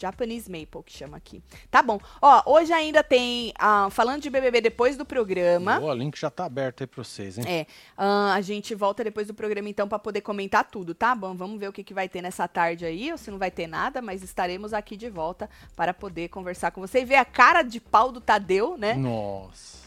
Japanese 0.00 0.50
Maple, 0.50 0.82
que 0.84 0.92
chama 0.92 1.16
aqui. 1.16 1.42
Tá 1.70 1.82
bom. 1.82 2.00
Ó, 2.20 2.42
hoje 2.54 2.72
ainda 2.72 3.02
tem. 3.02 3.52
ah, 3.58 3.88
falando 3.90 4.22
de 4.22 4.30
BBB 4.30 4.60
depois 4.60 4.96
do 4.96 5.04
programa. 5.04 5.78
O 5.80 5.92
link 5.92 6.18
já 6.18 6.30
tá 6.30 6.44
aberto 6.44 6.82
aí 6.82 6.86
pra 6.86 7.02
vocês, 7.04 7.38
hein? 7.38 7.44
É, 7.46 7.66
ah, 7.96 8.34
a 8.34 8.40
gente 8.40 8.74
volta 8.74 9.04
depois 9.04 9.26
do 9.26 9.34
programa 9.34 9.68
então 9.68 9.88
pra 9.88 9.98
poder 9.98 10.20
comentar 10.20 10.64
tudo, 10.64 10.94
tá 10.94 11.14
bom? 11.14 11.34
Vamos 11.34 11.58
ver 11.58 11.68
o 11.68 11.72
que, 11.72 11.84
que 11.84 11.94
vai 11.94 12.08
ter 12.08 12.22
nessa 12.22 12.48
tarde 12.48 12.84
aí, 12.84 13.12
ou 13.12 13.18
se 13.18 13.30
não 13.30 13.38
vai 13.38 13.50
ter 13.50 13.66
nada, 13.66 14.00
mas 14.00 14.22
estaremos 14.22 14.72
aqui 14.72 14.96
de 14.96 15.08
volta 15.10 15.48
para 15.76 15.92
poder 15.92 16.28
conversar 16.28 16.70
com 16.70 16.80
você 16.80 17.00
e 17.00 17.04
ver 17.04 17.16
a 17.16 17.24
cara 17.24 17.62
de 17.62 17.80
pau 17.80 18.10
do 18.10 18.20
Tadeu, 18.20 18.76
né? 18.76 18.94
Nossa. 18.94 19.78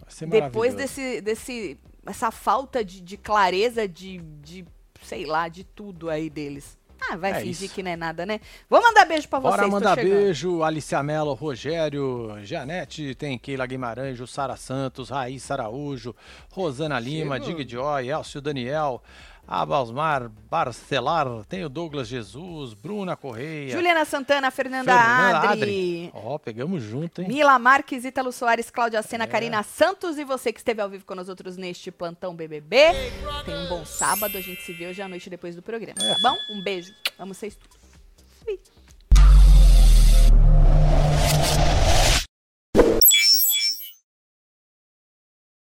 Vai 0.00 0.10
ser 0.10 0.26
Depois 0.26 0.74
maravilhoso. 0.74 0.76
desse, 0.76 1.20
desse, 1.20 1.80
essa 2.06 2.30
falta 2.30 2.84
de, 2.84 3.00
de 3.00 3.16
clareza 3.16 3.88
de, 3.88 4.18
de, 4.18 4.64
sei 5.02 5.26
lá, 5.26 5.48
de 5.48 5.64
tudo 5.64 6.08
aí 6.08 6.30
deles. 6.30 6.75
Ah, 7.00 7.16
vai 7.16 7.32
É 7.32 7.34
fingir 7.40 7.64
isso. 7.66 7.74
que 7.74 7.82
não 7.82 7.90
é 7.90 7.96
nada, 7.96 8.24
né? 8.26 8.40
Vou 8.68 8.82
mandar 8.82 9.04
beijo 9.04 9.28
pra 9.28 9.38
Bora 9.40 9.56
vocês, 9.56 9.66
tô 9.68 9.72
mandar 9.72 9.96
beijo, 9.96 10.62
Alicia 10.62 11.02
Mello, 11.02 11.34
Rogério, 11.34 12.36
Janete, 12.42 13.14
tem 13.14 13.38
Keila 13.38 13.66
Guimarães, 13.66 14.16
Jussara 14.18 14.56
Santos, 14.56 15.10
Raíssa 15.10 15.54
Araújo, 15.54 16.14
Rosana 16.50 16.98
Lima, 16.98 17.38
Dig 17.38 17.68
Joy, 17.68 18.08
Elcio 18.08 18.40
Daniel, 18.40 19.02
Abalsmar, 19.46 20.28
Barcelar, 20.50 21.44
tem 21.48 21.64
o 21.64 21.68
Douglas 21.68 22.08
Jesus, 22.08 22.74
Bruna 22.74 23.16
Correia. 23.16 23.70
Juliana 23.70 24.04
Santana, 24.04 24.50
Fernanda, 24.50 24.92
Fernanda 24.92 25.50
Adri. 25.50 26.10
Ó, 26.12 26.34
oh, 26.34 26.38
pegamos 26.38 26.82
junto, 26.82 27.22
hein? 27.22 27.28
Mila 27.28 27.56
Marques, 27.58 28.04
Ítalo 28.04 28.32
Soares, 28.32 28.70
Cláudia 28.70 29.00
Sena, 29.02 29.24
é. 29.24 29.26
Karina 29.26 29.62
Santos 29.62 30.18
e 30.18 30.24
você 30.24 30.52
que 30.52 30.58
esteve 30.58 30.80
ao 30.80 30.88
vivo 30.88 31.04
com 31.04 31.14
nós 31.14 31.28
outros 31.28 31.56
neste 31.56 31.92
plantão 31.92 32.34
BBB. 32.34 32.76
Hey, 32.76 33.12
tem 33.44 33.56
um 33.56 33.68
bom 33.68 33.84
sábado, 33.84 34.36
a 34.36 34.40
gente 34.40 34.62
se 34.62 34.72
vê 34.72 34.88
hoje 34.88 35.00
à 35.00 35.08
noite 35.08 35.30
depois 35.30 35.54
do 35.54 35.62
programa, 35.62 35.98
é. 36.00 36.14
tá 36.14 36.20
bom? 36.20 36.36
Um 36.50 36.60
beijo, 36.60 36.92
amo 37.16 37.32
vocês 37.32 37.54
todos. 37.54 37.78
Fui. 38.42 38.58